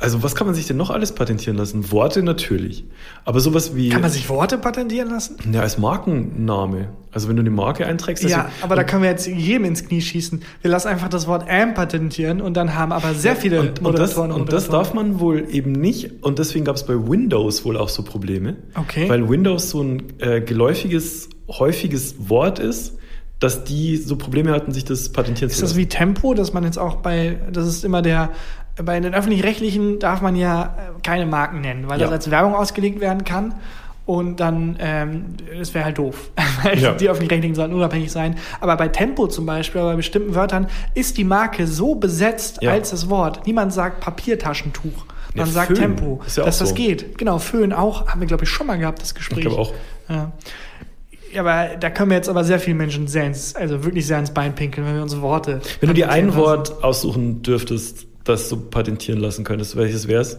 also 0.02 0.22
was 0.22 0.34
kann 0.34 0.46
man 0.46 0.54
sich 0.54 0.66
denn 0.66 0.76
noch 0.76 0.90
alles 0.90 1.12
patentieren 1.12 1.56
lassen? 1.56 1.90
Worte 1.92 2.22
natürlich. 2.22 2.84
Aber 3.24 3.40
sowas 3.40 3.74
wie, 3.76 3.88
Kann 3.88 4.02
man 4.02 4.10
sich 4.10 4.28
Worte 4.28 4.58
patentieren 4.58 5.08
lassen? 5.10 5.36
ja, 5.52 5.60
als 5.60 5.78
Markenname. 5.78 6.88
Also 7.12 7.28
wenn 7.28 7.36
du 7.36 7.40
eine 7.40 7.50
Marke 7.50 7.86
einträgst, 7.86 8.22
Ja, 8.24 8.42
also- 8.44 8.48
aber 8.62 8.74
da 8.76 8.84
können 8.84 9.02
wir 9.02 9.10
jetzt 9.10 9.26
jedem 9.26 9.64
ins 9.64 9.86
Knie 9.86 10.00
schießen. 10.00 10.42
Wir 10.62 10.70
lassen 10.70 10.88
einfach 10.88 11.08
das 11.08 11.26
Wort 11.26 11.46
am 11.48 11.74
patentieren 11.74 12.40
und 12.40 12.54
dann 12.54 12.74
haben 12.74 12.90
aber 12.92 13.14
sehr 13.14 13.36
viele 13.36 13.60
und, 13.60 13.66
und, 13.68 13.98
das, 13.98 14.16
Moderatoren 14.16 14.32
und 14.32 14.52
das 14.52 14.68
darf 14.68 14.94
man 14.94 15.20
wohl 15.20 15.46
eben 15.50 15.72
nicht. 15.72 16.22
Und 16.22 16.38
deswegen 16.38 16.64
gab 16.64 16.76
es 16.76 16.84
bei 16.84 16.94
Windows 16.94 17.64
wohl 17.64 17.76
auch 17.76 17.88
so 17.88 18.02
Probleme. 18.02 18.56
Okay. 18.74 19.08
Weil 19.08 19.28
Windows 19.28 19.70
so 19.70 19.82
ein 19.82 20.02
äh, 20.18 20.40
geläufiges, 20.40 21.28
häufiges 21.48 22.14
Wort 22.28 22.58
ist, 22.58 22.96
dass 23.40 23.64
die 23.64 23.96
so 23.96 24.16
Probleme 24.16 24.52
hatten, 24.52 24.72
sich 24.72 24.84
das 24.84 25.08
patentieren 25.10 25.50
Ist 25.50 25.56
zu 25.56 25.62
das 25.62 25.70
lassen. 25.72 25.80
wie 25.80 25.86
Tempo, 25.86 26.32
dass 26.34 26.52
man 26.52 26.62
jetzt 26.64 26.78
auch 26.78 26.96
bei, 26.96 27.38
das 27.52 27.66
ist 27.66 27.84
immer 27.84 28.00
der, 28.00 28.30
bei 28.82 28.98
den 29.00 29.14
öffentlich-rechtlichen 29.14 29.98
darf 29.98 30.20
man 30.22 30.36
ja 30.36 30.64
äh, 30.64 31.00
keine 31.02 31.26
Marken 31.26 31.60
nennen, 31.60 31.88
weil 31.88 32.00
Ja. 32.00 32.06
das 32.06 32.12
als 32.12 32.30
Werbung 32.30 32.54
ausgelegt 32.54 33.00
werden 33.00 33.24
kann. 33.24 33.54
Und 34.04 34.40
dann, 34.40 34.76
ähm, 34.80 35.24
das 35.56 35.74
wäre 35.74 35.84
halt 35.84 35.96
doof. 35.98 36.30
Weil 36.64 36.76
Ja. 36.80 36.92
Die 36.92 37.08
öffentlich-rechtlichen 37.08 37.54
sollten 37.54 37.72
unabhängig 37.74 38.10
sein. 38.10 38.34
Aber 38.60 38.76
bei 38.76 38.88
Tempo 38.88 39.28
zum 39.28 39.46
Beispiel, 39.46 39.80
bei 39.80 39.94
bestimmten 39.94 40.34
Wörtern, 40.34 40.66
ist 40.94 41.18
die 41.18 41.24
Marke 41.24 41.68
so 41.68 41.94
besetzt 41.94 42.58
Ja. 42.62 42.72
als 42.72 42.90
das 42.90 43.08
Wort. 43.10 43.46
Niemand 43.46 43.72
sagt 43.72 44.00
Papiertaschentuch. 44.00 45.06
Man 45.36 45.46
Ja, 45.46 45.52
sagt 45.52 45.68
Föhn 45.68 45.76
Tempo. 45.76 46.20
ist 46.26 46.36
ja 46.36 46.44
dass 46.44 46.56
auch 46.56 46.60
das 46.60 46.68
so. 46.70 46.74
geht. 46.74 47.16
Genau, 47.16 47.38
Föhn 47.38 47.72
auch. 47.72 48.08
Haben 48.08 48.20
wir, 48.20 48.26
glaube 48.26 48.42
ich, 48.42 48.50
schon 48.50 48.66
mal 48.66 48.76
gehabt, 48.76 49.00
das 49.00 49.14
Gespräch. 49.14 49.38
Ich 49.38 49.44
glaube 49.44 49.60
auch. 49.62 49.72
Ja. 50.08 50.32
Aber 51.38 51.76
da 51.78 51.88
können 51.88 52.10
wir 52.10 52.16
jetzt 52.16 52.28
aber 52.28 52.44
sehr 52.44 52.58
vielen 52.58 52.76
Menschen 52.76 53.06
sehr 53.06 53.24
ins, 53.24 53.54
also 53.54 53.84
wirklich 53.84 54.06
sehr 54.06 54.18
ins 54.18 54.34
Bein 54.34 54.54
pinkeln, 54.54 54.86
wenn 54.86 54.96
wir 54.96 55.02
unsere 55.02 55.22
Worte. 55.22 55.60
Wenn 55.80 55.88
du 55.88 55.94
dir 55.94 56.10
ein 56.10 56.26
lassen. 56.26 56.38
Wort 56.38 56.84
aussuchen 56.84 57.42
dürftest, 57.42 58.06
das 58.24 58.48
du 58.48 58.56
patentieren 58.56 59.20
lassen 59.20 59.44
könntest, 59.44 59.76
welches 59.76 60.08
wär's? 60.08 60.38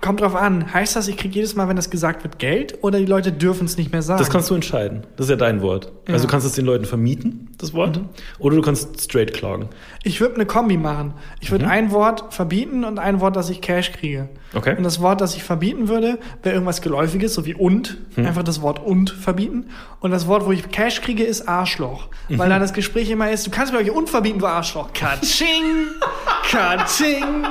Kommt 0.00 0.20
drauf 0.20 0.34
an. 0.34 0.72
Heißt 0.74 0.96
das, 0.96 1.06
ich 1.06 1.16
kriege 1.16 1.36
jedes 1.36 1.54
Mal, 1.54 1.68
wenn 1.68 1.76
das 1.76 1.88
gesagt 1.88 2.24
wird, 2.24 2.40
Geld 2.40 2.78
oder 2.82 2.98
die 2.98 3.06
Leute 3.06 3.30
dürfen 3.30 3.66
es 3.66 3.76
nicht 3.76 3.92
mehr 3.92 4.02
sagen? 4.02 4.18
Das 4.18 4.30
kannst 4.30 4.50
du 4.50 4.54
entscheiden. 4.56 5.06
Das 5.16 5.26
ist 5.26 5.30
ja 5.30 5.36
dein 5.36 5.62
Wort. 5.62 5.92
Ja. 6.08 6.14
Also 6.14 6.26
du 6.26 6.30
kannst 6.32 6.44
es 6.44 6.54
den 6.54 6.64
Leuten 6.64 6.86
vermieten, 6.86 7.50
das 7.58 7.72
Wort, 7.72 7.98
Mhm. 7.98 8.08
oder 8.40 8.56
du 8.56 8.62
kannst 8.62 9.00
straight 9.00 9.32
klagen. 9.32 9.68
ich 10.02 10.20
würde 10.20 10.34
eine 10.36 10.46
Kombi 10.46 10.76
machen. 10.76 11.14
Ich 11.40 11.50
Mhm. 11.50 11.52
würde 11.52 11.68
ein 11.68 11.92
Wort 11.92 12.34
verbieten 12.34 12.82
und 12.84 12.98
ein 12.98 13.20
Wort, 13.20 13.36
dass 13.36 13.48
ich 13.48 13.60
Cash 13.60 13.92
kriege. 13.92 14.28
Okay. 14.54 14.74
Und 14.76 14.82
das 14.82 15.00
Wort, 15.00 15.20
das 15.20 15.36
ich 15.36 15.44
verbieten 15.44 15.86
würde, 15.88 16.18
wäre 16.42 16.54
irgendwas 16.56 16.82
Geläufiges, 16.82 17.34
so 17.34 17.46
wie 17.46 17.54
und. 17.54 17.98
Mhm. 18.16 18.26
Einfach 18.26 18.42
das 18.42 18.60
Wort 18.60 18.84
und 18.84 19.10
verbieten. 19.10 19.66
Und 20.00 20.10
das 20.10 20.26
Wort, 20.26 20.46
wo 20.46 20.50
ich 20.50 20.68
Cash 20.70 21.00
kriege, 21.02 21.22
ist 21.22 21.48
Arschloch. 21.48 22.08
Mhm. 22.28 22.38
Weil 22.40 22.48
dann 22.48 22.60
das 22.60 22.72
Gespräch 22.72 23.08
immer 23.08 23.30
ist, 23.30 23.46
du 23.46 23.52
kannst 23.52 23.72
mir 23.72 23.78
euch 23.78 23.92
und 23.92 24.10
verbieten, 24.10 24.40
du 24.40 24.46
Arschloch. 24.46 24.92
Katsching, 24.94 25.46
katsching, 26.52 27.44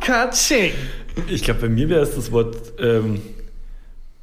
katsching. 0.00 0.72
Ich 1.28 1.42
glaube, 1.44 1.60
bei 1.60 1.68
mir 1.68 1.88
wäre 1.88 2.02
es 2.02 2.14
das 2.14 2.32
Wort 2.32 2.56
ähm, 2.78 3.20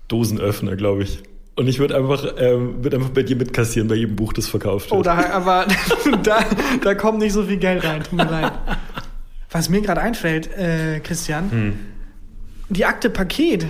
Dosenöffner, 0.08 0.76
glaube 0.76 1.04
ich. 1.04 1.24
Und 1.56 1.68
ich 1.68 1.80
würde 1.80 1.96
einfach, 1.96 2.24
ähm, 2.38 2.84
würd 2.84 2.94
einfach 2.94 3.10
bei 3.10 3.24
dir 3.24 3.36
mitkassieren, 3.36 3.88
bei 3.88 3.96
jedem 3.96 4.16
Buch, 4.16 4.32
das 4.34 4.48
verkauft 4.48 4.92
wird. 4.92 5.00
Oh, 5.00 5.04
da, 5.04 5.30
aber 5.32 5.66
da, 6.24 6.46
da 6.84 6.94
kommt 6.96 7.20
nicht 7.20 7.34
so 7.34 7.44
viel 7.44 7.58
Geld 7.58 7.84
rein, 7.84 8.04
tut 8.04 8.13
mir 8.13 8.26
leid. 8.30 8.52
Was 9.50 9.70
mir 9.70 9.82
gerade 9.82 10.02
einfällt, 10.02 10.56
äh, 10.56 11.00
Christian, 11.00 11.80
die 12.70 12.86
Akte 12.86 13.10
Paket, 13.10 13.63
Hm. 13.63 13.70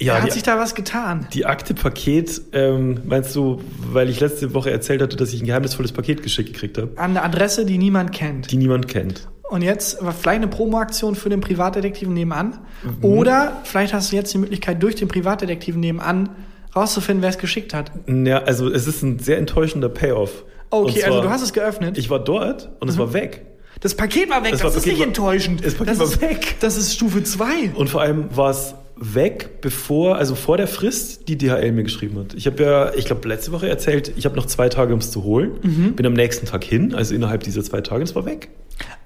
ja, 0.00 0.14
hat 0.20 0.26
die, 0.28 0.30
sich 0.32 0.42
da 0.42 0.58
was 0.58 0.74
getan? 0.74 1.26
die 1.32 1.44
Akte 1.46 1.74
Paket, 1.74 2.40
ähm, 2.52 3.00
meinst 3.04 3.34
du, 3.36 3.60
weil 3.92 4.08
ich 4.08 4.18
letzte 4.20 4.54
Woche 4.54 4.70
erzählt 4.70 5.02
hatte, 5.02 5.16
dass 5.16 5.32
ich 5.32 5.40
ein 5.42 5.46
geheimnisvolles 5.46 5.92
Paket 5.92 6.22
geschickt 6.22 6.52
gekriegt 6.52 6.78
habe, 6.78 6.90
An 6.96 7.10
eine 7.10 7.22
Adresse, 7.22 7.64
die 7.66 7.78
niemand 7.78 8.12
kennt. 8.12 8.50
die 8.50 8.56
niemand 8.56 8.88
kennt? 8.88 9.28
Und 9.50 9.62
jetzt 9.62 10.02
war 10.04 10.12
vielleicht 10.12 10.38
eine 10.42 10.48
Promoaktion 10.48 11.14
für 11.14 11.28
den 11.30 11.40
Privatdetektiven 11.40 12.12
nebenan. 12.12 12.58
Mhm. 12.82 13.04
Oder 13.04 13.60
vielleicht 13.64 13.94
hast 13.94 14.12
du 14.12 14.16
jetzt 14.16 14.32
die 14.34 14.38
Möglichkeit, 14.38 14.82
durch 14.82 14.94
den 14.94 15.08
Privatdetektiven 15.08 15.80
nebenan 15.80 16.28
rauszufinden, 16.76 17.22
wer 17.22 17.30
es 17.30 17.38
geschickt 17.38 17.72
hat. 17.74 17.90
Ja, 18.06 18.42
also 18.42 18.68
es 18.68 18.86
ist 18.86 19.02
ein 19.02 19.18
sehr 19.18 19.38
enttäuschender 19.38 19.88
Payoff. 19.88 20.44
Okay, 20.70 20.84
Und 20.92 20.98
zwar, 20.98 21.10
also 21.12 21.22
du 21.22 21.30
hast 21.30 21.42
es 21.42 21.52
geöffnet. 21.54 21.96
Ich 21.96 22.10
war 22.10 22.18
dort 22.22 22.68
und 22.80 22.88
es 22.88 22.96
Mhm. 22.96 23.00
war 23.00 23.12
weg. 23.14 23.46
Das 23.80 23.94
Paket 23.94 24.28
war 24.28 24.42
weg, 24.44 24.50
Das 24.52 24.60
das, 24.60 24.70
war- 24.72 24.76
ist 24.76 24.84
Paket 24.84 24.98
nicht 24.98 25.06
enttäuschend. 25.06 25.64
das 25.64 25.74
Paket 25.74 25.92
das 25.92 25.98
war 25.98 26.06
ist, 26.06 26.20
weg. 26.20 26.56
Das 26.60 26.76
ist 26.76 26.92
Stufe 26.94 27.22
2. 27.22 27.70
Und 27.74 27.88
vor 27.88 28.02
allem 28.02 28.26
war 28.36 28.50
es 28.50 28.74
weg, 28.96 29.60
bevor, 29.62 30.16
also 30.16 30.34
vor 30.34 30.56
der 30.56 30.66
Frist, 30.66 31.28
die 31.28 31.38
DHL 31.38 31.70
mir 31.72 31.84
geschrieben 31.84 32.18
hat. 32.18 32.34
Ich 32.34 32.46
habe 32.46 32.62
ja, 32.62 32.92
ich 32.94 33.04
glaube, 33.06 33.26
letzte 33.28 33.52
Woche 33.52 33.68
erzählt, 33.68 34.12
ich 34.16 34.24
habe 34.24 34.34
noch 34.36 34.46
zwei 34.46 34.68
Tage, 34.68 34.92
um 34.92 34.98
es 34.98 35.10
zu 35.12 35.22
holen. 35.22 35.52
Mhm. 35.62 35.92
Bin 35.94 36.04
am 36.04 36.14
nächsten 36.14 36.46
Tag 36.46 36.64
hin, 36.64 36.94
also 36.94 37.14
innerhalb 37.14 37.44
dieser 37.44 37.62
zwei 37.62 37.80
Tage, 37.80 38.00
und 38.02 38.08
es 38.08 38.14
war 38.16 38.26
weg. 38.26 38.48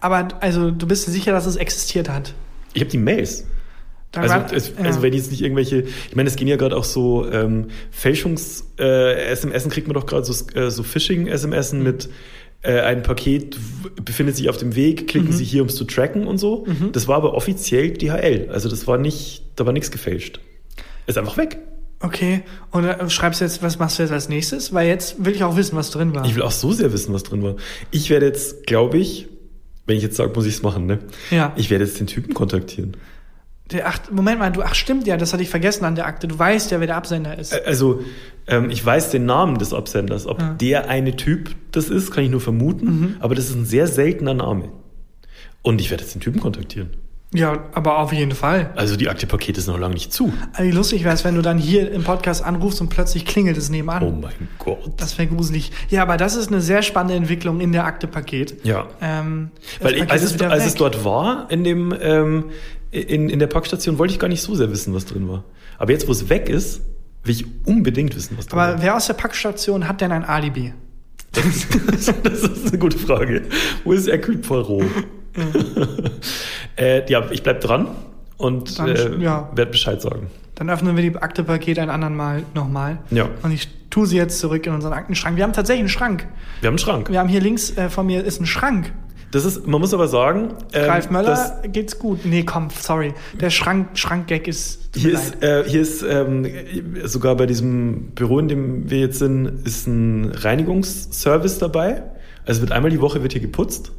Aber 0.00 0.28
also 0.40 0.70
du 0.70 0.86
bist 0.86 1.06
dir 1.06 1.12
sicher, 1.12 1.32
dass 1.32 1.46
es 1.46 1.56
existiert 1.56 2.08
hat. 2.08 2.34
Ich 2.74 2.80
habe 2.82 2.90
die 2.90 2.98
Mails. 2.98 3.44
Da 4.10 4.20
Also, 4.20 4.34
ja. 4.34 4.84
also 4.84 5.00
wenn 5.02 5.12
jetzt 5.14 5.30
nicht 5.30 5.40
irgendwelche, 5.42 5.82
ich 6.08 6.14
meine, 6.16 6.28
es 6.28 6.36
gehen 6.36 6.46
ja 6.48 6.56
gerade 6.56 6.76
auch 6.76 6.84
so 6.84 7.26
ähm, 7.30 7.68
Fälschungs-SMS, 7.92 9.68
kriegt 9.70 9.86
man 9.86 9.94
doch 9.94 10.06
gerade 10.06 10.24
so, 10.24 10.46
äh, 10.54 10.70
so 10.70 10.82
Phishing-SMS 10.82 11.72
Mhm. 11.72 11.82
mit 11.82 12.08
äh, 12.64 12.80
ein 12.80 13.02
Paket 13.02 13.56
befindet 14.04 14.36
sich 14.36 14.48
auf 14.48 14.56
dem 14.56 14.76
Weg, 14.76 15.08
klicken 15.08 15.30
Mhm. 15.30 15.32
Sie 15.32 15.44
hier, 15.44 15.62
um 15.62 15.68
es 15.68 15.74
zu 15.74 15.84
tracken 15.84 16.26
und 16.28 16.38
so. 16.38 16.64
Das 16.92 17.08
war 17.08 17.16
aber 17.16 17.34
offiziell 17.34 17.90
DHL. 17.92 18.50
Also 18.52 18.68
das 18.68 18.86
war 18.86 18.98
nicht, 18.98 19.42
da 19.56 19.66
war 19.66 19.72
nichts 19.72 19.90
gefälscht. 19.90 20.38
Ist 21.06 21.18
einfach 21.18 21.36
weg. 21.36 21.58
Okay, 21.98 22.42
und 22.70 22.84
äh, 22.84 23.08
schreibst 23.10 23.40
du 23.40 23.44
jetzt, 23.44 23.62
was 23.62 23.78
machst 23.78 23.98
du 23.98 24.02
jetzt 24.02 24.12
als 24.12 24.28
nächstes? 24.28 24.72
Weil 24.72 24.88
jetzt 24.88 25.24
will 25.24 25.34
ich 25.34 25.42
auch 25.44 25.56
wissen, 25.56 25.76
was 25.76 25.90
drin 25.90 26.14
war. 26.14 26.24
Ich 26.24 26.34
will 26.36 26.42
auch 26.42 26.50
so 26.52 26.70
sehr 26.72 26.92
wissen, 26.92 27.12
was 27.14 27.22
drin 27.24 27.42
war. 27.42 27.56
Ich 27.92 28.10
werde 28.10 28.26
jetzt, 28.26 28.66
glaube 28.66 28.98
ich, 28.98 29.28
wenn 29.86 29.96
ich 29.96 30.02
jetzt 30.02 30.16
sage, 30.16 30.32
muss 30.34 30.46
ich 30.46 30.54
es 30.54 30.62
machen, 30.62 30.86
ne? 30.86 30.98
Ja. 31.30 31.52
Ich 31.56 31.70
werde 31.70 31.84
jetzt 31.84 31.98
den 31.98 32.06
Typen 32.06 32.34
kontaktieren. 32.34 32.96
Der, 33.70 33.86
ach, 33.88 33.98
Moment 34.10 34.38
mal, 34.38 34.50
du, 34.50 34.62
ach 34.62 34.74
stimmt 34.74 35.06
ja, 35.06 35.16
das 35.16 35.32
hatte 35.32 35.42
ich 35.42 35.48
vergessen 35.50 35.84
an 35.84 35.94
der 35.94 36.06
Akte. 36.06 36.28
Du 36.28 36.38
weißt 36.38 36.70
ja, 36.70 36.80
wer 36.80 36.86
der 36.86 36.96
Absender 36.96 37.38
ist. 37.38 37.54
Also, 37.66 38.02
ähm, 38.46 38.70
ich 38.70 38.84
weiß 38.84 39.10
den 39.10 39.24
Namen 39.24 39.56
des 39.58 39.72
Absenders. 39.72 40.26
Ob 40.26 40.40
Ja. 40.40 40.54
der 40.54 40.88
eine 40.90 41.16
Typ 41.16 41.54
das 41.72 41.88
ist, 41.88 42.10
kann 42.10 42.24
ich 42.24 42.30
nur 42.30 42.40
vermuten. 42.40 43.16
Aber 43.20 43.34
das 43.34 43.46
ist 43.48 43.54
ein 43.54 43.64
sehr 43.64 43.86
seltener 43.86 44.34
Name. 44.34 44.68
Und 45.62 45.80
ich 45.80 45.90
werde 45.90 46.02
jetzt 46.02 46.14
den 46.14 46.20
Typen 46.20 46.40
kontaktieren. 46.40 46.90
Ja, 47.34 47.64
aber 47.72 47.98
auf 47.98 48.12
jeden 48.12 48.32
Fall. 48.32 48.70
Also 48.76 48.96
die 48.96 49.08
Akte-Paket 49.08 49.56
ist 49.56 49.66
noch 49.66 49.78
lange 49.78 49.94
nicht 49.94 50.12
zu. 50.12 50.32
Also, 50.52 50.70
wie 50.70 50.74
lustig 50.74 51.04
wäre 51.04 51.14
es, 51.14 51.24
wenn 51.24 51.34
du 51.34 51.42
dann 51.42 51.56
hier 51.56 51.90
im 51.90 52.04
Podcast 52.04 52.44
anrufst 52.44 52.80
und 52.80 52.90
plötzlich 52.90 53.24
klingelt 53.24 53.56
es 53.56 53.70
nebenan. 53.70 54.02
Oh 54.02 54.10
mein 54.10 54.48
Gott. 54.58 54.92
Das 54.98 55.16
wäre 55.16 55.28
gruselig. 55.28 55.72
Ja, 55.88 56.02
aber 56.02 56.18
das 56.18 56.36
ist 56.36 56.48
eine 56.48 56.60
sehr 56.60 56.82
spannende 56.82 57.14
Entwicklung 57.14 57.60
in 57.60 57.72
der 57.72 57.86
Akte-Paket. 57.86 58.64
Ja. 58.64 58.86
Ähm, 59.00 59.50
Weil 59.80 59.94
ich, 59.94 60.10
als, 60.10 60.22
es, 60.22 60.40
als 60.42 60.66
es 60.66 60.74
dort 60.74 61.04
war, 61.04 61.50
in 61.50 61.64
dem 61.64 61.94
ähm, 62.00 62.50
in, 62.90 63.30
in 63.30 63.38
der 63.38 63.46
Packstation, 63.46 63.98
wollte 63.98 64.12
ich 64.12 64.20
gar 64.20 64.28
nicht 64.28 64.42
so 64.42 64.54
sehr 64.54 64.70
wissen, 64.70 64.94
was 64.94 65.06
drin 65.06 65.26
war. 65.28 65.44
Aber 65.78 65.92
jetzt, 65.92 66.06
wo 66.06 66.12
es 66.12 66.28
weg 66.28 66.50
ist, 66.50 66.82
will 67.24 67.34
ich 67.34 67.46
unbedingt 67.64 68.14
wissen, 68.14 68.36
was 68.36 68.46
drin 68.46 68.58
Aber 68.58 68.74
war. 68.74 68.82
wer 68.82 68.96
aus 68.96 69.06
der 69.06 69.14
Packstation 69.14 69.88
hat 69.88 70.02
denn 70.02 70.12
ein 70.12 70.24
Alibi? 70.24 70.74
Das 71.32 71.46
ist, 71.46 71.68
das 72.22 72.42
ist 72.42 72.68
eine 72.68 72.78
gute 72.78 72.98
Frage. 72.98 73.42
Wo 73.84 73.92
ist 73.92 74.06
Hercule 74.06 74.38
Poirot? 74.38 74.84
äh, 76.76 77.10
ja, 77.10 77.30
ich 77.30 77.42
bleib 77.42 77.60
dran 77.60 77.88
und 78.36 78.78
Dann, 78.78 78.88
äh, 78.88 79.16
ja. 79.18 79.50
werde 79.54 79.70
Bescheid 79.70 80.00
sagen. 80.00 80.30
Dann 80.54 80.68
öffnen 80.68 80.96
wir 80.96 81.10
die 81.10 81.16
Akte-Paket 81.16 81.78
ein 81.78 81.90
anderen 81.90 82.14
Mal 82.14 82.42
nochmal. 82.54 82.98
Ja. 83.10 83.28
Und 83.42 83.52
ich 83.52 83.68
tue 83.90 84.06
sie 84.06 84.16
jetzt 84.16 84.38
zurück 84.38 84.66
in 84.66 84.74
unseren 84.74 84.92
Aktenschrank. 84.92 85.36
Wir 85.36 85.44
haben 85.44 85.52
tatsächlich 85.52 85.80
einen 85.80 85.88
Schrank. 85.88 86.26
Wir 86.60 86.68
haben 86.68 86.72
einen 86.72 86.78
Schrank. 86.78 87.10
Wir 87.10 87.18
haben 87.18 87.28
hier 87.28 87.40
links 87.40 87.76
äh, 87.76 87.88
von 87.88 88.06
mir 88.06 88.24
ist 88.24 88.40
ein 88.40 88.46
Schrank. 88.46 88.92
Das 89.32 89.46
ist, 89.46 89.66
man 89.66 89.80
muss 89.80 89.94
aber 89.94 90.08
sagen, 90.08 90.54
ähm, 90.74 90.90
Ralf 90.90 91.10
Möller 91.10 91.62
geht's 91.72 91.98
gut. 91.98 92.26
Nee, 92.26 92.44
komm, 92.44 92.68
sorry. 92.68 93.14
Der 93.40 93.48
Schrank, 93.48 93.98
Schrankgag 93.98 94.46
ist. 94.46 94.90
hier 94.94 95.14
ist, 95.14 95.42
äh, 95.42 95.64
hier 95.66 95.80
ist 95.80 96.02
ähm, 96.02 96.46
sogar 97.04 97.34
bei 97.36 97.46
diesem 97.46 98.10
Büro, 98.14 98.38
in 98.38 98.48
dem 98.48 98.90
wir 98.90 98.98
jetzt 98.98 99.18
sind, 99.18 99.66
ist 99.66 99.86
ein 99.86 100.32
Reinigungsservice 100.34 101.58
dabei. 101.58 102.02
Also 102.44 102.60
wird 102.60 102.72
einmal 102.72 102.90
die 102.90 103.00
Woche 103.00 103.22
wird 103.22 103.32
hier 103.32 103.40
geputzt. 103.40 103.92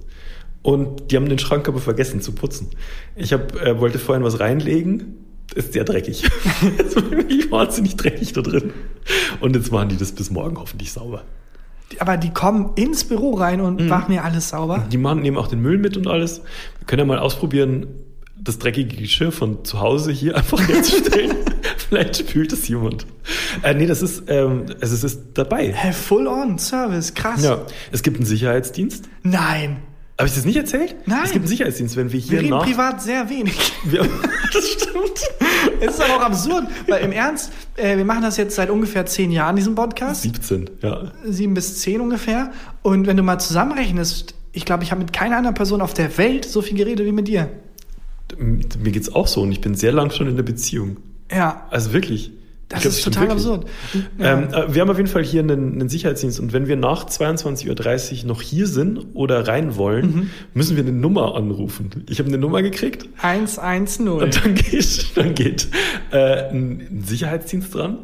Und 0.63 1.11
die 1.11 1.17
haben 1.17 1.29
den 1.29 1.39
Schrank 1.39 1.67
aber 1.67 1.79
vergessen 1.79 2.21
zu 2.21 2.31
putzen. 2.31 2.69
Ich 3.15 3.31
hab, 3.33 3.55
äh, 3.61 3.79
wollte 3.79 3.99
vorhin 3.99 4.23
was 4.23 4.39
reinlegen. 4.39 5.17
Ist 5.55 5.73
sehr 5.73 5.83
dreckig. 5.83 6.23
ist 6.79 6.95
wirklich 6.95 7.51
wahnsinnig 7.51 7.95
dreckig 7.97 8.33
da 8.33 8.41
drin. 8.41 8.71
Und 9.41 9.55
jetzt 9.55 9.71
machen 9.71 9.89
die 9.89 9.97
das 9.97 10.13
bis 10.13 10.31
morgen 10.31 10.57
hoffentlich 10.57 10.91
sauber. 10.91 11.23
Aber 11.99 12.17
die 12.17 12.31
kommen 12.31 12.71
ins 12.75 13.03
Büro 13.03 13.33
rein 13.35 13.61
und 13.61 13.81
Mhm. 13.81 13.87
machen 13.89 14.13
mir 14.15 14.23
alles 14.23 14.49
sauber. 14.49 14.87
Die 14.91 14.97
machen, 14.97 15.21
nehmen 15.21 15.37
auch 15.37 15.47
den 15.47 15.61
Müll 15.61 15.77
mit 15.77 15.95
und 15.97 16.07
alles. 16.07 16.41
Wir 16.79 16.87
können 16.87 17.01
ja 17.01 17.05
mal 17.05 17.19
ausprobieren, 17.19 17.85
das 18.39 18.57
dreckige 18.57 18.95
Geschirr 18.95 19.31
von 19.31 19.63
zu 19.63 19.79
Hause 19.79 20.11
hier 20.11 20.35
einfach 20.37 20.65
herzustellen. 20.67 21.35
Vielleicht 21.77 22.15
spült 22.17 22.51
es 22.53 22.67
jemand. 22.67 23.05
Äh, 23.61 23.73
nee, 23.75 23.85
das 23.85 24.01
ist, 24.01 24.23
ähm, 24.27 24.65
also 24.81 24.95
es 24.95 25.03
ist 25.03 25.19
dabei. 25.35 25.71
Hä, 25.73 25.91
full 25.91 26.25
on 26.27 26.57
Service, 26.57 27.13
krass. 27.13 27.43
Ja, 27.43 27.65
es 27.91 28.01
gibt 28.01 28.17
einen 28.17 28.25
Sicherheitsdienst. 28.25 29.07
Nein. 29.21 29.77
Habe 30.17 30.27
ich 30.27 30.35
das 30.35 30.45
nicht 30.45 30.57
erzählt? 30.57 30.95
Nein. 31.07 31.21
Es 31.23 31.31
gibt 31.31 31.43
einen 31.43 31.47
Sicherheitsdienst, 31.47 31.95
wenn 31.97 32.11
wir 32.11 32.19
hier 32.19 32.31
Wir 32.33 32.39
reden 32.41 32.49
nach... 32.51 32.63
privat 32.65 33.01
sehr 33.01 33.29
wenig. 33.29 33.73
Wir, 33.85 34.01
das 34.53 34.67
stimmt. 34.69 34.93
Es 35.81 35.95
ist 35.95 36.01
aber 36.01 36.17
auch 36.17 36.21
absurd, 36.21 36.67
weil 36.87 37.03
im 37.03 37.11
Ernst, 37.11 37.51
äh, 37.75 37.97
wir 37.97 38.05
machen 38.05 38.21
das 38.21 38.37
jetzt 38.37 38.55
seit 38.55 38.69
ungefähr 38.69 39.05
zehn 39.05 39.31
Jahren, 39.31 39.55
diesen 39.55 39.73
Podcast. 39.75 40.21
17, 40.21 40.69
ja. 40.81 41.11
Sieben 41.25 41.53
bis 41.55 41.79
zehn 41.79 41.99
ungefähr. 41.99 42.51
Und 42.83 43.07
wenn 43.07 43.17
du 43.17 43.23
mal 43.23 43.39
zusammenrechnest, 43.39 44.35
ich 44.51 44.65
glaube, 44.65 44.83
ich 44.83 44.91
habe 44.91 45.01
mit 45.01 45.13
keiner 45.13 45.37
anderen 45.37 45.55
Person 45.55 45.81
auf 45.81 45.93
der 45.93 46.15
Welt 46.17 46.45
so 46.45 46.61
viel 46.61 46.77
geredet 46.77 47.05
wie 47.07 47.11
mit 47.11 47.27
dir. 47.27 47.49
Mir 48.37 48.91
geht's 48.91 49.13
auch 49.13 49.27
so 49.27 49.41
und 49.41 49.51
ich 49.51 49.61
bin 49.61 49.75
sehr 49.75 49.91
lang 49.91 50.11
schon 50.11 50.27
in 50.27 50.35
der 50.35 50.43
Beziehung. 50.43 50.97
Ja, 51.31 51.65
Also 51.71 51.91
wirklich. 51.93 52.31
Das 52.73 52.85
ist 52.85 53.03
total 53.03 53.23
wirklich. 53.29 53.37
absurd. 53.45 53.65
Ja. 54.17 54.33
Ähm, 54.33 54.47
äh, 54.53 54.73
wir 54.73 54.81
haben 54.81 54.89
auf 54.89 54.97
jeden 54.97 55.09
Fall 55.09 55.23
hier 55.23 55.41
einen, 55.41 55.73
einen 55.73 55.89
Sicherheitsdienst 55.89 56.39
und 56.39 56.53
wenn 56.53 56.67
wir 56.67 56.75
nach 56.75 57.05
22.30 57.07 58.21
Uhr 58.23 58.27
noch 58.27 58.41
hier 58.41 58.67
sind 58.67 58.99
oder 59.13 59.47
rein 59.47 59.75
wollen, 59.75 60.03
Mhm. 60.15 60.29
müssen 60.53 60.75
wir 60.75 60.83
eine 60.83 60.91
Nummer 60.91 61.35
anrufen. 61.35 61.89
Ich 62.09 62.19
habe 62.19 62.29
eine 62.29 62.37
Nummer 62.37 62.61
gekriegt 62.61 63.07
110. 63.21 64.07
und 64.09 64.43
dann 64.43 64.55
geht, 64.55 65.17
dann 65.17 65.33
geht 65.35 65.67
äh, 66.11 66.49
ein 66.51 67.03
Sicherheitsdienst 67.05 67.73
dran 67.73 67.99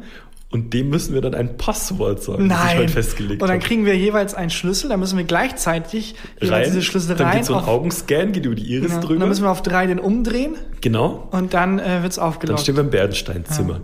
und 0.52 0.74
dem 0.74 0.88
müssen 0.90 1.14
wir 1.14 1.20
dann 1.20 1.34
ein 1.34 1.56
Passwort 1.56 2.22
sagen, 2.22 2.48
das 2.48 2.58
ich 2.58 2.64
Nein. 2.64 2.76
halt 2.78 2.90
festgelegt 2.90 3.40
Und 3.42 3.48
dann 3.48 3.58
habe. 3.58 3.66
kriegen 3.66 3.84
wir 3.86 3.96
jeweils 3.96 4.34
einen 4.34 4.50
Schlüssel, 4.50 4.88
dann 4.90 4.98
müssen 5.00 5.16
wir 5.16 5.24
gleichzeitig 5.24 6.14
jeweils 6.40 6.68
diese 6.68 6.82
Schlüssel 6.82 7.14
dann 7.16 7.28
rein. 7.28 7.36
geht 7.36 7.46
so 7.46 7.54
ein 7.54 7.60
auf- 7.60 7.68
Augenscan, 7.68 8.32
geht 8.32 8.46
über 8.46 8.54
die 8.56 8.64
Iris 8.64 8.86
Genau. 8.88 8.96
Und 8.96 9.04
drüber. 9.08 9.20
dann 9.20 9.28
müssen 9.28 9.44
wir 9.44 9.50
auf 9.50 9.62
drei 9.62 9.86
den 9.86 9.98
umdrehen 10.00 10.56
genau. 10.80 11.28
und 11.30 11.54
dann 11.54 11.78
äh, 11.78 12.02
wird's 12.02 12.16
Dann 12.16 12.24
aufgelockt. 12.24 12.60
stehen 12.60 12.74
wir 12.76 12.82
im 12.82 12.90
Bernsteinzimmer. 12.90 13.80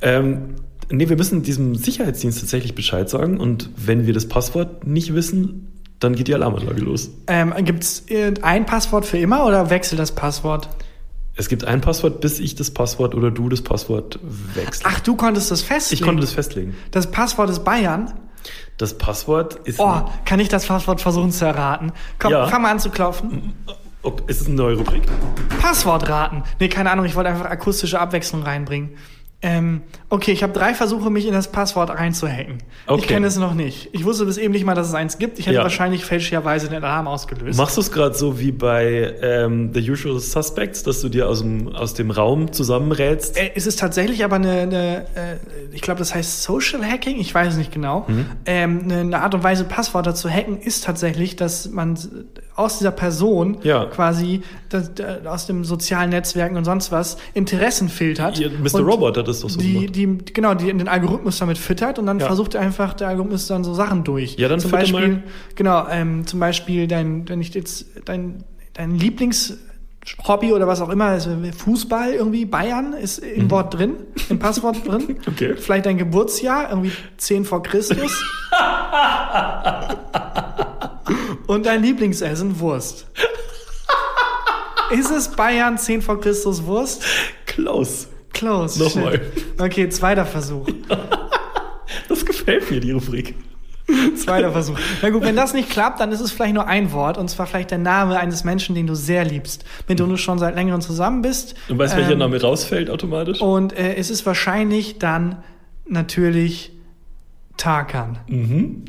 Ähm, 0.00 0.54
nee, 0.90 1.08
wir 1.08 1.16
müssen 1.16 1.42
diesem 1.42 1.74
Sicherheitsdienst 1.76 2.40
tatsächlich 2.40 2.74
Bescheid 2.74 3.08
sagen 3.08 3.38
und 3.38 3.70
wenn 3.76 4.06
wir 4.06 4.14
das 4.14 4.26
Passwort 4.26 4.86
nicht 4.86 5.14
wissen, 5.14 5.72
dann 6.00 6.14
geht 6.14 6.28
die 6.28 6.34
Alarmanlage 6.34 6.80
los. 6.80 7.10
Ähm, 7.26 7.52
gibt's 7.64 8.04
ein 8.42 8.66
Passwort 8.66 9.04
für 9.04 9.18
immer 9.18 9.44
oder 9.46 9.70
wechselt 9.70 9.98
das 10.00 10.12
Passwort? 10.12 10.68
Es 11.38 11.48
gibt 11.48 11.64
ein 11.64 11.80
Passwort, 11.80 12.20
bis 12.20 12.40
ich 12.40 12.56
das 12.56 12.72
Passwort 12.72 13.14
oder 13.14 13.30
du 13.30 13.48
das 13.48 13.62
Passwort 13.62 14.18
wechseln. 14.54 14.90
Ach, 14.92 14.98
du 15.00 15.14
konntest 15.14 15.52
das 15.52 15.62
festlegen. 15.62 16.00
ich 16.02 16.04
konnte 16.04 16.20
das 16.20 16.32
festlegen. 16.32 16.74
Das 16.90 17.08
Passwort 17.12 17.48
ist 17.48 17.62
Bayern. 17.64 18.12
Das 18.76 18.98
Passwort 18.98 19.54
ist. 19.64 19.78
Oh, 19.78 20.02
kann 20.24 20.40
ich 20.40 20.48
das 20.48 20.66
Passwort 20.66 21.00
versuchen 21.00 21.30
zu 21.30 21.44
erraten? 21.44 21.92
Komm, 22.18 22.32
Ja. 22.32 22.48
fang 22.48 22.62
mal 22.62 22.72
an 22.72 22.80
zu 22.80 22.90
klopfen. 22.90 23.54
Oh, 24.02 24.16
ist 24.26 24.40
es 24.40 24.46
eine 24.48 24.56
neue 24.56 24.76
Rubrik? 24.78 25.02
Passwort 25.60 26.08
raten. 26.08 26.42
Nee, 26.58 26.68
keine 26.68 26.90
Ahnung, 26.90 27.04
ich 27.04 27.14
wollte 27.14 27.30
einfach 27.30 27.46
akustische 27.46 28.00
Abwechslung 28.00 28.42
reinbringen. 28.42 28.96
Ähm, 29.40 29.82
okay, 30.10 30.32
ich 30.32 30.42
habe 30.42 30.52
drei 30.52 30.72
Versuche, 30.74 31.10
mich 31.10 31.26
in 31.26 31.32
das 31.34 31.48
Passwort 31.52 31.90
reinzuhacken. 31.90 32.58
Ich 32.86 32.90
Okay. 32.90 33.06
kenne 33.06 33.26
es 33.26 33.36
noch 33.36 33.52
nicht. 33.54 33.90
Ich 33.92 34.04
wusste 34.04 34.24
bis 34.24 34.38
eben 34.38 34.52
nicht 34.52 34.64
mal, 34.64 34.74
dass 34.74 34.88
es 34.88 34.94
eins 34.94 35.18
gibt. 35.18 35.38
Ich 35.38 35.46
hätte 35.46 35.56
Ja. 35.56 35.62
wahrscheinlich 35.62 36.04
fälschlicherweise 36.04 36.68
den 36.68 36.82
Alarm 36.82 37.06
ausgelöst. 37.06 37.58
Machst 37.58 37.76
du 37.76 37.82
es 37.82 37.92
gerade 37.92 38.14
so 38.16 38.38
wie 38.40 38.50
bei 38.52 39.14
ähm, 39.20 39.70
The 39.74 39.90
Usual 39.90 40.18
Suspects, 40.18 40.82
dass 40.82 41.02
du 41.02 41.08
dir 41.10 41.28
aus 41.28 41.40
dem, 41.40 41.68
aus 41.68 41.92
dem 41.94 42.10
Raum 42.10 42.52
zusammenrätst? 42.52 43.36
Äh, 43.36 43.50
es 43.54 43.66
ist 43.66 43.78
tatsächlich 43.78 44.24
aber 44.24 44.36
eine, 44.36 44.50
eine 44.62 44.96
äh, 45.14 45.36
ich 45.72 45.82
glaube, 45.82 45.98
das 45.98 46.14
heißt 46.14 46.42
Social 46.42 46.82
Hacking, 46.84 47.18
ich 47.20 47.34
weiß 47.34 47.48
es 47.52 47.56
nicht 47.58 47.72
genau. 47.72 48.06
Mhm. 48.08 48.26
Ähm, 48.46 48.80
eine, 48.84 49.00
eine 49.00 49.20
Art 49.22 49.34
und 49.34 49.42
Weise, 49.44 49.64
Passwörter 49.64 50.14
zu 50.14 50.30
hacken, 50.30 50.58
ist 50.58 50.84
tatsächlich, 50.84 51.36
dass 51.36 51.68
man 51.70 51.98
aus 52.56 52.78
dieser 52.78 52.90
Person 52.90 53.58
Ja. 53.62 53.84
quasi 53.84 54.40
das, 54.70 54.90
aus 55.26 55.46
dem 55.46 55.64
sozialen 55.64 56.10
Netzwerken 56.10 56.56
und 56.56 56.64
sonst 56.64 56.90
was 56.90 57.18
Interessen 57.34 57.88
filtert. 57.88 58.38
Ihr- 58.40 58.50
Mr. 58.50 58.76
und 58.76 58.84
Robot 58.86 59.16
hat 59.18 59.28
das 59.28 59.40
doch 59.40 59.50
so 59.50 59.58
die, 59.60 59.74
gemacht. 59.74 59.94
Die, 60.06 60.18
genau, 60.32 60.54
die 60.54 60.66
den 60.66 60.88
Algorithmus 60.88 61.38
damit 61.38 61.58
füttert 61.58 61.98
und 61.98 62.06
dann 62.06 62.20
Ja. 62.20 62.26
versucht 62.26 62.54
einfach 62.56 62.94
der 62.94 63.08
Algorithmus 63.08 63.46
dann 63.48 63.64
so 63.64 63.74
Sachen 63.74 64.04
durch. 64.04 64.36
Ja, 64.36 64.48
dann 64.48 64.60
zum 64.60 64.70
Beispiel, 64.70 65.08
mal. 65.08 65.22
genau, 65.56 65.86
ähm, 65.90 66.26
zum 66.26 66.38
Beispiel 66.40 66.86
dein, 66.86 67.28
wenn 67.28 67.40
ich 67.40 67.52
jetzt 67.54 67.86
dein, 68.04 68.44
dein 68.74 68.94
Lieblings 68.94 69.58
Hobby 70.26 70.52
oder 70.54 70.66
was 70.66 70.80
auch 70.80 70.88
immer, 70.88 71.06
also 71.06 71.30
Fußball 71.54 72.12
irgendwie, 72.14 72.46
Bayern 72.46 72.94
ist 72.94 73.18
im 73.18 73.50
Wort 73.50 73.74
drin, 73.74 73.96
im 74.30 74.38
Passwort 74.38 74.86
drin. 74.86 75.04
Mhm. 75.08 75.16
Okay. 75.26 75.54
Vielleicht 75.56 75.84
dein 75.86 75.98
Geburtsjahr, 75.98 76.70
irgendwie 76.70 76.92
10 77.18 77.44
vor 77.44 77.62
Christus. 77.62 78.24
Und 81.46 81.66
dein 81.66 81.82
Lieblingsessen, 81.82 82.60
Wurst. 82.60 83.06
Ist 84.90 85.10
es 85.10 85.28
Bayern 85.28 85.78
10 85.78 86.02
vor 86.02 86.20
Christus 86.20 86.64
Wurst? 86.64 87.02
Klaus. 87.46 88.08
Close. 88.38 88.78
Nochmal. 88.82 89.12
shit. 89.12 89.60
Okay, 89.60 89.88
zweiter 89.88 90.24
Versuch. 90.26 90.66
Das 92.08 92.24
gefällt 92.24 92.70
mir, 92.70 92.80
die 92.80 92.92
Rubrik. 92.92 93.34
Zweiter 94.16 94.52
Versuch. 94.52 94.78
Na 95.02 95.10
gut, 95.10 95.22
wenn 95.22 95.36
das 95.36 95.54
nicht 95.54 95.70
klappt, 95.70 96.00
dann 96.00 96.12
ist 96.12 96.20
es 96.20 96.30
vielleicht 96.32 96.54
nur 96.54 96.66
ein 96.66 96.92
Wort 96.92 97.16
und 97.18 97.28
zwar 97.28 97.46
vielleicht 97.46 97.70
der 97.70 97.78
Name 97.78 98.18
eines 98.18 98.44
Menschen, 98.44 98.74
den 98.74 98.86
du 98.86 98.94
sehr 98.94 99.24
liebst, 99.24 99.64
mit 99.88 99.98
dem 99.98 100.08
du 100.08 100.16
schon 100.18 100.38
seit 100.38 100.54
längerem 100.54 100.80
zusammen 100.82 101.22
bist. 101.22 101.54
Und 101.68 101.78
weißt 101.78 101.94
du, 101.94 101.98
welcher 101.98 102.12
Ähm, 102.12 102.18
Name 102.18 102.40
rausfällt 102.40 102.90
automatisch? 102.90 103.40
Und 103.40 103.72
äh, 103.72 103.94
es 103.96 104.10
ist 104.10 104.24
wahrscheinlich 104.26 104.98
dann 104.98 105.42
natürlich 105.86 106.72
Tarkan. 107.56 108.18
Mhm. 108.28 108.84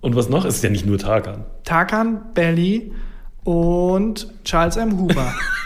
Und 0.00 0.14
was 0.16 0.28
noch? 0.28 0.44
Es 0.44 0.56
ist 0.56 0.64
ja 0.64 0.70
nicht 0.70 0.86
nur 0.86 0.98
Tarkan. 0.98 1.44
Tarkan, 1.64 2.20
Belly 2.34 2.92
und 3.42 4.28
Charles 4.44 4.76
M. 4.76 4.98
Huber. 4.98 5.32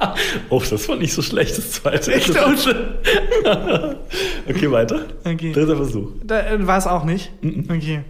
Oh, 0.48 0.62
das 0.68 0.88
war 0.88 0.96
nicht 0.96 1.12
so 1.12 1.22
schlecht, 1.22 1.56
das 1.58 1.72
zweite. 1.72 2.12
Echt? 2.12 2.30
okay, 4.48 4.70
weiter. 4.70 5.00
Okay. 5.24 5.52
Dritter 5.52 5.76
Versuch. 5.76 6.08
Da 6.24 6.40
äh, 6.46 6.66
war 6.66 6.78
es 6.78 6.86
auch 6.86 7.04
nicht. 7.04 7.30
Okay. 7.68 8.02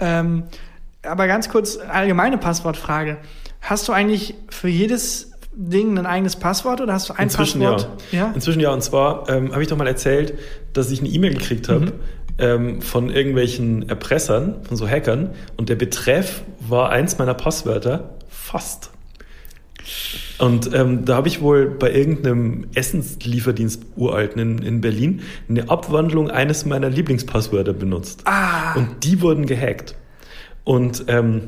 Ähm, 0.00 0.44
aber 1.02 1.26
ganz 1.26 1.48
kurz 1.48 1.78
allgemeine 1.78 2.38
Passwortfrage. 2.38 3.18
Hast 3.60 3.88
du 3.88 3.92
eigentlich 3.92 4.34
für 4.48 4.68
jedes 4.68 5.32
Ding 5.54 5.96
ein 5.98 6.04
eigenes 6.06 6.36
Passwort 6.36 6.80
oder 6.80 6.92
hast 6.92 7.08
du 7.08 7.14
ein 7.14 7.24
Inzwischen 7.24 7.60
Passwort? 7.62 8.02
ja. 8.12 8.30
Inzwischen 8.34 8.60
ja. 8.60 8.70
Und 8.72 8.82
zwar 8.82 9.28
ähm, 9.28 9.52
habe 9.52 9.62
ich 9.62 9.68
doch 9.68 9.76
mal 9.76 9.86
erzählt, 9.86 10.34
dass 10.72 10.90
ich 10.90 11.00
eine 11.00 11.08
E-Mail 11.08 11.34
gekriegt 11.34 11.68
habe 11.68 11.86
Mhm. 11.86 11.92
ähm, 12.38 12.82
von 12.82 13.08
irgendwelchen 13.08 13.88
Erpressern, 13.88 14.56
von 14.66 14.76
so 14.76 14.86
Hackern. 14.88 15.30
Und 15.56 15.68
der 15.70 15.76
Betreff 15.76 16.42
war 16.60 16.90
eins 16.90 17.16
meiner 17.18 17.34
Passwörter 17.34 18.10
fast. 18.28 18.90
Und 20.38 20.72
ähm, 20.74 21.04
da 21.04 21.16
habe 21.16 21.28
ich 21.28 21.40
wohl 21.40 21.66
bei 21.66 21.92
irgendeinem 21.92 22.66
Essenslieferdienst 22.74 23.82
uralten 23.96 24.40
in, 24.40 24.58
in 24.58 24.80
Berlin 24.80 25.22
eine 25.48 25.70
Abwandlung 25.70 26.30
eines 26.30 26.66
meiner 26.66 26.90
Lieblingspasswörter 26.90 27.72
benutzt. 27.72 28.22
Ah. 28.24 28.74
Und 28.74 29.04
die 29.04 29.20
wurden 29.22 29.46
gehackt. 29.46 29.94
Und 30.64 31.04
ähm, 31.08 31.42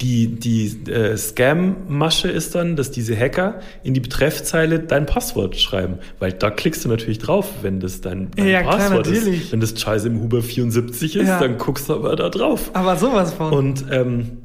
die, 0.00 0.28
die 0.38 0.66
äh, 0.90 1.16
Scam-Masche 1.16 2.28
ist 2.28 2.54
dann, 2.54 2.76
dass 2.76 2.92
diese 2.92 3.16
Hacker 3.18 3.60
in 3.82 3.94
die 3.94 4.00
Betreffzeile 4.00 4.78
dein 4.78 5.06
Passwort 5.06 5.56
schreiben. 5.56 5.98
Weil 6.20 6.32
da 6.32 6.50
klickst 6.50 6.84
du 6.84 6.88
natürlich 6.88 7.18
drauf, 7.18 7.48
wenn 7.62 7.80
das 7.80 8.00
dein, 8.00 8.30
dein 8.36 8.46
Ja, 8.46 8.62
klar, 8.62 8.76
Passwort 8.78 9.06
natürlich. 9.08 9.42
ist. 9.44 9.52
Wenn 9.52 9.60
das 9.60 9.74
Charles 9.74 10.04
im 10.04 10.20
Huber 10.20 10.40
74 10.42 11.16
ist, 11.16 11.26
Ja. 11.28 11.40
dann 11.40 11.58
guckst 11.58 11.88
du 11.88 11.94
aber 11.94 12.14
da 12.14 12.28
drauf. 12.28 12.70
Aber 12.74 12.96
sowas 12.96 13.34
von. 13.34 13.52
Und 13.52 13.84
ähm, 13.90 14.38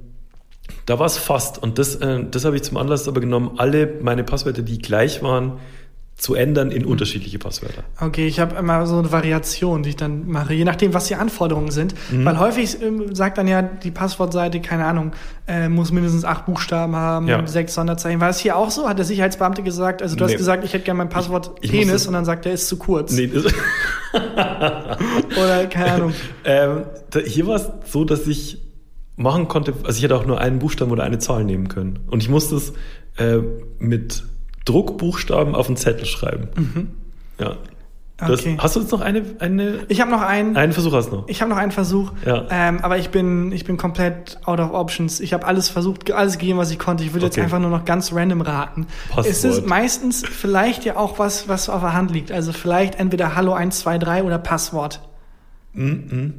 da 0.85 0.99
war 0.99 1.05
es 1.05 1.17
fast. 1.17 1.61
Und 1.61 1.77
das, 1.79 1.95
äh, 1.95 2.23
das 2.29 2.45
habe 2.45 2.55
ich 2.55 2.63
zum 2.63 2.77
Anlass 2.77 3.07
aber 3.07 3.19
genommen, 3.21 3.51
alle 3.57 3.93
meine 4.01 4.23
Passwörter, 4.23 4.61
die 4.61 4.79
gleich 4.79 5.21
waren, 5.23 5.53
zu 6.15 6.33
ändern 6.33 6.71
in 6.71 6.83
unterschiedliche 6.83 7.37
Passwörter. 7.37 7.83
Okay, 8.01 8.25
ich 8.25 8.39
habe 8.39 8.55
immer 8.55 8.87
so 8.87 8.97
eine 8.97 9.11
Variation, 9.11 9.83
die 9.83 9.89
ich 9.89 9.97
dann 9.97 10.27
mache, 10.27 10.55
je 10.55 10.63
nachdem, 10.63 10.95
was 10.95 11.05
die 11.05 11.13
Anforderungen 11.13 11.69
sind. 11.69 11.93
Weil 12.11 12.39
häufig 12.39 12.81
ähm, 12.81 13.13
sagt 13.13 13.37
dann 13.37 13.47
ja 13.47 13.61
die 13.61 13.91
Passwortseite, 13.91 14.59
keine 14.59 14.85
Ahnung, 14.85 15.11
äh, 15.47 15.69
muss 15.69 15.91
mindestens 15.91 16.25
acht 16.25 16.47
Buchstaben 16.47 16.95
haben, 16.95 17.27
Ja. 17.27 17.45
sechs 17.45 17.75
Sonderzeichen. 17.75 18.19
War 18.19 18.29
es 18.29 18.39
hier 18.39 18.55
auch 18.57 18.71
so? 18.71 18.89
Hat 18.89 18.97
der 18.97 19.05
Sicherheitsbeamte 19.05 19.61
gesagt, 19.61 20.01
also 20.01 20.15
du 20.15 20.23
Nee. 20.25 20.31
hast 20.31 20.37
gesagt, 20.39 20.63
ich 20.65 20.73
hätte 20.73 20.85
gerne 20.85 20.97
mein 20.97 21.09
Passwort 21.09 21.51
Ich- 21.61 21.71
ich 21.71 21.81
Penis 21.81 22.07
und 22.07 22.13
dann 22.13 22.25
sagt 22.25 22.47
er, 22.47 22.53
ist 22.53 22.67
zu 22.67 22.77
kurz. 22.77 23.11
Nee, 23.11 23.27
das, 23.27 23.45
Oder 25.37 25.67
keine 25.67 25.91
Ahnung. 25.91 26.13
ähm, 26.45 26.83
da, 27.11 27.19
hier 27.19 27.45
war 27.47 27.55
es 27.57 27.69
so, 27.91 28.03
dass 28.05 28.25
ich 28.27 28.57
machen 29.17 29.47
konnte, 29.49 29.73
also 29.83 29.97
ich 29.97 30.03
hätte 30.03 30.15
auch 30.15 30.25
nur 30.25 30.39
einen 30.39 30.59
Buchstaben 30.59 30.91
oder 30.91 31.03
eine 31.03 31.19
Zahl 31.19 31.43
nehmen 31.43 31.67
können. 31.67 31.99
Und 32.07 32.23
ich 32.23 32.29
musste 32.29 32.55
es 32.55 32.71
äh, 33.17 33.39
mit 33.79 34.23
Druckbuchstaben 34.65 35.55
auf 35.55 35.67
den 35.67 35.75
Zettel 35.75 36.05
schreiben. 36.05 36.93
Ja. 37.39 37.57
Das, 38.19 38.39
Okay. 38.39 38.57
Hast 38.59 38.75
du 38.75 38.79
jetzt 38.79 38.91
noch 38.91 39.01
eine, 39.01 39.21
eine, 39.37 39.81
Ich 39.89 40.01
habe 40.01 40.09
noch 40.09 40.21
einen. 40.23 40.57
einen 40.57 40.73
Versuch 40.73 40.91
hast 40.93 41.11
du 41.11 41.17
noch? 41.17 41.27
Ich 41.27 41.39
habe 41.41 41.49
noch 41.51 41.57
einen 41.57 41.71
Versuch, 41.71 42.13
Ja. 42.25 42.45
ähm, 42.49 42.79
aber 42.81 42.97
ich 42.97 43.09
bin, 43.11 43.51
ich 43.51 43.63
bin 43.63 43.77
komplett 43.77 44.39
out 44.45 44.59
of 44.59 44.71
options. 44.73 45.19
Ich 45.19 45.33
habe 45.33 45.45
alles 45.45 45.69
versucht, 45.69 46.11
alles 46.11 46.39
gegeben, 46.39 46.57
was 46.57 46.71
ich 46.71 46.79
konnte. 46.79 47.03
Ich 47.03 47.13
würde 47.13 47.27
jetzt 47.27 47.35
Okay. 47.35 47.43
einfach 47.43 47.59
nur 47.59 47.69
noch 47.69 47.85
ganz 47.85 48.11
random 48.13 48.41
raten. 48.41 48.87
Passwort. 49.09 49.27
Es 49.27 49.43
ist 49.43 49.67
meistens 49.67 50.23
vielleicht 50.25 50.83
ja 50.83 50.95
auch 50.97 51.19
was, 51.19 51.47
was 51.47 51.69
auf 51.69 51.81
der 51.81 51.93
Hand 51.93 52.09
liegt. 52.09 52.31
Also 52.31 52.53
vielleicht 52.53 52.95
entweder 52.99 53.35
Hallo 53.35 53.53
123 53.53 54.23
oder 54.25 54.39
Passwort. 54.39 54.99
Nee. 55.73 56.33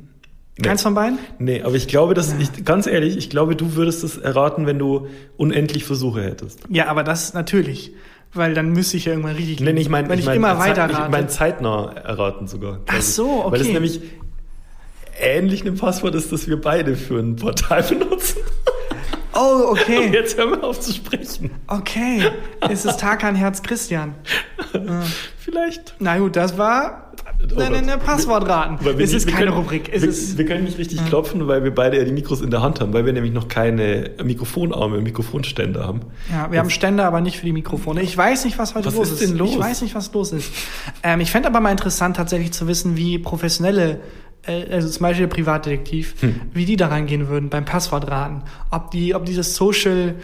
Keins 0.62 0.82
von 0.82 0.94
beiden? 0.94 1.18
Nee, 1.38 1.62
aber 1.62 1.74
ich 1.74 1.86
glaube, 1.88 2.14
dass 2.14 2.34
ich, 2.38 2.64
ganz 2.64 2.86
ehrlich, 2.86 3.16
ich 3.16 3.30
glaube, 3.30 3.54
du 3.56 3.74
würdest 3.74 4.02
es 4.04 4.16
erraten, 4.18 4.66
wenn 4.66 4.78
du 4.78 5.06
unendlich 5.36 5.84
Versuche 5.84 6.22
hättest. 6.22 6.60
Ja, 6.68 6.86
aber 6.88 7.04
das 7.04 7.32
natürlich. 7.34 7.92
Weil 8.34 8.52
dann 8.54 8.72
müsste 8.72 8.96
ich 8.98 9.06
ja 9.06 9.12
irgendwann 9.12 9.36
richtig 9.36 9.60
Nee, 9.60 9.70
ich 9.80 9.88
meine, 9.88 10.08
Wenn 10.08 10.14
ich 10.18 10.20
ich, 10.20 10.26
mein, 10.26 10.36
immer 10.36 10.58
weiter 10.58 10.88
ich 10.90 10.96
rate. 10.96 11.10
mein 11.10 11.28
zeitnah 11.28 11.92
erraten 11.94 12.46
sogar. 12.46 12.80
Ach 12.86 12.98
ich. 12.98 13.04
so, 13.06 13.44
Weil 13.48 13.60
es 13.60 13.66
okay. 13.66 13.72
nämlich 13.72 14.00
ähnlich 15.20 15.62
einem 15.62 15.76
Passwort 15.76 16.14
ist, 16.14 16.30
das 16.32 16.46
wir 16.46 16.60
beide 16.60 16.94
für 16.96 17.18
ein 17.18 17.36
Portal 17.36 17.82
benutzen. 17.88 18.38
oh, 19.34 19.70
Und 19.70 19.80
okay. 19.80 20.10
jetzt 20.12 20.36
hören 20.36 20.50
wir 20.50 20.64
auf 20.64 20.78
zu 20.80 20.92
sprechen. 20.92 21.50
Okay. 21.68 22.30
Es 22.68 22.84
ist 22.84 23.00
Tarkan 23.00 23.34
Herz 23.34 23.62
Christian. 23.62 24.14
Vielleicht. 25.38 25.94
Na 25.98 26.18
gut, 26.18 26.36
das 26.36 26.58
war 26.58 27.12
Oh 27.40 27.46
Gott. 27.54 27.72
eine 27.72 27.98
Passwortraten. 27.98 28.78
Weil 28.84 28.98
wir 28.98 29.04
Es 29.04 29.12
ist 29.12 29.26
wir 29.26 29.32
keine 29.32 29.46
können, 29.46 29.58
Rubrik. 29.58 29.90
Es 29.92 30.02
wir, 30.02 30.08
ist, 30.08 30.38
wir 30.38 30.44
können 30.44 30.64
nicht 30.64 30.76
richtig 30.78 31.04
klopfen, 31.06 31.46
weil 31.46 31.62
wir 31.62 31.72
beide 31.74 31.96
ja 31.98 32.04
die 32.04 32.12
Mikros 32.12 32.40
in 32.40 32.50
der 32.50 32.62
Hand 32.62 32.80
haben, 32.80 32.92
weil 32.92 33.06
wir 33.06 33.12
nämlich 33.12 33.32
noch 33.32 33.46
keine 33.48 34.10
Mikrofonarme, 34.22 35.00
Mikrofonständer 35.00 35.86
haben. 35.86 36.00
Ja, 36.32 36.50
wir 36.50 36.58
haben 36.58 36.70
Ständer, 36.70 37.04
aber 37.06 37.20
nicht 37.20 37.38
für 37.38 37.46
die 37.46 37.52
Mikrofone. 37.52 38.02
Ich 38.02 38.16
weiß 38.16 38.44
nicht, 38.44 38.58
was 38.58 38.74
heute 38.74 38.86
Was 38.86 38.94
los 38.96 39.12
ist 39.12 39.22
ist. 39.22 39.30
denn 39.30 39.38
los? 39.38 39.50
Ich 39.52 39.58
weiß 39.58 39.82
nicht, 39.82 39.94
was 39.94 40.12
los 40.12 40.32
ist. 40.32 40.52
Ähm, 41.02 41.20
ich 41.20 41.30
fände 41.30 41.48
aber 41.48 41.60
mal 41.60 41.70
interessant, 41.70 42.16
tatsächlich 42.16 42.52
zu 42.52 42.66
wissen, 42.66 42.96
wie 42.96 43.18
professionelle, 43.18 44.00
äh, 44.46 44.72
also 44.74 44.88
zum 44.88 45.02
Beispiel 45.02 45.26
der 45.28 45.34
Privatdetektiv, 45.34 46.16
Hm. 46.20 46.40
wie 46.52 46.64
die 46.64 46.76
da 46.76 46.88
reingehen 46.88 47.28
würden 47.28 47.50
beim 47.50 47.64
Passwortraten. 47.64 48.42
Ob 48.70 48.90
die, 48.90 49.14
ob 49.14 49.24
dieses 49.26 49.54
Social 49.54 50.16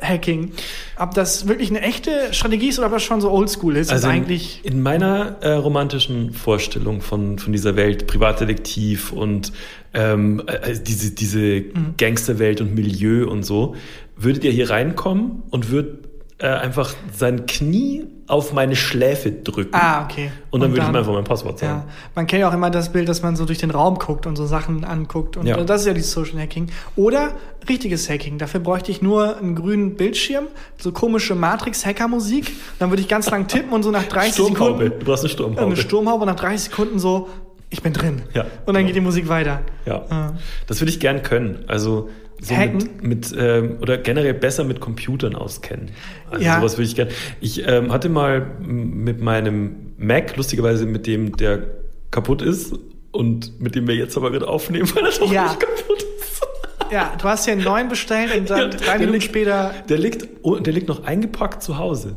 Hacking, 0.00 0.52
ob 0.98 1.14
das 1.14 1.48
wirklich 1.48 1.70
eine 1.70 1.82
echte 1.82 2.32
Strategie 2.32 2.68
ist 2.68 2.78
oder 2.78 2.86
ob 2.86 2.92
das 2.92 3.02
schon 3.02 3.20
so 3.20 3.30
oldschool 3.30 3.76
ist. 3.76 3.90
Also 3.90 4.08
und 4.08 4.14
in, 4.14 4.20
eigentlich. 4.22 4.60
in 4.62 4.82
meiner 4.82 5.36
äh, 5.40 5.52
romantischen 5.52 6.32
Vorstellung 6.32 7.00
von, 7.00 7.38
von 7.38 7.52
dieser 7.52 7.74
Welt, 7.76 8.06
Privatdetektiv 8.06 9.12
und 9.12 9.52
ähm, 9.94 10.42
äh, 10.46 10.74
diese, 10.80 11.12
diese 11.12 11.38
Mhm. 11.78 11.94
Gangsterwelt 11.96 12.60
und 12.60 12.74
Milieu 12.74 13.28
und 13.28 13.42
so, 13.42 13.74
würdet 14.16 14.44
ihr 14.44 14.50
hier 14.50 14.70
reinkommen 14.70 15.42
und 15.50 15.70
würdet 15.70 16.07
äh, 16.40 16.46
einfach 16.46 16.94
sein 17.12 17.46
Knie 17.46 18.06
auf 18.28 18.52
meine 18.52 18.76
Schläfe 18.76 19.32
drücken. 19.32 19.74
Ah, 19.74 20.04
okay. 20.04 20.30
Und 20.50 20.60
dann 20.60 20.70
würde 20.70 20.82
ich 20.82 20.88
ihm 20.88 20.94
einfach 20.94 21.12
mein 21.12 21.24
Passwort 21.24 21.58
sagen. 21.58 21.82
Ja, 21.86 21.92
man 22.14 22.26
kennt 22.28 22.40
ja 22.40 22.48
auch 22.48 22.52
immer 22.54 22.70
das 22.70 22.92
Bild, 22.92 23.08
dass 23.08 23.22
man 23.22 23.34
so 23.36 23.44
durch 23.44 23.58
den 23.58 23.70
Raum 23.70 23.96
guckt 23.98 24.24
und 24.26 24.36
so 24.36 24.46
Sachen 24.46 24.84
anguckt. 24.84 25.36
Und 25.36 25.46
Ja. 25.46 25.56
das 25.64 25.80
ist 25.80 25.86
ja 25.88 25.94
dieses 25.94 26.12
Social 26.12 26.38
Hacking. 26.38 26.68
Oder 26.94 27.32
richtiges 27.68 28.08
Hacking. 28.08 28.38
Dafür 28.38 28.60
bräuchte 28.60 28.92
ich 28.92 29.02
nur 29.02 29.36
einen 29.38 29.54
grünen 29.56 29.96
Bildschirm, 29.96 30.44
so 30.78 30.92
komische 30.92 31.34
Matrix-Hacker-Musik. 31.34 32.52
Dann 32.78 32.90
würde 32.90 33.02
ich 33.02 33.08
ganz 33.08 33.28
lang 33.30 33.48
tippen 33.48 33.72
und 33.72 33.82
so 33.82 33.90
nach 33.90 34.04
30 34.04 34.34
Sturmhaube. 34.34 34.84
Sekunden 34.84 34.98
Du 35.00 35.06
brauchst 35.06 35.24
eine 35.24 35.30
äh, 35.30 35.34
Sturmhaube. 35.34 35.66
eine 35.66 35.76
Sturmhaube 35.76 36.22
und 36.22 36.28
nach 36.28 36.36
30 36.36 36.60
Sekunden 36.70 36.98
so, 36.98 37.28
ich 37.70 37.82
bin 37.82 37.92
drin. 37.92 38.22
Ja. 38.34 38.46
Und 38.66 38.74
dann 38.74 38.86
geht 38.86 38.94
die 38.96 39.00
Musik 39.00 39.28
weiter. 39.28 39.62
Ja. 39.86 40.04
Ja. 40.10 40.34
Das 40.66 40.80
würde 40.80 40.90
ich 40.90 41.00
gern 41.00 41.22
können. 41.22 41.64
Also 41.66 42.08
so 42.40 42.54
Hacken? 42.54 42.78
mit, 43.00 43.02
mit 43.02 43.34
ähm, 43.38 43.76
oder 43.80 43.98
generell 43.98 44.34
besser 44.34 44.64
mit 44.64 44.80
Computern 44.80 45.34
auskennen. 45.34 45.90
Also 46.30 46.44
Ja. 46.44 46.58
sowas 46.58 46.76
würde 46.78 46.84
ich 46.88 46.94
gern. 46.96 47.08
Ich 47.40 47.66
ähm, 47.66 47.92
hatte 47.92 48.08
mal 48.08 48.46
mit 48.60 49.20
meinem 49.20 49.92
Mac, 49.98 50.36
lustigerweise 50.36 50.86
mit 50.86 51.06
dem, 51.06 51.36
der 51.36 51.62
kaputt 52.10 52.42
ist 52.42 52.74
und 53.10 53.60
mit 53.60 53.74
dem 53.74 53.88
wir 53.88 53.94
jetzt 53.96 54.16
aber 54.16 54.32
wieder 54.32 54.48
aufnehmen, 54.48 54.88
weil 54.94 55.04
er 55.06 55.10
doch 55.18 55.32
Ja. 55.32 55.44
nicht 55.48 55.60
kaputt 55.60 56.02
ist. 56.20 56.42
Ja, 56.90 57.12
du 57.20 57.24
hast 57.28 57.44
hier 57.44 57.52
einen 57.52 57.64
neuen 57.64 57.88
bestellt 57.88 58.34
und 58.34 58.48
dann 58.48 58.58
Ja, 58.70 58.76
drei 58.78 58.94
Minuten 58.98 59.12
liegt- 59.14 59.24
später. 59.24 59.74
Der 59.90 59.98
liegt, 59.98 60.26
oh, 60.42 60.56
der 60.56 60.72
liegt 60.72 60.88
noch 60.88 61.04
eingepackt 61.04 61.62
zu 61.62 61.76
Hause. 61.76 62.16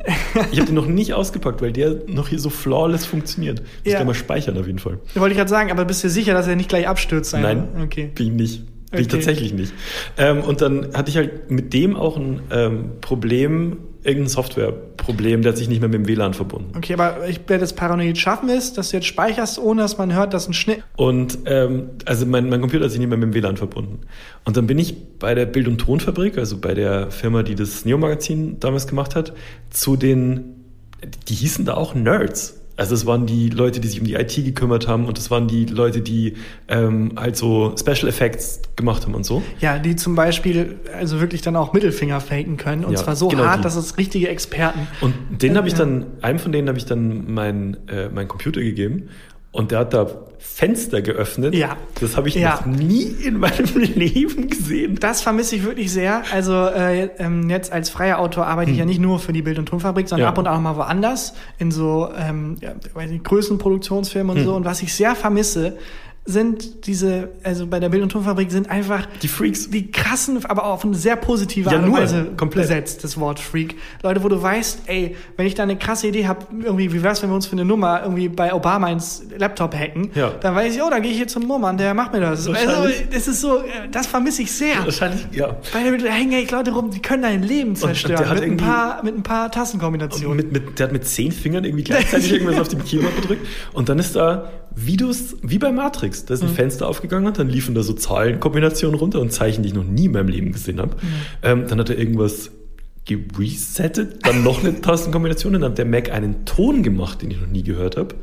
Ich 0.51 0.59
habe 0.59 0.67
den 0.67 0.76
noch 0.76 0.86
nicht 0.86 1.13
ausgepackt, 1.13 1.61
weil 1.61 1.74
der 1.74 1.95
noch 2.07 2.30
hier 2.30 2.39
so 2.39 2.49
flawless 2.49 3.05
funktioniert. 3.05 3.59
Muss 3.59 3.67
Ja. 3.84 3.91
ich 3.91 3.97
kann 3.97 4.07
mal 4.07 4.13
speichern 4.13 4.57
auf 4.57 4.67
jeden 4.67 4.80
Fall. 4.80 4.99
Wollte 5.15 5.34
ich 5.34 5.38
gerade 5.38 5.49
sagen, 5.49 5.72
aber 5.72 5.84
bist 5.84 6.03
du 6.05 6.09
sicher, 6.09 6.34
dass 6.34 6.47
er 6.47 6.55
nicht 6.55 6.69
gleich 6.69 6.88
abstürzt? 6.88 7.36
einfach? 7.36 7.49
Nein, 7.53 7.67
Okay. 7.84 8.11
bin 8.15 8.28
ich 8.28 8.32
nicht. 8.34 8.63
Bin 8.91 9.01
ich 9.01 9.07
tatsächlich 9.07 9.53
nicht. 9.53 9.73
Ähm, 10.17 10.41
und 10.41 10.61
dann 10.61 10.93
hatte 10.93 11.09
ich 11.09 11.17
halt 11.17 11.49
mit 11.49 11.73
dem 11.73 11.95
auch 11.95 12.17
ein 12.17 12.41
ähm, 12.51 12.91
Problem, 12.99 13.77
irgendein 14.03 14.29
Softwareproblem, 14.29 15.43
der 15.43 15.51
hat 15.51 15.57
sich 15.57 15.69
nicht 15.69 15.79
mehr 15.79 15.89
mit 15.89 15.99
dem 15.99 16.07
WLAN 16.07 16.33
verbunden. 16.33 16.73
Okay, 16.75 16.93
aber 16.93 17.27
ich 17.29 17.39
werde 17.47 17.63
es 17.63 17.73
paranoid 17.73 18.17
schaffen 18.17 18.49
ist, 18.49 18.77
dass 18.77 18.89
du 18.89 18.97
jetzt 18.97 19.05
speicherst, 19.05 19.59
ohne 19.59 19.81
dass 19.81 19.97
man 19.97 20.13
hört, 20.13 20.33
dass 20.33 20.47
ein 20.47 20.53
Schnitt. 20.53 20.83
Und 20.97 21.39
ähm, 21.45 21.91
also 22.05 22.25
mein, 22.25 22.49
mein 22.49 22.61
Computer 22.61 22.85
hat 22.85 22.91
sich 22.91 22.99
nicht 22.99 23.09
mehr 23.09 23.17
mit 23.17 23.33
dem 23.33 23.33
WLAN 23.33 23.57
verbunden. 23.57 23.99
Und 24.43 24.57
dann 24.57 24.67
bin 24.67 24.79
ich 24.79 25.17
bei 25.19 25.35
der 25.35 25.45
Bild- 25.45 25.67
und 25.67 25.77
Tonfabrik, 25.77 26.37
also 26.37 26.57
bei 26.57 26.73
der 26.73 27.11
Firma, 27.11 27.43
die 27.43 27.55
das 27.55 27.85
Neo-Magazin 27.85 28.59
damals 28.59 28.87
gemacht 28.87 29.15
hat, 29.15 29.33
zu 29.69 29.95
den, 29.95 30.65
die 31.27 31.35
hießen 31.35 31.65
da 31.65 31.75
auch 31.75 31.93
Nerds. 31.93 32.61
Also 32.82 32.95
es 32.95 33.05
waren 33.05 33.27
die 33.27 33.49
Leute, 33.49 33.79
die 33.79 33.88
sich 33.88 33.99
um 33.99 34.07
die 34.07 34.15
IT 34.15 34.34
gekümmert 34.34 34.88
haben 34.88 35.05
und 35.05 35.15
es 35.19 35.29
waren 35.29 35.47
die 35.47 35.65
Leute, 35.65 36.01
die 36.01 36.34
ähm, 36.67 37.11
halt 37.15 37.38
so 37.38 37.75
Special 37.77 38.07
Effects 38.09 38.59
gemacht 38.75 39.03
haben 39.03 39.13
und 39.13 39.23
so. 39.23 39.43
Ja, 39.59 39.77
die 39.77 39.95
zum 39.95 40.15
Beispiel 40.15 40.79
also 40.97 41.19
wirklich 41.19 41.43
dann 41.43 41.55
auch 41.55 41.73
Mittelfinger 41.73 42.19
faken 42.19 42.57
können. 42.57 42.84
Und 42.84 42.93
Ja, 42.93 42.97
zwar 43.03 43.15
so 43.15 43.27
genau 43.27 43.43
hart, 43.43 43.59
die. 43.59 43.63
dass 43.65 43.75
es 43.75 43.99
richtige 43.99 44.29
Experten. 44.29 44.88
Und 44.99 45.13
den 45.29 45.57
habe 45.57 45.67
ich 45.67 45.75
dann, 45.75 46.07
einem 46.23 46.39
von 46.39 46.51
denen 46.51 46.69
habe 46.69 46.79
ich 46.79 46.86
dann 46.86 47.32
mein, 47.32 47.77
äh, 47.88 48.09
mein 48.09 48.27
Computer 48.27 48.61
gegeben 48.61 49.09
Und 49.54 49.72
der 49.72 49.80
hat 49.80 49.93
da 49.93 50.08
Fenster 50.39 51.02
geöffnet. 51.02 51.54
Ja. 51.54 51.76
Das 51.99 52.16
habe 52.16 52.30
ich 52.30 52.36
Ja. 52.36 52.56
noch 52.56 52.66
nie 52.68 53.04
in 53.04 53.38
meinem 53.38 53.66
Leben 53.95 54.49
gesehen. 54.49 54.95
Das 54.99 55.22
vermisse 55.22 55.56
ich 55.58 55.64
wirklich 55.66 55.91
sehr. 55.91 56.24
Also 56.32 56.54
äh, 56.54 57.10
ähm, 57.18 57.49
jetzt 57.49 57.72
als 57.72 57.89
freier 57.89 58.20
Autor 58.20 58.47
arbeite 58.47 58.72
ich 58.72 58.78
ja 58.78 58.86
nicht 58.86 58.99
nur 59.02 59.20
für 59.20 59.34
die 59.34 59.41
Bild- 59.41 59.60
und 59.60 59.66
Tonfabrik, 59.68 60.08
sondern 60.08 60.28
Hm. 60.28 60.28
Ja. 60.28 60.30
ab 60.32 60.38
und 60.38 60.47
an 60.47 60.56
auch 60.58 60.62
mal 60.62 60.76
woanders 60.78 61.34
in 61.60 61.70
so 61.72 62.10
ähm, 62.18 62.58
ja, 62.62 62.72
weiß 62.93 63.12
nicht, 63.12 63.24
Größenproduktionsfirmen 63.26 64.32
und 64.32 64.38
Hm. 64.39 64.45
so. 64.45 64.56
Und 64.56 64.64
was 64.66 64.82
ich 64.82 64.93
sehr 64.93 65.16
vermisse, 65.16 65.78
sind 66.24 66.86
diese, 66.86 67.30
also 67.43 67.65
bei 67.65 67.80
der 67.80 67.89
Bild- 67.89 68.03
und 68.03 68.09
Tonfabrik 68.11 68.51
sind 68.51 68.69
einfach 68.69 69.07
Die 69.24 69.28
Freaks. 69.28 69.72
die 69.72 69.89
krassen, 69.89 70.45
aber 70.45 70.65
auf 70.65 70.86
eine 70.86 70.93
sehr 70.93 71.15
positive 71.15 71.69
Ja, 71.72 71.78
Art 71.78 71.84
und 71.86 71.89
nur, 71.91 71.99
Weise 71.99 72.28
komplett. 72.38 72.67
besetzt, 72.67 73.03
das 73.03 73.19
Wort 73.19 73.39
Freak. 73.39 73.76
Leute, 74.03 74.24
wo 74.24 74.30
du 74.30 74.39
weißt, 74.41 74.82
ey, 74.86 75.15
wenn 75.36 75.47
ich 75.47 75.55
da 75.55 75.63
eine 75.63 75.78
krasse 75.78 76.07
Idee 76.07 76.28
habe, 76.28 76.45
irgendwie, 76.63 76.93
wie 76.93 77.01
wär's, 77.01 77.24
wenn 77.24 77.30
wir 77.32 77.36
uns 77.36 77.47
für 77.47 77.53
eine 77.53 77.65
Nummer 77.65 78.01
irgendwie 78.03 78.30
bei 78.30 78.53
Obama 78.53 78.89
ins 78.91 79.24
Laptop 79.36 79.74
hacken, 79.74 80.11
Ja. 80.13 80.30
dann 80.30 80.53
weiß 80.53 80.76
ich, 80.76 80.82
oh, 80.84 80.89
dann 80.91 81.01
gehe 81.01 81.09
ich 81.11 81.17
hier 81.17 81.28
zum 81.28 81.43
Murmann, 81.47 81.78
der 81.78 81.95
macht 81.95 82.13
mir 82.13 82.19
das. 82.19 82.47
Also, 82.47 82.88
das 83.11 83.28
ist 83.28 83.41
so, 83.41 83.57
äh, 83.57 83.63
das 83.91 84.05
vermisse 84.05 84.43
ich 84.43 84.51
sehr. 84.51 84.76
Wahrscheinlich, 84.86 85.26
ja. 85.32 85.57
Bei 85.74 85.84
der 85.84 85.89
Bild- 85.89 86.07
hängen 86.07 86.34
echt 86.34 86.51
Leute 86.51 86.69
rum, 86.72 86.91
die 86.91 87.01
können 87.01 87.24
dein 87.24 87.41
Leben 87.41 87.76
zerstören. 87.76 88.34
Mit 88.36 88.43
ein, 88.43 88.57
paar, 88.57 89.03
mit 89.03 89.15
ein 89.17 89.24
paar 89.24 89.51
Tastenkombinationen. 89.51 90.38
Mit, 90.38 90.51
mit, 90.51 90.78
der 90.80 90.86
hat 90.86 90.93
mit 90.93 91.03
zehn 91.05 91.32
Fingern 91.32 91.63
irgendwie 91.63 91.84
gleichzeitig 91.84 92.32
irgendwas 92.34 92.59
auf 92.59 92.67
dem 92.67 92.84
Keyboard 92.86 93.15
gedrückt. 93.15 93.47
Und 93.74 93.89
dann 93.89 93.97
ist 93.97 94.15
da, 94.15 94.51
wie 94.76 94.97
du 94.97 95.09
es, 95.09 95.36
wie 95.41 95.57
bei 95.57 95.72
Matrix, 95.72 96.26
da 96.26 96.34
ist 96.34 96.43
ein 96.43 96.49
Mhm. 96.49 96.55
Fenster 96.55 96.88
aufgegangen 96.88 97.28
und 97.28 97.38
dann 97.38 97.49
liefen 97.49 97.76
da 97.76 97.84
so 97.84 97.93
Zahlenkombinationen 97.93 98.97
runter 98.99 99.19
und 99.19 99.32
Zeichen, 99.32 99.63
die 99.63 99.69
ich 99.69 99.76
noch 99.76 99.84
nie 99.84 100.05
in 100.05 100.11
meinem 100.13 100.28
Leben 100.30 100.51
gesehen 100.51 100.80
habe. 100.80 100.95
Mhm. 100.95 101.07
Ähm, 101.43 101.67
dann 101.67 101.80
hat 101.80 101.89
er 101.89 101.97
irgendwas 101.97 102.51
geresettet, 103.05 104.19
dann 104.26 104.43
noch 104.43 104.63
eine 104.63 104.80
Tastenkombination, 104.82 105.53
dann 105.53 105.63
hat 105.63 105.78
der 105.78 105.86
Mac 105.86 106.11
einen 106.11 106.45
Ton 106.45 106.84
gemacht, 106.84 107.22
den 107.22 107.32
ich 107.32 107.39
noch 107.39 107.47
nie 107.47 107.63
gehört 107.63 107.97
habe, 107.97 108.15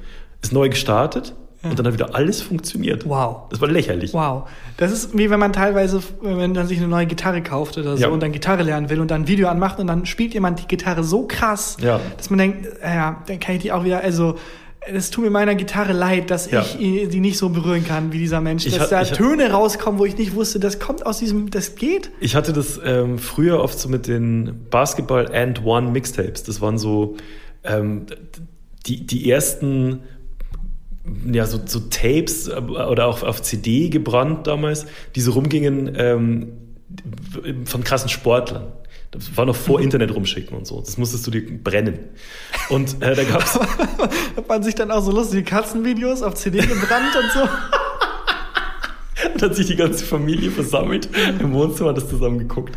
ist 0.43 0.53
neu 0.53 0.69
gestartet 0.69 1.35
und 1.65 1.77
dann 1.79 1.87
hat 1.87 1.93
wieder 1.93 2.15
alles 2.15 2.41
funktioniert. 2.41 3.05
Wow. 3.09 3.49
Das 3.51 3.61
war 3.61 3.69
lächerlich. 3.69 4.15
Wow. 4.15 4.49
Das 4.77 4.93
ist 4.93 5.19
wie 5.19 5.29
wenn 5.29 5.41
man 5.41 5.53
teilweise, 5.53 6.01
wenn 6.23 6.53
man 6.53 6.67
sich 6.69 6.79
eine 6.79 6.87
neue 6.87 7.07
Gitarre 7.07 7.43
kauft 7.43 7.77
oder 7.79 7.97
so 7.97 8.03
Ja. 8.05 8.09
und 8.09 8.23
dann 8.23 8.31
Gitarre 8.31 8.63
lernen 8.63 8.89
will 8.91 9.01
und 9.01 9.11
dann 9.11 9.23
ein 9.23 9.29
Video 9.29 9.49
anmacht 9.49 9.81
und 9.81 9.89
dann 9.89 10.07
spielt 10.07 10.35
jemand 10.35 10.61
die 10.63 10.69
Gitarre 10.69 11.03
so 11.03 11.27
krass, 11.27 11.77
Ja. 11.81 12.01
dass 12.17 12.31
man 12.31 12.39
denkt, 12.39 12.67
äh, 12.81 12.95
ja, 12.95 13.23
dann 13.27 13.41
kann 13.41 13.57
ich 13.57 13.63
die 13.63 13.73
auch 13.73 13.85
wieder, 13.85 14.01
also 14.01 14.37
es 14.93 15.11
tut 15.11 15.25
mir 15.25 15.31
meiner 15.31 15.55
Gitarre 15.55 15.93
leid, 15.93 16.31
dass 16.31 16.51
Ja. 16.51 16.63
ich 16.63 17.09
die 17.09 17.21
nicht 17.21 17.39
so 17.39 17.49
berühren 17.51 17.85
kann 17.85 18.13
wie 18.13 18.19
dieser 18.19 18.41
Mensch. 18.41 18.65
Dass 18.65 18.79
hat- 18.81 18.93
da 18.93 19.01
hat- 19.01 19.15
Töne 19.15 19.51
rauskommen, 19.51 19.99
wo 20.01 20.05
ich 20.05 20.17
nicht 20.17 20.35
wusste, 20.35 20.59
das 20.61 20.79
kommt 20.79 21.05
aus 21.07 21.19
diesem, 21.19 21.51
das 21.51 21.75
geht. 21.77 22.11
Ich 22.21 22.35
hatte 22.35 22.53
das 22.53 22.81
ähm, 22.85 23.19
früher 23.19 23.61
oft 23.61 23.79
so 23.79 23.89
mit 23.89 24.07
den 24.07 24.67
Basketball 24.71 25.33
and 25.35 25.65
One 25.65 25.91
Mixtapes. 25.91 26.43
Das 26.45 26.61
waren 26.61 26.79
so 26.79 27.17
ähm, 27.65 28.07
die, 28.87 29.07
die 29.07 29.31
ersten 29.31 30.01
ja, 31.33 31.47
so, 31.47 31.59
so 31.65 31.81
Tapes 31.81 32.49
äh, 32.49 32.53
oder 32.61 33.07
auch 33.07 33.23
auf 33.23 33.41
CD 33.43 33.89
gebrannt 33.89 34.47
damals, 34.47 34.87
die 35.15 35.21
so 35.21 35.33
rumgingen 35.33 35.93
ähm, 35.97 36.49
von 37.65 37.85
krassen 37.85 38.09
Sportlern. 38.09 38.65
Das 39.11 39.37
war 39.37 39.47
noch 39.47 39.57
vor 39.57 39.81
Internet 39.81 40.15
rumschicken 40.15 40.57
und 40.57 40.67
so. 40.67 40.81
Das 40.81 40.99
musstest 40.99 41.27
du 41.27 41.31
dir 41.31 41.43
brennen. 41.59 41.99
Und 42.69 43.03
äh, 43.03 43.15
da 43.15 43.25
gab's 43.25 43.59
Hat 44.37 44.49
man 44.49 44.63
sich 44.63 44.75
dann 44.75 44.91
auch 44.91 45.03
so 45.03 45.11
lustige 45.13 45.45
Katzenvideos 45.45 46.23
auf 46.23 46.35
CD 46.35 46.59
gebrannt 46.59 47.17
und 47.17 47.33
so. 47.33 47.49
Und 49.35 49.43
hat 49.43 49.55
sich 49.57 49.67
die 49.67 49.75
ganze 49.75 50.05
Familie 50.05 50.51
versammelt 50.51 51.09
im 51.41 51.53
Wohnzimmer, 51.53 51.91
hat 51.91 51.97
das 51.97 52.09
zusammen 52.09 52.39
geguckt. 52.39 52.77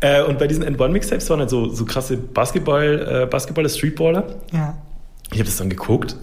Äh, 0.00 0.22
und 0.22 0.38
bei 0.38 0.46
diesen 0.46 0.62
N1-Mixtapes 0.62 1.30
waren 1.30 1.40
halt 1.40 1.48
so, 1.50 1.70
so 1.70 1.86
krasse 1.86 2.18
Basketball, 2.18 3.22
äh, 3.22 3.26
Basketballer, 3.26 3.70
Streetballer. 3.70 4.36
Ja. 4.52 4.76
Ich 5.32 5.38
habe 5.38 5.44
das 5.44 5.56
dann 5.56 5.70
geguckt 5.70 6.16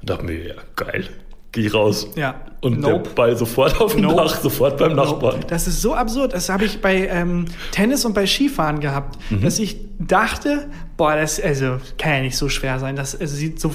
und 0.00 0.10
dachte 0.10 0.24
mir, 0.24 0.44
ja, 0.44 0.54
geil, 0.74 1.08
geh 1.52 1.66
ich 1.66 1.74
raus. 1.74 2.08
Ja. 2.16 2.34
Und 2.60 2.80
Nope. 2.80 3.02
der 3.04 3.10
Ball 3.10 3.36
sofort 3.36 3.80
auf 3.80 3.92
dem 3.94 4.02
Nope. 4.02 4.16
Dach, 4.16 4.40
sofort 4.40 4.78
beim 4.78 4.94
Nachbarn. 4.94 5.40
Das 5.48 5.66
ist 5.66 5.82
so 5.82 5.94
absurd. 5.94 6.32
Das 6.32 6.48
habe 6.48 6.64
ich 6.64 6.80
bei 6.80 7.06
ähm, 7.08 7.46
Tennis 7.72 8.04
und 8.04 8.14
bei 8.14 8.26
Skifahren 8.26 8.80
gehabt, 8.80 9.18
Mhm. 9.30 9.42
dass 9.42 9.58
ich 9.58 9.76
dachte, 9.98 10.68
boah, 10.96 11.16
das 11.16 11.40
also 11.40 11.78
kann 11.98 12.12
ja 12.12 12.20
nicht 12.22 12.36
so 12.36 12.48
schwer 12.48 12.78
sein. 12.78 12.94
Das 12.96 13.20
also, 13.20 13.34
sieht 13.34 13.60
so, 13.60 13.72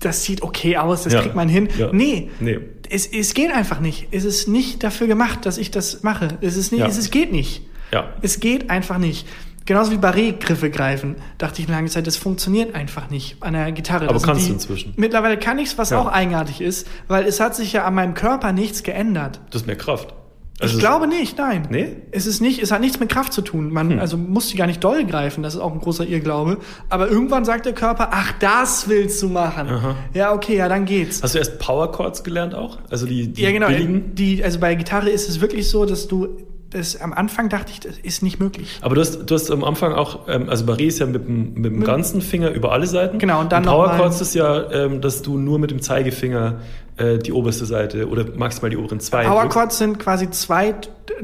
das 0.00 0.22
sieht 0.24 0.42
okay 0.42 0.76
aus, 0.76 1.02
das 1.04 1.12
Ja. 1.12 1.22
kriegt 1.22 1.34
man 1.34 1.48
hin. 1.48 1.68
Ja. 1.76 1.90
Nee. 1.92 2.30
Nee. 2.40 2.58
Es, 2.88 3.06
es 3.06 3.34
geht 3.34 3.52
einfach 3.52 3.80
nicht. 3.80 4.08
Es 4.12 4.24
ist 4.24 4.48
nicht 4.48 4.82
dafür 4.84 5.06
gemacht, 5.08 5.44
dass 5.46 5.58
ich 5.58 5.70
das 5.70 6.02
mache. 6.02 6.38
Es 6.40 6.56
ist 6.56 6.70
nicht, 6.72 6.80
Ja. 6.80 6.86
es, 6.86 6.98
es 6.98 7.10
geht 7.10 7.32
nicht. 7.32 7.62
Ja. 7.92 8.14
Es 8.22 8.38
geht 8.38 8.70
einfach 8.70 8.98
nicht. 8.98 9.26
Genauso 9.70 9.92
wie 9.92 9.98
Barré-Griffe 9.98 10.68
greifen, 10.68 11.14
dachte 11.38 11.62
ich 11.62 11.68
eine 11.68 11.76
lange 11.76 11.88
Zeit, 11.88 12.04
das 12.04 12.16
funktioniert 12.16 12.74
einfach 12.74 13.08
nicht 13.08 13.36
an 13.38 13.52
der 13.52 13.70
Gitarre. 13.70 14.06
Aber 14.06 14.14
Das 14.14 14.24
kannst 14.24 14.42
die, 14.42 14.48
du 14.48 14.54
inzwischen. 14.54 14.94
Mittlerweile 14.96 15.38
kann 15.38 15.60
ich's, 15.60 15.78
was 15.78 15.90
Ja. 15.90 16.00
auch 16.00 16.08
eigenartig 16.08 16.60
ist, 16.60 16.88
weil 17.06 17.24
es 17.24 17.38
hat 17.38 17.54
sich 17.54 17.72
ja 17.72 17.84
an 17.84 17.94
meinem 17.94 18.14
Körper 18.14 18.50
nichts 18.50 18.82
geändert. 18.82 19.38
Du 19.50 19.58
hast 19.60 19.68
mehr 19.68 19.76
Kraft. 19.76 20.12
Ich 20.56 20.62
Also- 20.62 20.78
glaube 20.80 21.06
nicht, 21.06 21.38
nein. 21.38 21.68
Nee? 21.70 21.84
Hm. 21.84 21.96
Es 22.10 22.26
ist 22.26 22.40
nicht, 22.40 22.60
es 22.60 22.72
hat 22.72 22.80
nichts 22.80 22.98
mit 22.98 23.10
Kraft 23.10 23.32
zu 23.32 23.42
tun. 23.42 23.72
Man 23.72 24.00
also 24.00 24.16
muss 24.16 24.48
die 24.48 24.56
gar 24.56 24.66
nicht 24.66 24.82
doll 24.82 25.04
greifen, 25.04 25.44
das 25.44 25.54
ist 25.54 25.60
auch 25.60 25.72
ein 25.72 25.78
großer 25.78 26.04
Irrglaube. 26.04 26.58
Aber 26.88 27.08
irgendwann 27.08 27.44
sagt 27.44 27.64
der 27.64 27.72
Körper, 27.72 28.08
ach, 28.10 28.32
das 28.40 28.88
willst 28.88 29.22
du 29.22 29.28
machen. 29.28 29.68
Ja, 30.14 30.32
okay, 30.34 30.56
ja, 30.56 30.68
dann 30.68 30.84
geht's. 30.84 31.22
Hast 31.22 31.36
du 31.36 31.38
erst 31.38 31.60
Power 31.60 31.92
Chords 31.92 32.24
gelernt 32.24 32.56
auch? 32.56 32.78
Also 32.90 33.06
die, 33.06 33.28
die 33.32 33.40
ja, 33.42 33.52
genau. 33.52 33.68
billigen? 33.68 34.16
Die, 34.16 34.42
also 34.42 34.58
bei 34.58 34.74
Gitarre 34.74 35.10
ist 35.10 35.28
es 35.28 35.40
wirklich 35.40 35.70
so, 35.70 35.84
dass 35.86 36.08
du 36.08 36.38
das 36.70 37.00
am 37.00 37.12
Anfang 37.12 37.48
dachte 37.48 37.72
ich, 37.72 37.80
das 37.80 37.98
ist 37.98 38.22
nicht 38.22 38.38
möglich. 38.40 38.78
Aber 38.80 38.94
du 38.94 39.00
hast, 39.00 39.18
du 39.28 39.34
hast 39.34 39.50
am 39.50 39.64
Anfang 39.64 39.92
auch, 39.92 40.28
ähm, 40.28 40.48
also 40.48 40.64
Barré 40.64 40.86
ist 40.86 40.98
ja 41.00 41.06
mit 41.06 41.26
dem, 41.26 41.54
mit 41.54 41.72
dem 41.72 41.84
ganzen 41.84 42.20
Finger 42.20 42.50
über 42.50 42.72
alle 42.72 42.86
Seiten. 42.86 43.18
Genau, 43.18 43.40
und 43.40 43.50
dann 43.52 43.64
noch 43.64 43.72
Power 43.72 43.96
Chords 43.96 44.20
ist 44.20 44.34
ja, 44.34 44.70
ähm, 44.70 45.00
dass 45.00 45.22
du 45.22 45.36
nur 45.36 45.58
mit 45.58 45.70
dem 45.70 45.82
Zeigefinger 45.82 46.60
äh, 46.96 47.18
die 47.18 47.32
oberste 47.32 47.64
Seite 47.66 48.08
oder 48.08 48.24
maximal 48.36 48.70
die 48.70 48.76
oberen 48.76 49.00
zwei 49.00 49.24
Power. 49.24 49.48
Chords 49.48 49.78
sind 49.78 49.98
quasi 49.98 50.30
zwei 50.30 50.74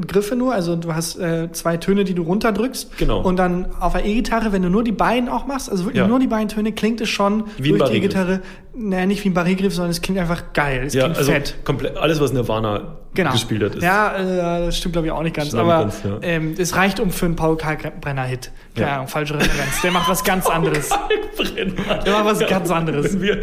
Griffe 0.07 0.35
nur, 0.37 0.53
also 0.53 0.75
du 0.77 0.95
hast 0.95 1.17
äh, 1.19 1.51
zwei 1.53 1.77
Töne, 1.77 2.05
die 2.05 2.15
du 2.15 2.23
runterdrückst. 2.23 2.99
Genau. 2.99 3.21
Und 3.23 3.37
dann 3.37 3.67
auf 3.79 3.93
der 3.93 4.05
E-Gitarre, 4.05 4.53
wenn 4.53 4.63
du 4.63 4.69
nur 4.69 4.83
die 4.85 4.93
beiden 4.93 5.29
auch 5.29 5.47
machst, 5.47 5.71
also 5.71 5.85
wirklich 5.85 6.01
Ja. 6.01 6.09
nur 6.09 6.19
die 6.19 6.27
beiden 6.27 6.49
Töne, 6.49 6.73
klingt 6.73 7.01
es 7.01 7.09
schon 7.09 7.45
Wie 7.59 7.71
durch 7.71 7.91
die. 7.91 7.97
E-Gitarre, 7.99 8.41
naja, 8.79 9.07
nicht 9.07 9.25
wie 9.25 9.31
ein 9.31 9.35
Barré-Griff, 9.35 9.75
sondern 9.75 9.91
es 9.91 10.03
klingt 10.03 10.19
einfach 10.19 10.53
geil, 10.53 10.85
es 10.87 10.95
Ja, 10.95 11.05
klingt 11.05 11.19
also 11.19 11.33
fett. 11.33 11.57
komplett 11.65 11.97
alles, 11.97 12.21
was 12.21 12.33
Nirvana 12.33 12.99
Genau. 13.15 13.33
gespielt 13.33 13.63
hat, 13.63 13.75
ist. 13.77 13.83
Ja, 13.83 14.15
äh, 14.15 14.67
das 14.67 14.77
stimmt 14.77 14.93
glaube 14.93 15.07
ich 15.07 15.13
auch 15.13 15.23
nicht 15.23 15.35
ganz, 15.35 15.55
aber 15.55 15.79
ganz, 15.85 16.03
ja. 16.05 16.19
ähm, 16.21 16.55
es 16.59 16.77
reicht 16.77 17.01
um 17.01 17.11
für 17.11 17.25
einen 17.25 17.35
Paul 17.37 17.57
Kalkbrenner-Hit. 17.57 18.51
Keine 18.75 18.87
Ja. 18.89 18.95
Ahnung, 18.97 19.09
falsche 19.09 19.35
Referenz. 19.37 19.81
Der 19.83 19.91
macht 19.91 20.09
was 20.11 20.23
ganz 20.25 20.47
anderes. 20.47 20.91
Der 20.91 22.13
macht 22.13 22.25
was 22.27 22.41
ganz 22.47 22.71
anderes. 22.71 23.15
Wenn 23.15 23.23
wir, 23.23 23.41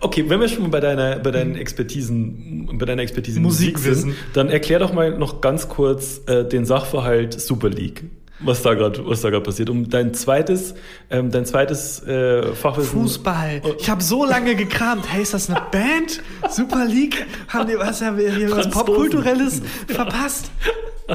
okay, 0.00 0.24
wenn 0.28 0.40
wir 0.40 0.48
schon 0.48 0.62
mal 0.64 0.68
bei 0.68 0.80
deiner, 0.80 1.16
bei 1.16 1.30
deinen 1.30 1.56
Expertisen, 1.56 2.68
bei 2.78 2.84
deiner 2.84 3.02
Expertise 3.02 3.40
Musik 3.40 3.78
sind, 3.78 4.14
dann 4.34 4.50
erklär 4.50 4.78
doch 4.78 4.92
mal 4.92 5.16
noch 5.18 5.40
ganz 5.40 5.68
kurz 5.68 6.20
äh, 6.26 6.44
den 6.44 6.66
Sachverhalt 6.66 7.32
Super 7.40 7.70
League. 7.70 8.04
Was 8.40 8.62
da 8.62 8.74
gerade, 8.74 9.06
was 9.06 9.20
da 9.20 9.30
gerade 9.30 9.44
passiert. 9.44 9.70
Um 9.70 9.88
dein 9.88 10.12
zweites, 10.12 10.74
ähm, 11.08 11.30
dein 11.30 11.46
zweites 11.46 12.02
äh, 12.06 12.52
Fachwissen. 12.52 13.00
Fußball. 13.00 13.62
Ich 13.78 13.88
habe 13.88 14.02
so 14.02 14.24
lange 14.24 14.56
gekramt. 14.56 15.04
Hey, 15.10 15.22
ist 15.22 15.32
das 15.34 15.48
eine 15.48 15.62
Band? 15.70 16.20
Super 16.50 16.84
League? 16.84 17.24
Haben 17.48 17.68
die 17.68 17.78
was, 17.78 18.02
haben 18.02 18.18
wir 18.18 18.34
hier 18.34 18.50
was. 18.50 18.68
Popkulturelles 18.70 19.62
verpasst? 19.86 20.50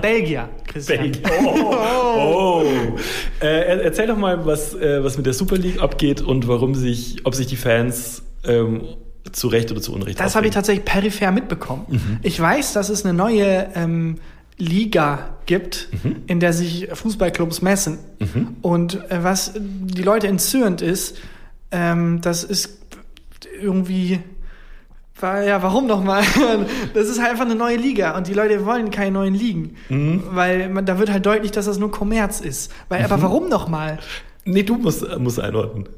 Belgier, 0.02 0.50
Christian. 0.68 1.00
Belgien. 1.12 1.24
Oh, 1.46 2.64
oh. 2.64 2.64
Äh, 3.42 3.46
er- 3.48 3.84
erzähl 3.84 4.08
doch 4.08 4.18
mal, 4.18 4.46
was, 4.46 4.74
äh, 4.76 5.04
was 5.04 5.18
mit 5.18 5.26
der 5.26 5.34
Super 5.34 5.58
League 5.58 5.82
abgeht 5.82 6.22
und 6.22 6.48
warum 6.48 6.74
sich, 6.76 7.18
ob 7.26 7.36
sich 7.36 7.48
die 7.48 7.56
Fans 7.58 8.22
ähm, 8.46 8.84
zu 9.32 9.48
Recht 9.48 9.72
oder 9.72 9.82
zu 9.82 9.94
Unrecht 9.94 10.20
Das 10.20 10.36
habe 10.36 10.48
ich 10.48 10.54
tatsächlich 10.54 10.86
peripher 10.86 11.32
mitbekommen. 11.32 11.86
Mhm. 11.90 12.20
Ich 12.22 12.40
weiß, 12.40 12.74
dass 12.74 12.90
es 12.90 13.04
eine 13.04 13.14
neue 13.16 13.68
ähm, 13.76 14.20
Liga 14.60 15.38
gibt, 15.46 15.90
Mhm. 16.04 16.18
in 16.28 16.40
der 16.40 16.54
sich 16.54 16.88
Fußballclubs 16.94 17.62
messen. 17.64 17.98
Und 18.62 18.96
äh, 19.10 19.24
was 19.24 19.54
die 19.56 20.04
Leute 20.04 20.28
entzürnt 20.28 20.82
ist, 20.82 21.18
ähm, 21.72 22.22
das 22.22 22.44
ist 22.44 22.78
irgendwie 23.62 24.20
ja, 25.22 25.62
warum 25.62 25.86
nochmal? 25.86 26.24
Das 26.94 27.10
ist 27.10 27.20
halt 27.20 27.32
einfach 27.32 27.44
eine 27.46 27.56
neue 27.56 27.76
Liga 27.76 28.16
und 28.16 28.28
die 28.28 28.34
Leute 28.34 28.66
wollen 28.66 28.90
keine 28.90 29.12
neuen 29.12 29.34
Ligen. 29.34 29.76
Mhm. 29.90 30.24
Weil 30.32 30.70
man, 30.70 30.86
da 30.86 30.98
wird 30.98 31.12
halt 31.12 31.26
deutlich, 31.26 31.52
dass 31.52 31.66
das 31.66 31.78
nur 31.78 31.92
Kommerz 31.92 32.40
ist. 32.40 32.72
Weil, 32.88 33.04
aber 33.04 33.22
warum 33.22 33.50
nochmal? 33.50 34.00
Nee, 34.46 34.64
du 34.64 34.78
musst, 34.78 35.06
musst 35.20 35.40
einordnen. 35.42 35.90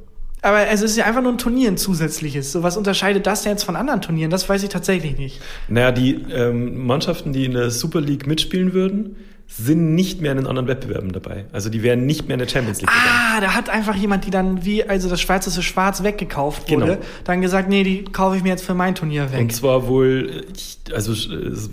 Aber 0.42 0.58
also 0.58 0.86
es 0.86 0.92
ist 0.92 0.98
ja 0.98 1.06
einfach 1.06 1.22
nur 1.22 1.32
ein 1.32 1.38
Turnier, 1.38 1.70
ein 1.70 1.78
zusätzliches. 1.78 2.52
So 2.52 2.64
was 2.64 2.76
unterscheidet 2.76 3.28
das 3.28 3.44
denn 3.44 3.52
jetzt 3.52 3.64
von 3.64 3.76
anderen 3.76 4.02
Turnieren? 4.02 4.32
Das 4.32 4.50
weiß 4.50 4.64
ich 4.64 4.70
tatsächlich 4.70 5.18
nicht. 5.18 5.40
Naja, 5.68 5.92
die 5.92 6.14
ähm, 6.32 6.86
Mannschaften, 6.86 7.32
die 7.32 7.46
in 7.46 7.54
der 7.54 7.70
Super 7.70 8.02
League 8.02 8.26
mitspielen 8.26 8.74
würden, 8.74 9.18
sind 9.58 9.96
nicht 9.96 10.22
mehr 10.22 10.32
in 10.32 10.38
den 10.38 10.48
anderen 10.48 10.68
Wettbewerben 10.68 11.12
dabei. 11.12 11.46
Also 11.52 11.70
die 11.70 11.84
wären 11.84 12.06
nicht 12.06 12.28
mehr 12.28 12.36
in 12.36 12.40
der 12.40 12.48
Champions 12.48 12.80
League 12.80 12.90
dabei. 12.90 13.38
Ah, 13.38 13.42
da 13.42 13.54
hat 13.54 13.70
einfach 13.70 13.96
jemand, 13.96 14.26
die 14.26 14.32
dann 14.32 14.64
wie, 14.64 14.84
also 14.86 15.10
das 15.10 15.20
schwarzeste 15.20 15.62
Schwarz 15.62 16.04
weggekauft 16.04 16.72
wurde, 16.72 16.86
Genau. 16.86 16.98
dann 17.26 17.42
gesagt, 17.42 17.68
nee, 17.68 17.84
die 17.84 18.06
kaufe 18.06 18.38
ich 18.38 18.44
mir 18.44 18.50
jetzt 18.50 18.64
für 18.64 18.74
mein 18.74 18.96
Turnier 18.96 19.32
weg. 19.32 19.42
Und 19.42 19.52
zwar 19.54 19.88
wohl, 19.88 20.46
also 20.94 21.12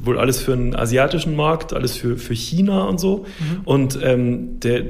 wohl 0.05 0.18
alles 0.18 0.41
für 0.41 0.57
den 0.57 0.74
asiatischen 0.74 1.37
Markt, 1.37 1.72
alles 1.72 1.97
für, 1.97 2.16
für 2.18 2.35
China 2.35 2.85
und 2.85 2.99
so. 2.99 3.26
Mhm. 3.39 3.61
Und 3.64 3.99
ähm, 4.03 4.59
der, 4.61 4.83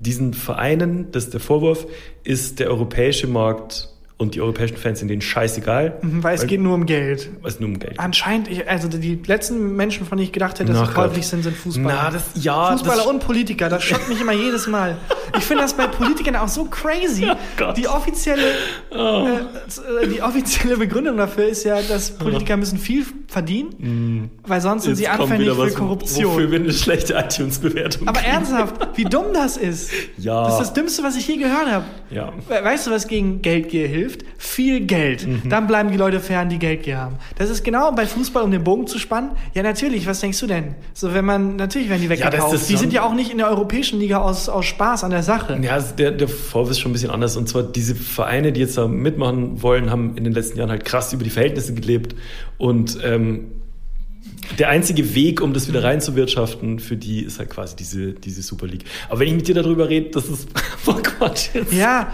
diesen 0.00 0.32
Vereinen, 0.32 1.10
das 1.10 1.24
ist 1.24 1.32
der 1.32 1.40
Vorwurf, 1.40 1.86
ist 2.22 2.60
der 2.60 2.68
europäische 2.70 3.26
Markt 3.26 3.88
Und 4.18 4.34
die 4.34 4.40
europäischen 4.40 4.78
Fans 4.78 5.00
sind 5.00 5.08
denen 5.08 5.20
scheißegal. 5.20 5.98
Mhm, 6.00 6.22
Weil 6.24 6.34
es 6.36 6.46
geht 6.46 6.58
nur 6.58 6.74
um 6.74 6.86
Geld. 6.86 7.28
weil 7.42 7.50
es 7.50 7.60
nur 7.60 7.68
um 7.68 7.78
Geld. 7.78 8.00
Anscheinend, 8.00 8.48
also 8.66 8.88
die 8.88 9.20
letzten 9.26 9.76
Menschen, 9.76 10.06
von 10.06 10.16
denen 10.16 10.24
ich 10.26 10.32
gedacht 10.32 10.58
hätte, 10.58 10.72
dass 10.72 10.80
Na 10.80 10.86
sie 10.86 10.92
käuflich 10.94 11.26
sind, 11.26 11.42
sind 11.42 11.54
Fußballer. 11.54 12.00
Na, 12.04 12.10
das- 12.10 12.42
ja, 12.42 12.72
Fußballer 12.72 12.96
das- 13.02 13.06
und 13.06 13.18
Politiker, 13.20 13.68
das 13.68 13.84
schockt 13.84 14.08
mich 14.08 14.18
immer 14.18 14.32
jedes 14.32 14.66
Mal. 14.68 14.96
Ich 15.36 15.44
finde 15.44 15.64
das 15.64 15.74
bei 15.74 15.86
Politikern 15.86 16.34
auch 16.36 16.48
so 16.48 16.64
crazy. 16.64 17.26
Oh. 17.60 17.72
die 17.72 17.88
offizielle, 17.88 18.42
äh, 18.90 20.06
die 20.08 20.22
offizielle 20.22 20.76
Begründung 20.76 21.16
dafür 21.16 21.46
ist 21.48 21.64
ja, 21.64 21.80
dass 21.82 22.10
Politiker 22.10 22.56
müssen 22.56 22.78
viel 22.78 23.04
verdienen, 23.28 24.30
weil 24.46 24.60
sonst 24.60 24.84
sind 24.84 24.96
sie 24.96 25.04
Mm. 25.06 25.20
Anfällig 25.20 25.48
für 25.50 25.58
was, 25.58 25.74
Korruption. 25.74 26.32
Wofür 26.34 26.50
wir 26.50 26.60
eine 26.60 26.72
schlechte 26.72 27.14
iTunes-Bewertung 27.14 28.08
Aber 28.08 28.20
ernsthaft, 28.20 28.74
wie 28.96 29.04
dumm 29.04 29.26
das 29.34 29.56
ist. 29.56 29.90
Ja. 30.18 30.44
Das 30.44 30.54
ist 30.54 30.60
das 30.60 30.72
Dümmste, 30.72 31.02
was 31.02 31.16
ich 31.16 31.26
je 31.28 31.36
gehört 31.36 31.70
habe. 31.70 31.84
Ja. 32.10 32.32
We- 32.48 32.64
Weißt 32.64 32.86
du, 32.86 32.90
was 32.90 33.06
gegen 33.06 33.42
Geldgier 33.42 33.86
hilft? 33.88 34.05
Viel 34.38 34.80
Geld. 34.80 35.26
Mhm. 35.26 35.48
Dann 35.48 35.66
bleiben 35.66 35.90
die 35.90 35.96
Leute 35.96 36.20
fern, 36.20 36.48
die 36.48 36.58
Geldgier 36.58 36.98
haben. 36.98 37.16
Das 37.36 37.50
ist 37.50 37.64
genau 37.64 37.92
bei 37.92 38.06
Fußball, 38.06 38.42
um 38.42 38.50
den 38.50 38.64
Bogen 38.64 38.86
zu 38.86 38.98
spannen. 38.98 39.30
Ja, 39.54 39.62
natürlich. 39.62 40.06
Was 40.06 40.20
denkst 40.20 40.40
du 40.40 40.46
denn? 40.46 40.74
So, 40.94 41.14
wenn 41.14 41.24
man, 41.24 41.56
natürlich 41.56 41.88
werden 41.88 42.02
die 42.02 42.08
weggekauft. 42.08 42.54
ist 42.54 42.68
die 42.68 42.76
sind 42.76 42.92
ja 42.92 43.04
auch 43.04 43.14
nicht 43.14 43.30
in 43.30 43.38
der 43.38 43.48
europäischen 43.48 43.98
Liga 43.98 44.18
aus, 44.18 44.48
aus 44.48 44.64
Spaß 44.66 45.04
an 45.04 45.10
der 45.10 45.22
Sache. 45.22 45.58
Ja, 45.62 45.72
also 45.72 45.94
der, 45.96 46.12
der 46.12 46.28
Vorwurf 46.28 46.70
ist 46.70 46.80
schon 46.80 46.90
ein 46.90 46.94
bisschen 46.94 47.10
anders. 47.10 47.36
Und 47.36 47.48
zwar 47.48 47.62
diese 47.62 47.94
Vereine, 47.94 48.52
die 48.52 48.60
jetzt 48.60 48.78
da 48.78 48.88
mitmachen 48.88 49.62
wollen, 49.62 49.90
haben 49.90 50.16
in 50.16 50.24
den 50.24 50.32
letzten 50.32 50.58
Jahren 50.58 50.70
halt 50.70 50.84
krass 50.84 51.12
über 51.12 51.24
die 51.24 51.30
Verhältnisse 51.30 51.74
gelebt. 51.74 52.14
Und 52.58 52.98
ähm, 53.04 53.52
der 54.58 54.68
einzige 54.68 55.14
Weg, 55.14 55.40
um 55.40 55.52
das 55.52 55.68
wieder 55.68 55.82
reinzuwirtschaften, 55.82 56.78
für 56.78 56.96
die 56.96 57.20
ist 57.20 57.38
halt 57.38 57.50
quasi 57.50 57.76
diese, 57.76 58.12
diese 58.12 58.42
Super 58.42 58.66
League. 58.66 58.84
Aber 59.08 59.20
wenn 59.20 59.28
ich 59.28 59.34
mit 59.34 59.48
dir 59.48 59.54
darüber 59.54 59.88
rede, 59.88 60.10
das 60.10 60.28
ist 60.28 60.48
voll 60.78 61.02
Quatsch 61.02 61.50
jetzt. 61.54 61.72
Ja, 61.72 62.12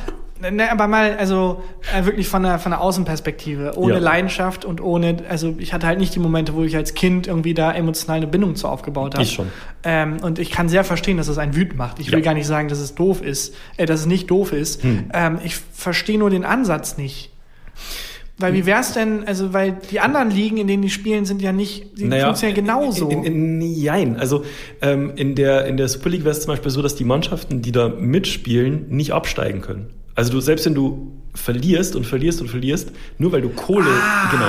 ne, 0.51 0.71
aber 0.71 0.89
mal, 0.89 1.17
also 1.17 1.63
äh, 1.97 2.05
wirklich 2.05 2.29
von 2.29 2.43
der, 2.43 2.59
von 2.59 2.71
der 2.73 2.81
Außenperspektive, 2.81 3.73
ohne 3.77 3.95
Ja. 3.95 3.99
Leidenschaft 4.01 4.65
und 4.65 4.81
ohne, 4.81 5.17
also 5.29 5.55
ich 5.59 5.73
hatte 5.73 5.87
halt 5.87 5.99
nicht 5.99 6.15
die 6.15 6.19
Momente, 6.19 6.55
wo 6.55 6.63
ich 6.65 6.77
als 6.77 6.95
Kind 6.95 7.27
irgendwie 7.27 7.55
da 7.55 7.73
emotional 7.73 8.17
eine 8.19 8.27
Bindung 8.27 8.57
zu 8.57 8.69
aufgebaut 8.69 9.15
habe. 9.15 9.23
Ich 9.25 9.33
schon. 9.33 9.49
Ähm, 9.85 10.19
und 10.23 10.39
ich 10.39 10.51
kann 10.51 10.69
sehr 10.69 10.85
verstehen, 10.85 11.17
dass 11.17 11.29
es 11.29 11.39
einen 11.39 11.55
wütend 11.55 11.77
macht. 11.79 11.99
Ich 12.01 12.07
will 12.09 12.15
Ja. 12.15 12.19
Hm. 12.19 12.25
gar 12.25 12.35
nicht 12.35 12.47
sagen, 12.47 12.69
dass 12.69 12.79
es 12.79 12.95
doof 12.95 13.23
ist, 13.23 13.55
äh, 13.77 13.87
dass 13.87 14.01
es 14.01 14.07
nicht 14.07 14.31
doof 14.31 14.53
ist. 14.53 14.83
Ähm, 14.85 15.39
ich 15.45 15.57
verstehe 15.57 16.19
nur 16.19 16.31
den 16.31 16.45
Ansatz 16.45 16.97
nicht. 16.99 17.31
Weil 18.39 18.53
Hm. 18.53 18.59
wie 18.59 18.67
wär's 18.67 18.93
denn, 18.95 19.25
also 19.27 19.53
weil 19.53 19.77
die 19.91 20.01
anderen 20.01 20.31
Ligen, 20.31 20.57
in 20.57 20.67
denen 20.67 20.83
die 20.83 20.91
spielen, 20.91 21.25
sind 21.27 21.43
ja 21.43 21.53
nicht, 21.53 21.99
die 21.99 22.09
funktionieren 22.11 22.55
genauso. 22.55 23.09
In, 23.09 23.25
in, 23.25 23.61
in, 23.61 23.75
jein. 23.75 24.17
Also 24.17 24.45
ähm, 24.81 25.13
in 25.17 25.35
der, 25.35 25.67
in 25.67 25.77
der 25.77 25.89
Super 25.89 26.09
League 26.11 26.25
wäre 26.25 26.33
es 26.33 26.41
zum 26.41 26.49
Beispiel 26.53 26.71
so, 26.71 26.83
dass 26.83 26.95
die 26.97 27.05
Mannschaften, 27.05 27.63
die 27.63 27.73
da 27.73 27.89
mitspielen, 27.89 28.87
nicht 28.89 29.13
absteigen 29.13 29.61
können. 29.61 29.91
Also 30.15 30.33
du, 30.33 30.41
selbst 30.41 30.67
wenn 30.67 30.75
du 30.75 31.13
verlierst 31.35 31.97
und 31.97 32.07
verlierst 32.07 32.41
und 32.43 32.49
verlierst, 32.49 32.91
nur 33.19 33.33
weil 33.33 33.41
du 33.43 33.49
Kohle, 33.49 33.87
genau, 34.31 34.45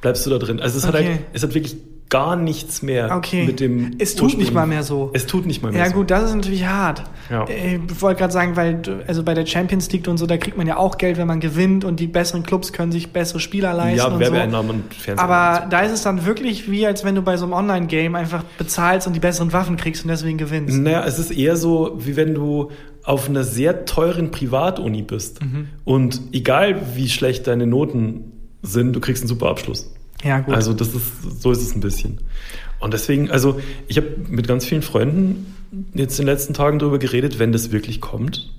bleibst 0.00 0.24
du 0.26 0.30
da 0.30 0.38
drin. 0.38 0.60
Also 0.60 0.78
es 0.78 0.86
hat 0.86 0.94
Ah. 0.94 0.98
Okay. 0.98 1.08
halt, 1.08 1.20
es 1.34 1.42
hat 1.42 1.54
wirklich 1.54 1.76
gar 2.08 2.36
nichts 2.36 2.82
mehr 2.82 3.16
Okay. 3.16 3.44
mit 3.46 3.58
dem. 3.58 3.96
Es 3.98 4.14
tut 4.14 4.28
nicht 4.28 4.36
Ursprung- 4.38 4.54
mal 4.54 4.66
mehr 4.68 4.84
so. 4.84 5.10
Es 5.12 5.26
tut 5.26 5.44
nicht 5.44 5.60
mal 5.60 5.72
mehr 5.72 5.82
Ja 5.82 5.88
so. 5.88 5.94
gut, 5.96 6.10
das 6.12 6.22
ist 6.30 6.36
natürlich 6.36 6.64
hart. 6.64 7.02
Ja. 7.30 7.44
Ich 7.48 8.00
wollte 8.00 8.20
gerade 8.20 8.32
sagen, 8.32 8.54
weil 8.54 8.80
also 9.08 9.24
bei 9.24 9.34
der 9.34 9.44
Champions 9.44 9.90
League 9.90 10.06
und 10.06 10.16
so, 10.16 10.24
da 10.26 10.36
kriegt 10.36 10.56
man 10.56 10.68
ja 10.68 10.76
auch 10.76 10.98
Geld, 10.98 11.18
wenn 11.18 11.26
man 11.26 11.40
gewinnt 11.40 11.84
und 11.84 11.98
die 11.98 12.06
besseren 12.06 12.44
Clubs 12.44 12.72
können 12.72 12.92
sich 12.92 13.12
bessere 13.12 13.40
Spieler 13.40 13.74
leisten 13.74 13.98
Ja, 13.98 14.06
und 14.06 14.12
so. 14.14 14.20
Werbeeinnahmen 14.20 14.70
und 14.70 14.94
Fernsehen. 14.94 15.18
Aber 15.18 15.66
da 15.66 15.80
ist 15.80 15.90
es 15.90 16.02
dann 16.04 16.24
wirklich 16.24 16.70
wie, 16.70 16.86
als 16.86 17.02
wenn 17.02 17.16
du 17.16 17.22
bei 17.22 17.36
so 17.36 17.44
einem 17.44 17.54
Online-Game 17.54 18.14
einfach 18.14 18.44
bezahlst 18.56 19.08
und 19.08 19.12
die 19.14 19.20
besseren 19.20 19.52
Waffen 19.52 19.76
kriegst 19.76 20.04
und 20.04 20.08
deswegen 20.08 20.38
gewinnst. 20.38 20.78
Naja, 20.78 21.04
es 21.04 21.18
ist 21.18 21.32
eher 21.32 21.56
so, 21.56 21.96
wie 21.98 22.14
wenn 22.14 22.34
du 22.34 22.70
auf 23.06 23.28
einer 23.28 23.44
sehr 23.44 23.84
teuren 23.86 24.30
Privatuni 24.30 25.02
bist. 25.02 25.42
Mhm. 25.42 25.68
Und 25.84 26.20
egal 26.32 26.82
wie 26.96 27.08
schlecht 27.08 27.46
deine 27.46 27.66
Noten 27.66 28.32
sind, 28.62 28.92
du 28.94 29.00
kriegst 29.00 29.22
einen 29.22 29.28
super 29.28 29.48
Abschluss. 29.48 29.92
Ja, 30.24 30.40
gut. 30.40 30.54
Also 30.54 30.72
das 30.74 30.88
ist, 30.88 31.40
so 31.40 31.52
ist 31.52 31.62
es 31.62 31.74
ein 31.74 31.80
bisschen. 31.80 32.18
Und 32.80 32.92
deswegen, 32.92 33.30
also 33.30 33.60
ich 33.86 33.96
habe 33.96 34.08
mit 34.28 34.48
ganz 34.48 34.64
vielen 34.66 34.82
Freunden 34.82 35.54
jetzt 35.94 36.18
in 36.18 36.26
den 36.26 36.34
letzten 36.34 36.52
Tagen 36.52 36.78
darüber 36.78 36.98
geredet, 36.98 37.38
wenn 37.38 37.52
das 37.52 37.70
wirklich 37.70 38.00
kommt, 38.00 38.52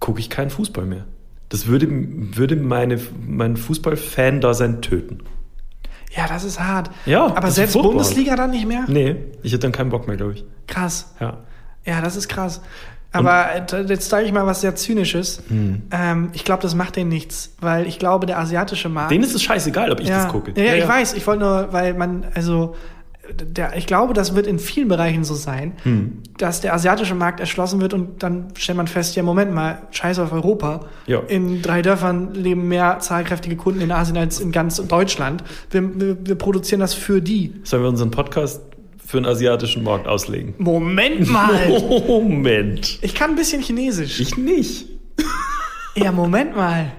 gucke 0.00 0.20
ich 0.20 0.28
keinen 0.30 0.50
Fußball 0.50 0.84
mehr. 0.84 1.04
Das 1.48 1.66
würde, 1.66 1.88
würde 1.90 2.56
meine, 2.56 3.00
mein 3.26 3.56
Fußballfan-Dasein 3.56 4.82
töten. 4.82 5.20
ja, 6.14 6.28
das 6.28 6.44
ist 6.44 6.60
hart. 6.60 6.90
Ja, 7.06 7.34
Aber 7.34 7.50
selbst. 7.50 7.72
Bundesliga 7.72 8.36
dann 8.36 8.50
nicht 8.50 8.66
mehr? 8.66 8.84
Nee, 8.86 9.16
ich 9.42 9.52
hätte 9.52 9.62
dann 9.62 9.72
keinen 9.72 9.90
Bock 9.90 10.06
mehr, 10.06 10.16
glaube 10.18 10.34
ich. 10.34 10.44
Krass. 10.66 11.14
Ja. 11.20 11.38
Ja, 11.86 12.02
das 12.02 12.16
ist 12.16 12.28
krass. 12.28 12.60
Aber 13.12 13.46
äh, 13.54 13.82
jetzt 13.88 14.08
sage 14.08 14.26
ich 14.26 14.32
mal 14.32 14.46
was 14.46 14.60
sehr 14.60 14.74
Zynisches. 14.74 15.42
Hm. 15.48 15.82
Ähm, 15.90 16.28
ich 16.34 16.44
glaube, 16.44 16.62
das 16.62 16.74
macht 16.74 16.96
denen 16.96 17.08
nichts, 17.08 17.54
weil 17.60 17.86
ich 17.86 17.98
glaube, 17.98 18.26
der 18.26 18.38
asiatische 18.38 18.88
Markt. 18.88 19.10
Denen 19.10 19.24
ist 19.24 19.34
es 19.34 19.42
scheißegal, 19.42 19.90
ob 19.90 20.00
ich 20.00 20.08
ja. 20.08 20.24
das 20.24 20.32
gucke. 20.32 20.52
Ja, 20.56 20.64
ja, 20.64 20.74
ich 20.74 20.88
weiß. 20.88 21.14
Ich 21.14 21.26
wollte 21.26 21.42
nur, 21.42 21.72
weil 21.72 21.94
man, 21.94 22.26
also, 22.34 22.74
der, 23.30 23.76
ich 23.76 23.86
glaube, 23.86 24.14
das 24.14 24.34
wird 24.34 24.46
in 24.46 24.58
vielen 24.58 24.88
Bereichen 24.88 25.24
so 25.24 25.34
sein, 25.34 25.72
Hm. 25.82 26.22
dass 26.36 26.60
der 26.60 26.74
asiatische 26.74 27.14
Markt 27.14 27.40
erschlossen 27.40 27.80
wird 27.80 27.94
und 27.94 28.22
dann 28.22 28.48
stellt 28.56 28.76
man 28.76 28.86
fest, 28.86 29.16
ja, 29.16 29.22
Moment 29.22 29.54
mal, 29.54 29.78
scheiß 29.90 30.18
auf 30.18 30.32
Europa. 30.32 30.86
Ja. 31.06 31.20
In 31.20 31.62
drei 31.62 31.82
Dörfern 31.82 32.34
leben 32.34 32.68
mehr 32.68 32.98
zahlkräftige 33.00 33.56
Kunden 33.56 33.80
in 33.80 33.90
Asien 33.90 34.16
als 34.18 34.40
in 34.40 34.52
ganz 34.52 34.76
Deutschland. 34.86 35.44
Wir, 35.70 36.00
wir, 36.00 36.26
wir 36.26 36.34
produzieren 36.34 36.80
das 36.80 36.94
für 36.94 37.20
die. 37.22 37.54
Sollen 37.64 37.82
wir 37.82 37.88
unseren 37.88 38.10
Podcast 38.10 38.62
für 39.08 39.16
den 39.16 39.26
asiatischen 39.26 39.82
Markt 39.84 40.06
auslegen? 40.06 40.54
Moment 40.58 41.30
mal! 41.30 41.66
Moment. 42.06 42.98
Ich 43.00 43.14
kann 43.14 43.30
ein 43.30 43.36
bisschen 43.36 43.62
Chinesisch. 43.62 44.20
Ich 44.20 44.36
nicht. 44.36 44.86
Ja, 45.96 46.12
Moment 46.12 46.54
mal. 46.54 46.92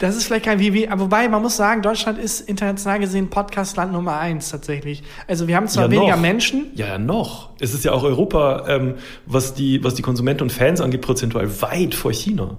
Das 0.00 0.16
ist 0.16 0.24
vielleicht 0.24 0.46
kein 0.46 0.58
aber 0.90 1.02
wobei 1.02 1.28
man 1.28 1.42
muss 1.42 1.56
sagen, 1.58 1.82
Deutschland 1.82 2.18
ist 2.18 2.40
international 2.48 3.00
gesehen 3.00 3.28
Podcastland 3.28 3.92
Nummer 3.92 4.18
eins 4.18 4.48
tatsächlich. 4.48 5.02
Also 5.26 5.46
wir 5.46 5.56
haben 5.56 5.68
zwar 5.68 5.84
Ja, 5.86 5.90
weniger 5.90 6.14
noch. 6.14 6.22
Menschen, 6.22 6.66
Ja, 6.74 6.86
ja, 6.86 6.98
noch. 6.98 7.50
Es 7.60 7.74
ist 7.74 7.84
ja 7.84 7.92
auch 7.92 8.04
Europa, 8.04 8.64
ähm, 8.66 8.94
was, 9.26 9.52
die, 9.52 9.84
was 9.84 9.94
die 9.94 10.00
Konsumenten 10.00 10.44
und 10.44 10.52
Fans 10.52 10.80
angeht, 10.80 11.02
prozentual 11.02 11.60
weit 11.60 11.94
vor 11.94 12.12
China. 12.12 12.56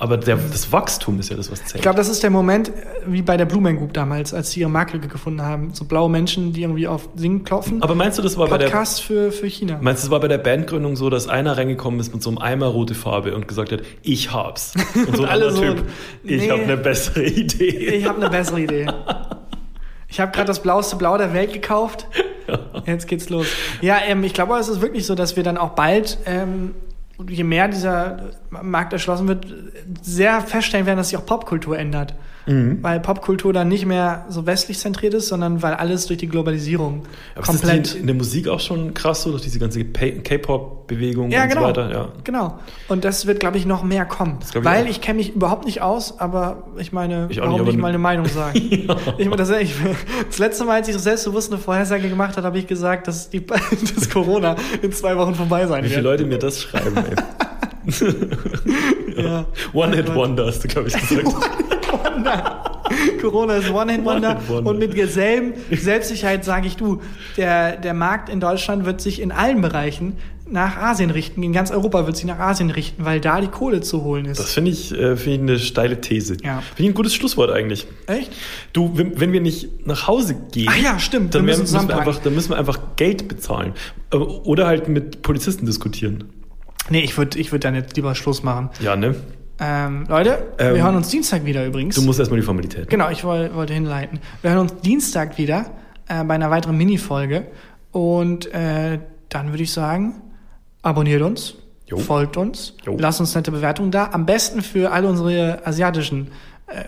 Aber 0.00 0.16
der, 0.16 0.36
das 0.36 0.70
Wachstum 0.70 1.18
ist 1.18 1.28
ja 1.28 1.36
das, 1.36 1.50
was 1.50 1.58
zählt. 1.58 1.74
Ich 1.76 1.82
glaube, 1.82 1.96
das 1.96 2.08
ist 2.08 2.22
der 2.22 2.30
Moment, 2.30 2.68
äh, 2.68 2.72
wie 3.06 3.20
bei 3.20 3.36
der 3.36 3.46
Blumen 3.46 3.76
Group 3.76 3.94
damals, 3.94 4.32
als 4.32 4.52
sie 4.52 4.60
ihre 4.60 4.70
Marktlücke 4.70 5.08
gefunden 5.08 5.42
haben. 5.42 5.74
So 5.74 5.86
blaue 5.86 6.08
Menschen, 6.08 6.52
die 6.52 6.62
irgendwie 6.62 6.86
auf 6.86 7.08
Singen 7.16 7.42
klopfen. 7.42 7.82
Aber 7.82 7.96
meinst 7.96 8.16
du, 8.16 8.22
das 8.22 8.38
war 8.38 8.46
bei 8.46 8.58
der, 8.58 8.66
Podcast 8.66 9.02
für, 9.02 9.32
für 9.32 9.48
China. 9.48 9.78
meinst 9.80 10.04
du, 10.04 10.06
das 10.06 10.10
war 10.12 10.20
bei 10.20 10.28
der 10.28 10.38
Bandgründung 10.38 10.94
so, 10.94 11.10
dass 11.10 11.26
einer 11.26 11.56
reingekommen 11.56 11.98
ist 11.98 12.14
mit 12.14 12.22
so 12.22 12.30
einem 12.30 12.38
Eimer 12.38 12.66
rote 12.66 12.94
Farbe 12.94 13.34
und 13.34 13.48
gesagt 13.48 13.72
hat, 13.72 13.82
ich 14.02 14.32
hab's. 14.32 14.74
Und 14.94 15.16
so 15.16 15.24
ein 15.24 15.28
alle 15.28 15.48
anderer 15.48 15.66
so, 15.66 15.74
Typ, 15.74 15.84
ich 16.22 16.42
nee. 16.42 16.50
habe 16.50 16.62
eine 16.62 16.76
bessere 16.76 17.24
Idee. 17.24 17.96
Ich 17.96 18.08
habe 18.08 18.20
eine 18.20 18.30
bessere 18.30 18.60
Idee. 18.60 18.86
Ich 20.10 20.20
habe 20.20 20.32
gerade 20.32 20.46
das 20.46 20.62
blaueste 20.62 20.96
Blau 20.96 21.18
der 21.18 21.34
Welt 21.34 21.52
gekauft. 21.52 22.06
Jetzt 22.86 23.08
geht's 23.08 23.28
los. 23.28 23.46
Ja, 23.82 23.98
ähm, 24.06 24.24
ich 24.24 24.32
glaube, 24.32 24.56
es 24.56 24.68
ist 24.68 24.80
wirklich 24.80 25.04
so, 25.04 25.14
dass 25.14 25.36
wir 25.36 25.42
dann 25.42 25.58
auch 25.58 25.70
bald, 25.70 26.18
ähm, 26.24 26.74
je 27.26 27.44
mehr 27.44 27.68
dieser 27.68 28.30
Markt 28.50 28.92
erschlossen 28.92 29.28
wird, 29.28 29.46
sehr 30.02 30.40
feststellen 30.40 30.86
werden, 30.86 30.98
dass 30.98 31.08
sich 31.08 31.18
auch 31.18 31.26
Popkultur 31.26 31.78
ändert. 31.78 32.14
Mhm. 32.48 32.78
Weil 32.82 32.98
Popkultur 33.00 33.52
dann 33.52 33.68
nicht 33.68 33.84
mehr 33.86 34.24
so 34.30 34.46
westlich 34.46 34.78
zentriert 34.78 35.12
ist, 35.14 35.28
sondern 35.28 35.62
weil 35.62 35.74
alles 35.74 36.06
durch 36.06 36.18
die 36.18 36.28
Globalisierung 36.28 37.02
Aber 37.34 37.44
komplett. 37.44 37.84
ist 37.86 37.94
das 37.94 38.00
in 38.00 38.06
der 38.06 38.16
Musik 38.16 38.48
auch 38.48 38.60
schon 38.60 38.94
krass 38.94 39.22
so, 39.22 39.30
durch 39.30 39.42
diese 39.42 39.58
ganze 39.58 39.84
K-Pop-Bewegung 39.84 41.30
Ja, 41.30 41.42
und 41.42 41.48
genau. 41.50 41.60
so 41.60 41.66
weiter? 41.68 41.90
Ja. 41.92 42.08
Genau. 42.24 42.58
Und 42.88 43.04
das 43.04 43.26
wird, 43.26 43.38
glaube 43.40 43.58
ich, 43.58 43.66
noch 43.66 43.82
mehr 43.84 44.04
kommen. 44.06 44.38
ich 44.48 44.64
Weil 44.64 44.84
auch. 44.84 44.88
ich 44.88 45.00
kenne 45.00 45.18
mich 45.18 45.34
überhaupt 45.34 45.66
nicht 45.66 45.82
aus, 45.82 46.18
aber 46.20 46.64
ich 46.78 46.90
meine, 46.92 47.26
Ich 47.30 47.40
auch 47.40 47.46
warum 47.46 47.60
nicht, 47.60 47.66
nicht, 47.66 47.74
aber- 47.74 47.82
mal 47.82 47.88
eine 47.88 47.98
Meinung 47.98 48.26
sagen? 48.26 48.58
ich, 48.70 48.86
meine, 49.28 49.36
das, 49.36 49.50
ich, 49.50 49.74
das 50.28 50.38
letzte 50.38 50.64
Mal, 50.64 50.76
als 50.76 50.88
ich 50.88 50.94
so 50.94 51.00
selbstbewusst 51.00 51.52
eine 51.52 51.60
Vorhersage 51.60 52.08
gemacht 52.08 52.36
habe, 52.36 52.46
habe 52.46 52.58
ich 52.58 52.66
gesagt, 52.66 53.08
dass, 53.08 53.28
die, 53.30 53.44
dass 53.94 54.08
Corona 54.10 54.56
in 54.80 54.92
zwei 54.92 55.16
Wochen 55.18 55.34
vorbei 55.34 55.66
sein 55.66 55.84
Wie 55.84 55.88
viele 55.88 56.04
wird. 56.04 56.18
Leute 56.20 56.24
mir 56.26 56.38
das 56.38 56.60
schreiben, 56.62 56.96
ey. 56.96 57.14
Ja. 59.16 59.46
One-Hit-Wonder 59.72 60.46
hast 60.46 60.62
du, 60.62 60.68
glaube 60.68 60.88
ich, 60.88 60.94
gesagt. 60.94 61.26
Corona 63.20 63.56
ist 63.56 63.70
One-Hit-Wonder. 63.70 64.40
Und 64.64 64.78
mit 64.78 64.96
derselben 64.96 65.54
Selbstsicherheit 65.70 66.44
sage 66.44 66.66
ich, 66.66 66.76
du, 66.76 67.00
der, 67.36 67.76
der 67.76 67.94
Markt 67.94 68.28
in 68.28 68.40
Deutschland 68.40 68.84
wird 68.84 69.00
sich 69.00 69.20
in 69.20 69.32
allen 69.32 69.60
Bereichen 69.60 70.16
nach 70.50 70.76
Asien 70.78 71.10
richten. 71.10 71.42
In 71.42 71.52
ganz 71.52 71.70
Europa 71.70 72.06
wird 72.06 72.16
sich 72.16 72.24
nach 72.24 72.38
Asien 72.38 72.70
richten, 72.70 73.04
weil 73.04 73.20
da 73.20 73.40
die 73.40 73.48
Kohle 73.48 73.80
zu 73.80 74.02
holen 74.02 74.24
ist. 74.24 74.38
Das 74.38 74.54
finde 74.54 74.70
ich, 74.70 74.92
äh, 74.92 75.16
finde 75.16 75.34
ich 75.34 75.40
eine 75.40 75.58
steile 75.58 76.00
These. 76.00 76.38
Ja. 76.42 76.60
Finde 76.60 76.82
ich 76.82 76.88
ein 76.88 76.94
gutes 76.94 77.14
Schlusswort 77.14 77.50
eigentlich. 77.50 77.86
Echt? 78.06 78.32
Du, 78.72 78.92
wenn, 78.94 79.20
wenn 79.20 79.32
wir 79.32 79.40
nicht 79.40 79.86
nach 79.86 80.06
Hause 80.06 80.36
gehen, 80.52 80.68
Ach 80.70 80.76
ja, 80.76 80.98
stimmt, 80.98 81.34
dann, 81.34 81.46
wir 81.46 81.56
müssen, 81.56 81.72
müssen 81.74 81.88
wir 81.88 81.98
einfach, 81.98 82.18
dann 82.20 82.34
müssen 82.34 82.50
wir 82.50 82.56
einfach 82.56 82.78
Geld 82.96 83.28
bezahlen. 83.28 83.74
Äh, 84.12 84.16
Oder 84.16 84.66
halt 84.66 84.88
mit 84.88 85.22
Polizisten 85.22 85.66
diskutieren. 85.66 86.24
Nee, 86.90 87.00
ich 87.00 87.16
würde 87.18 87.38
ich 87.38 87.52
würd 87.52 87.64
dann 87.64 87.74
jetzt 87.74 87.96
lieber 87.96 88.14
Schluss 88.14 88.42
machen. 88.42 88.70
Ja, 88.80 88.96
ne? 88.96 89.14
Ähm, 89.60 90.06
Leute, 90.08 90.38
Ähm, 90.58 90.74
wir 90.76 90.84
hören 90.84 90.96
uns 90.96 91.08
Dienstag 91.08 91.44
wieder 91.44 91.66
übrigens. 91.66 91.94
Du 91.96 92.02
musst 92.02 92.18
erstmal 92.18 92.38
die 92.40 92.46
Formalität. 92.46 92.88
Genau, 92.88 93.10
ich 93.10 93.24
woll, 93.24 93.54
wollte 93.54 93.74
hinleiten. 93.74 94.20
Wir 94.42 94.50
hören 94.50 94.60
uns 94.60 94.76
Dienstag 94.82 95.36
wieder 95.38 95.66
äh, 96.08 96.22
bei 96.24 96.34
einer 96.34 96.50
weiteren 96.50 96.76
Mini-Folge. 96.76 97.46
Und 97.90 98.52
äh, 98.54 98.98
dann 99.28 99.50
würde 99.50 99.62
ich 99.62 99.72
sagen, 99.72 100.14
abonniert 100.82 101.22
uns, 101.22 101.54
Jo. 101.86 101.98
folgt 101.98 102.36
uns, 102.36 102.74
Jo. 102.86 102.96
lasst 102.98 103.18
uns 103.20 103.34
nette 103.34 103.50
Bewertungen 103.50 103.90
da. 103.90 104.10
Am 104.12 104.26
besten 104.26 104.62
für 104.62 104.92
alle 104.92 105.08
unsere 105.08 105.66
asiatischen 105.66 106.28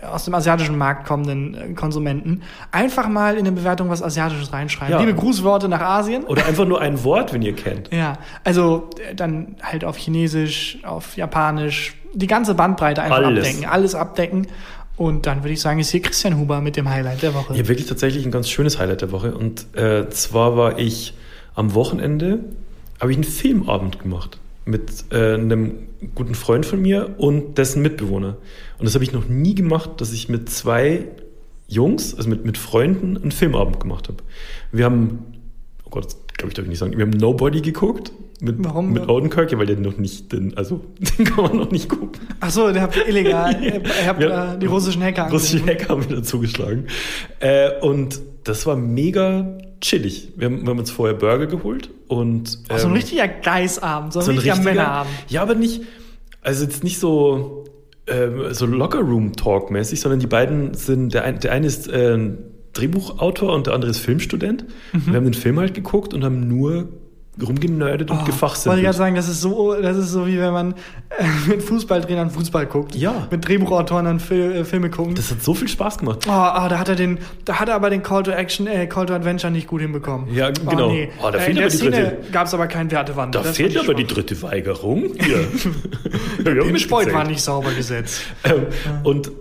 aus 0.03 0.25
dem 0.25 0.33
asiatischen 0.35 0.77
Markt 0.77 1.07
kommenden 1.07 1.55
äh, 1.55 1.73
Konsumenten 1.73 2.43
einfach 2.71 3.07
mal 3.07 3.33
in 3.33 3.39
eine 3.39 3.51
Bewertung 3.51 3.89
was 3.89 4.03
Asiatisches 4.03 4.53
reinschreiben. 4.53 4.93
Ja. 4.93 4.99
Liebe 4.99 5.15
Grußworte 5.15 5.67
nach 5.67 5.81
Asien. 5.81 6.23
Oder 6.23 6.45
einfach 6.45 6.65
nur 6.65 6.81
ein 6.81 7.03
Wort, 7.03 7.33
wenn 7.33 7.41
ihr 7.41 7.55
kennt. 7.55 7.91
Ja, 7.91 8.17
also 8.43 8.89
äh, 9.09 9.15
dann 9.15 9.55
halt 9.61 9.83
auf 9.83 9.97
Chinesisch, 9.97 10.79
auf 10.83 11.17
Japanisch, 11.17 11.95
die 12.13 12.27
ganze 12.27 12.53
Bandbreite 12.53 13.01
einfach 13.01 13.17
Alles. 13.17 13.47
abdecken, 13.47 13.69
alles 13.69 13.95
abdecken. 13.95 14.47
Und 14.97 15.25
dann 15.25 15.43
würde 15.43 15.53
ich 15.53 15.61
sagen, 15.61 15.79
ist 15.79 15.89
hier 15.89 16.01
Christian 16.01 16.37
Huber 16.37 16.61
mit 16.61 16.77
dem 16.77 16.87
Highlight 16.87 17.23
der 17.23 17.33
Woche. 17.33 17.55
Ja, 17.55 17.67
wirklich 17.67 17.87
tatsächlich 17.87 18.23
ein 18.25 18.31
ganz 18.31 18.49
schönes 18.49 18.77
Highlight 18.77 19.01
der 19.01 19.11
Woche. 19.11 19.33
Und 19.33 19.75
äh, 19.75 20.09
zwar 20.09 20.57
war 20.57 20.77
ich 20.77 21.15
am 21.55 21.73
Wochenende, 21.73 22.39
habe 22.99 23.11
ich 23.11 23.17
einen 23.17 23.23
Filmabend 23.23 23.99
gemacht 23.99 24.40
mit 24.65 25.05
äh, 25.11 25.33
einem 25.35 25.73
guten 26.15 26.35
Freund 26.35 26.65
von 26.65 26.81
mir 26.81 27.15
und 27.17 27.57
dessen 27.57 27.81
Mitbewohner. 27.81 28.37
Und 28.77 28.85
das 28.85 28.93
habe 28.95 29.03
ich 29.03 29.11
noch 29.13 29.27
nie 29.27 29.55
gemacht, 29.55 29.91
dass 29.97 30.13
ich 30.13 30.29
mit 30.29 30.49
zwei 30.49 31.05
Jungs, 31.67 32.15
also 32.15 32.29
mit, 32.29 32.45
mit 32.45 32.57
Freunden, 32.57 33.17
einen 33.17 33.31
Filmabend 33.31 33.79
gemacht 33.79 34.07
habe. 34.07 34.17
Wir 34.71 34.85
haben, 34.85 35.19
oh 35.85 35.89
Gott, 35.89 36.05
das 36.05 36.17
glaube 36.37 36.49
ich, 36.49 36.53
darf 36.55 36.65
ich 36.65 36.69
nicht 36.69 36.79
sagen, 36.79 36.97
wir 36.97 37.05
haben 37.05 37.11
Nobody 37.11 37.61
geguckt 37.61 38.11
mit, 38.39 38.55
Warum? 38.59 38.91
mit 38.93 39.07
Odenkirk, 39.07 39.51
ja, 39.51 39.57
weil 39.59 39.67
der 39.67 39.77
noch 39.77 39.97
nicht, 39.97 40.31
den, 40.33 40.57
also 40.57 40.81
den 41.17 41.25
kann 41.25 41.43
man 41.45 41.57
noch 41.57 41.71
nicht 41.71 41.87
gucken. 41.89 42.19
Ach 42.39 42.49
so, 42.49 42.71
der 42.71 42.81
habt 42.81 42.97
illegal, 43.07 43.63
ihr 43.63 43.81
habt 44.07 44.21
Ja. 44.21 44.55
äh, 44.55 44.59
die 44.59 44.65
russischen 44.65 45.03
Hacker 45.03 45.29
Russische. 45.29 45.65
Hacker 45.65 45.89
haben 45.89 46.09
wieder 46.09 46.23
zugeschlagen. 46.23 46.87
Äh, 47.39 47.79
und 47.81 48.19
das 48.43 48.65
war 48.65 48.75
mega 48.75 49.57
chillig. 49.81 50.33
Wir 50.37 50.45
haben, 50.45 50.61
wir 50.63 50.69
haben 50.69 50.79
uns 50.79 50.91
vorher 50.91 51.15
Burger 51.15 51.47
geholt 51.47 51.89
und 52.07 52.59
Ach, 52.69 52.77
so 52.77 52.85
ein 52.87 52.91
ähm, 52.91 52.95
richtiger 52.97 53.27
Geißabend, 53.27 54.13
so 54.13 54.19
ein 54.19 54.25
so 54.25 54.31
ein 54.31 54.37
richtiger 54.37 54.55
richtiger- 54.55 54.73
Männerabend. 54.75 55.13
Ja, 55.27 55.41
aber 55.41 55.55
nicht, 55.55 55.81
also 56.41 56.63
jetzt 56.63 56.83
nicht 56.83 56.99
so, 56.99 57.65
ähm, 58.07 58.53
so 58.53 58.65
Locker-Room-Talk-mäßig, 58.65 59.99
sondern 60.01 60.19
die 60.19 60.27
beiden 60.27 60.73
sind, 60.73 61.13
der, 61.13 61.23
ein, 61.23 61.39
der 61.39 61.51
eine 61.51 61.67
ist 61.67 61.87
äh, 61.87 62.17
Drehbuchautor 62.73 63.53
und 63.53 63.67
der 63.67 63.73
andere 63.73 63.91
ist 63.91 63.99
Filmstudent. 63.99 64.65
Mhm. 64.93 65.05
Wir 65.07 65.13
haben 65.15 65.25
den 65.25 65.33
Film 65.33 65.59
halt 65.59 65.73
geguckt 65.73 66.13
und 66.13 66.23
haben 66.23 66.47
nur 66.47 66.89
rumgenördet 67.41 68.11
und 68.11 68.17
Oh, 68.17 68.19
Wollte 68.19 68.29
ich 68.31 68.35
gefachsimpelt. 68.35 68.83
gerade 68.83 68.97
sagen, 68.97 69.15
das 69.15 69.29
ist 69.29 69.39
so, 69.41 69.73
das 69.81 69.95
ist 69.97 70.09
so 70.09 70.27
wie 70.27 70.37
wenn 70.39 70.51
man 70.51 70.73
äh, 71.09 71.23
mit 71.47 71.63
Fußballtrainern 71.63 72.29
Fußball 72.29 72.65
guckt. 72.65 72.93
Ja. 72.95 73.27
Mit 73.31 73.47
Drehbuchautoren 73.47 74.05
dann 74.05 74.19
Fil 74.19 74.51
äh, 74.51 74.65
Filme 74.65 74.89
gucken. 74.89 75.15
Das 75.15 75.31
hat 75.31 75.41
so 75.41 75.53
viel 75.53 75.67
Spaß 75.69 75.99
gemacht. 75.99 76.25
Oh, 76.27 76.31
oh, 76.31 76.67
da 76.67 76.77
hat 76.77 76.89
er 76.89 76.95
den, 76.95 77.19
da 77.45 77.59
hat 77.59 77.69
er 77.69 77.75
aber 77.75 77.89
den 77.89 78.03
Call 78.03 78.23
to 78.23 78.31
Action, 78.31 78.67
äh, 78.67 78.85
Call 78.87 79.05
to 79.05 79.13
Adventure 79.13 79.51
nicht 79.51 79.67
gut 79.67 79.79
hinbekommen. 79.81 80.33
Ja, 80.33 80.49
genau. 80.51 80.87
Oh, 80.89 80.91
nee. 80.91 81.09
Oh, 81.23 81.29
da 81.31 81.37
äh, 81.37 81.41
fehlt 81.41 81.49
in 81.49 81.55
der 81.55 81.63
aber 81.65 81.71
die 81.71 81.77
Szene 81.77 81.91
dritte- 81.91 82.31
gab 82.31 82.47
es 82.47 82.53
aber 82.53 82.67
keinen 82.67 82.91
Wertewand. 82.91 83.33
Da 83.33 83.43
Das 83.43 83.55
fehlt 83.55 83.77
aber 83.77 83.93
die 83.93 84.03
schwach. 84.03 84.13
dritte 84.15 84.41
Weigerung. 84.41 85.11
Ja. 85.15 86.53
Den 86.53 86.77
Spoit 86.79 87.13
war 87.13 87.23
nicht 87.23 87.41
sauber 87.41 87.71
gesetzt. 87.71 88.21
Ähm, 88.43 88.65
Und 89.03 89.31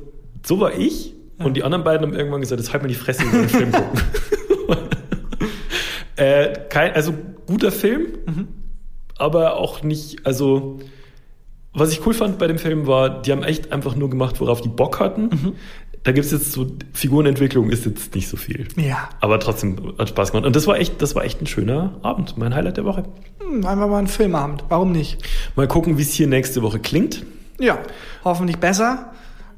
so 0.46 0.60
war 0.60 0.74
ich. 0.78 1.14
Und 1.38 1.56
die 1.56 1.62
anderen 1.64 1.82
beiden 1.84 2.06
haben 2.06 2.14
irgendwann 2.16 2.40
gesagt, 2.42 2.60
jetzt 2.60 2.72
halt 2.72 2.82
mal 2.82 2.88
die 2.88 2.94
Fresse 2.94 3.24
und 3.24 3.32
den 3.32 3.48
Film 3.48 3.72
gucken. 3.72 4.00
Äh, 6.20 6.52
kein, 6.68 6.92
also 6.92 7.12
guter 7.46 7.72
Film, 7.72 8.06
aber 9.16 9.56
auch 9.56 9.82
nicht, 9.82 10.26
also 10.26 10.78
was 11.72 11.92
ich 11.92 12.04
cool 12.06 12.14
fand 12.14 12.38
bei 12.38 12.46
dem 12.46 12.58
Film 12.58 12.86
war, 12.86 13.22
die 13.22 13.30
haben 13.32 13.42
echt 13.44 13.72
einfach 13.72 13.94
nur 13.94 14.10
gemacht, 14.10 14.40
worauf 14.40 14.60
die 14.60 14.68
Bock 14.68 14.98
hatten. 15.00 15.54
Da 16.02 16.12
gibt's 16.12 16.30
jetzt 16.32 16.52
so, 16.52 16.66
Figurenentwicklung 16.94 17.70
ist 17.70 17.84
jetzt 17.86 18.14
nicht 18.14 18.28
so 18.28 18.36
viel. 18.36 18.66
Ja. 18.76 19.08
Aber 19.20 19.38
trotzdem 19.38 19.92
hat 19.98 20.08
Spaß 20.08 20.32
gemacht. 20.32 20.46
Und 20.46 20.56
das 20.56 20.66
war 20.66 20.78
echt, 20.78 21.00
das 21.02 21.14
war 21.14 21.24
echt 21.24 21.40
ein 21.42 21.46
schöner 21.46 21.98
Abend, 22.02 22.36
mein 22.38 22.54
Highlight 22.54 22.78
der 22.78 22.84
Woche. 22.86 23.04
Hm, 23.40 23.66
einfach 23.66 23.86
mal 23.88 23.98
ein 23.98 24.06
Filmabend. 24.08 24.64
Warum 24.70 24.92
nicht? 24.92 25.22
Mal 25.56 25.68
gucken, 25.68 25.98
wie 25.98 26.02
es 26.02 26.12
hier 26.12 26.26
nächste 26.26 26.62
Woche 26.62 26.78
klingt. 26.80 27.24
Ja, 27.60 27.78
hoffentlich 28.24 28.56
besser. 28.58 29.12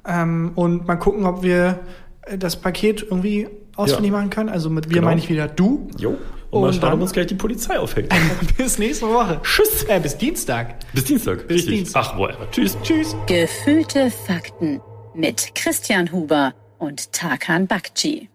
Ähm, 0.07 0.51
und 0.57 0.87
mal 0.87 0.97
gucken, 0.97 1.25
ob 1.27 1.43
wir 1.45 1.79
äh, 2.23 2.37
das 2.37 2.57
Paket 2.57 3.03
irgendwie 3.03 3.49
ausfindig 3.77 4.11
Ja. 4.11 4.17
machen 4.19 4.31
können. 4.31 4.49
Also 4.49 4.69
mit 4.69 4.89
wir 4.89 4.97
Genau. 4.97 5.07
meine 5.07 5.21
ich 5.21 5.31
wieder 5.31 5.47
du. 5.47 5.89
Jo. 5.97 6.17
Und, 6.53 6.61
mal 6.61 6.67
Und 6.69 6.75
schauen, 6.75 6.81
dann- 6.83 6.93
ob 6.93 7.01
uns 7.01 7.13
gleich 7.13 7.27
die 7.27 7.35
Polizei 7.35 7.79
aufhängt. 7.79 8.13
bis 8.59 8.79
nächste 8.79 9.09
Woche. 9.09 9.41
Tschüss. 9.43 9.85
Äh, 9.89 9.99
bis 10.01 10.17
Dienstag. 10.19 10.77
Bis 10.93 11.05
Dienstag. 11.07 11.49
Bis 11.49 11.57
Richtig. 11.57 11.75
Dienstag. 11.77 12.05
Ach, 12.07 12.19
whatever. 12.19 12.49
Tschüss. 12.51 12.77
Tschüss. 12.83 13.17
Gefühlte 13.27 14.11
Fakten 14.11 14.81
mit 15.15 15.55
Christian 15.55 16.13
Huber 16.13 16.53
und 16.79 17.13
Tarkan 17.13 17.67
Bakci. 17.67 18.29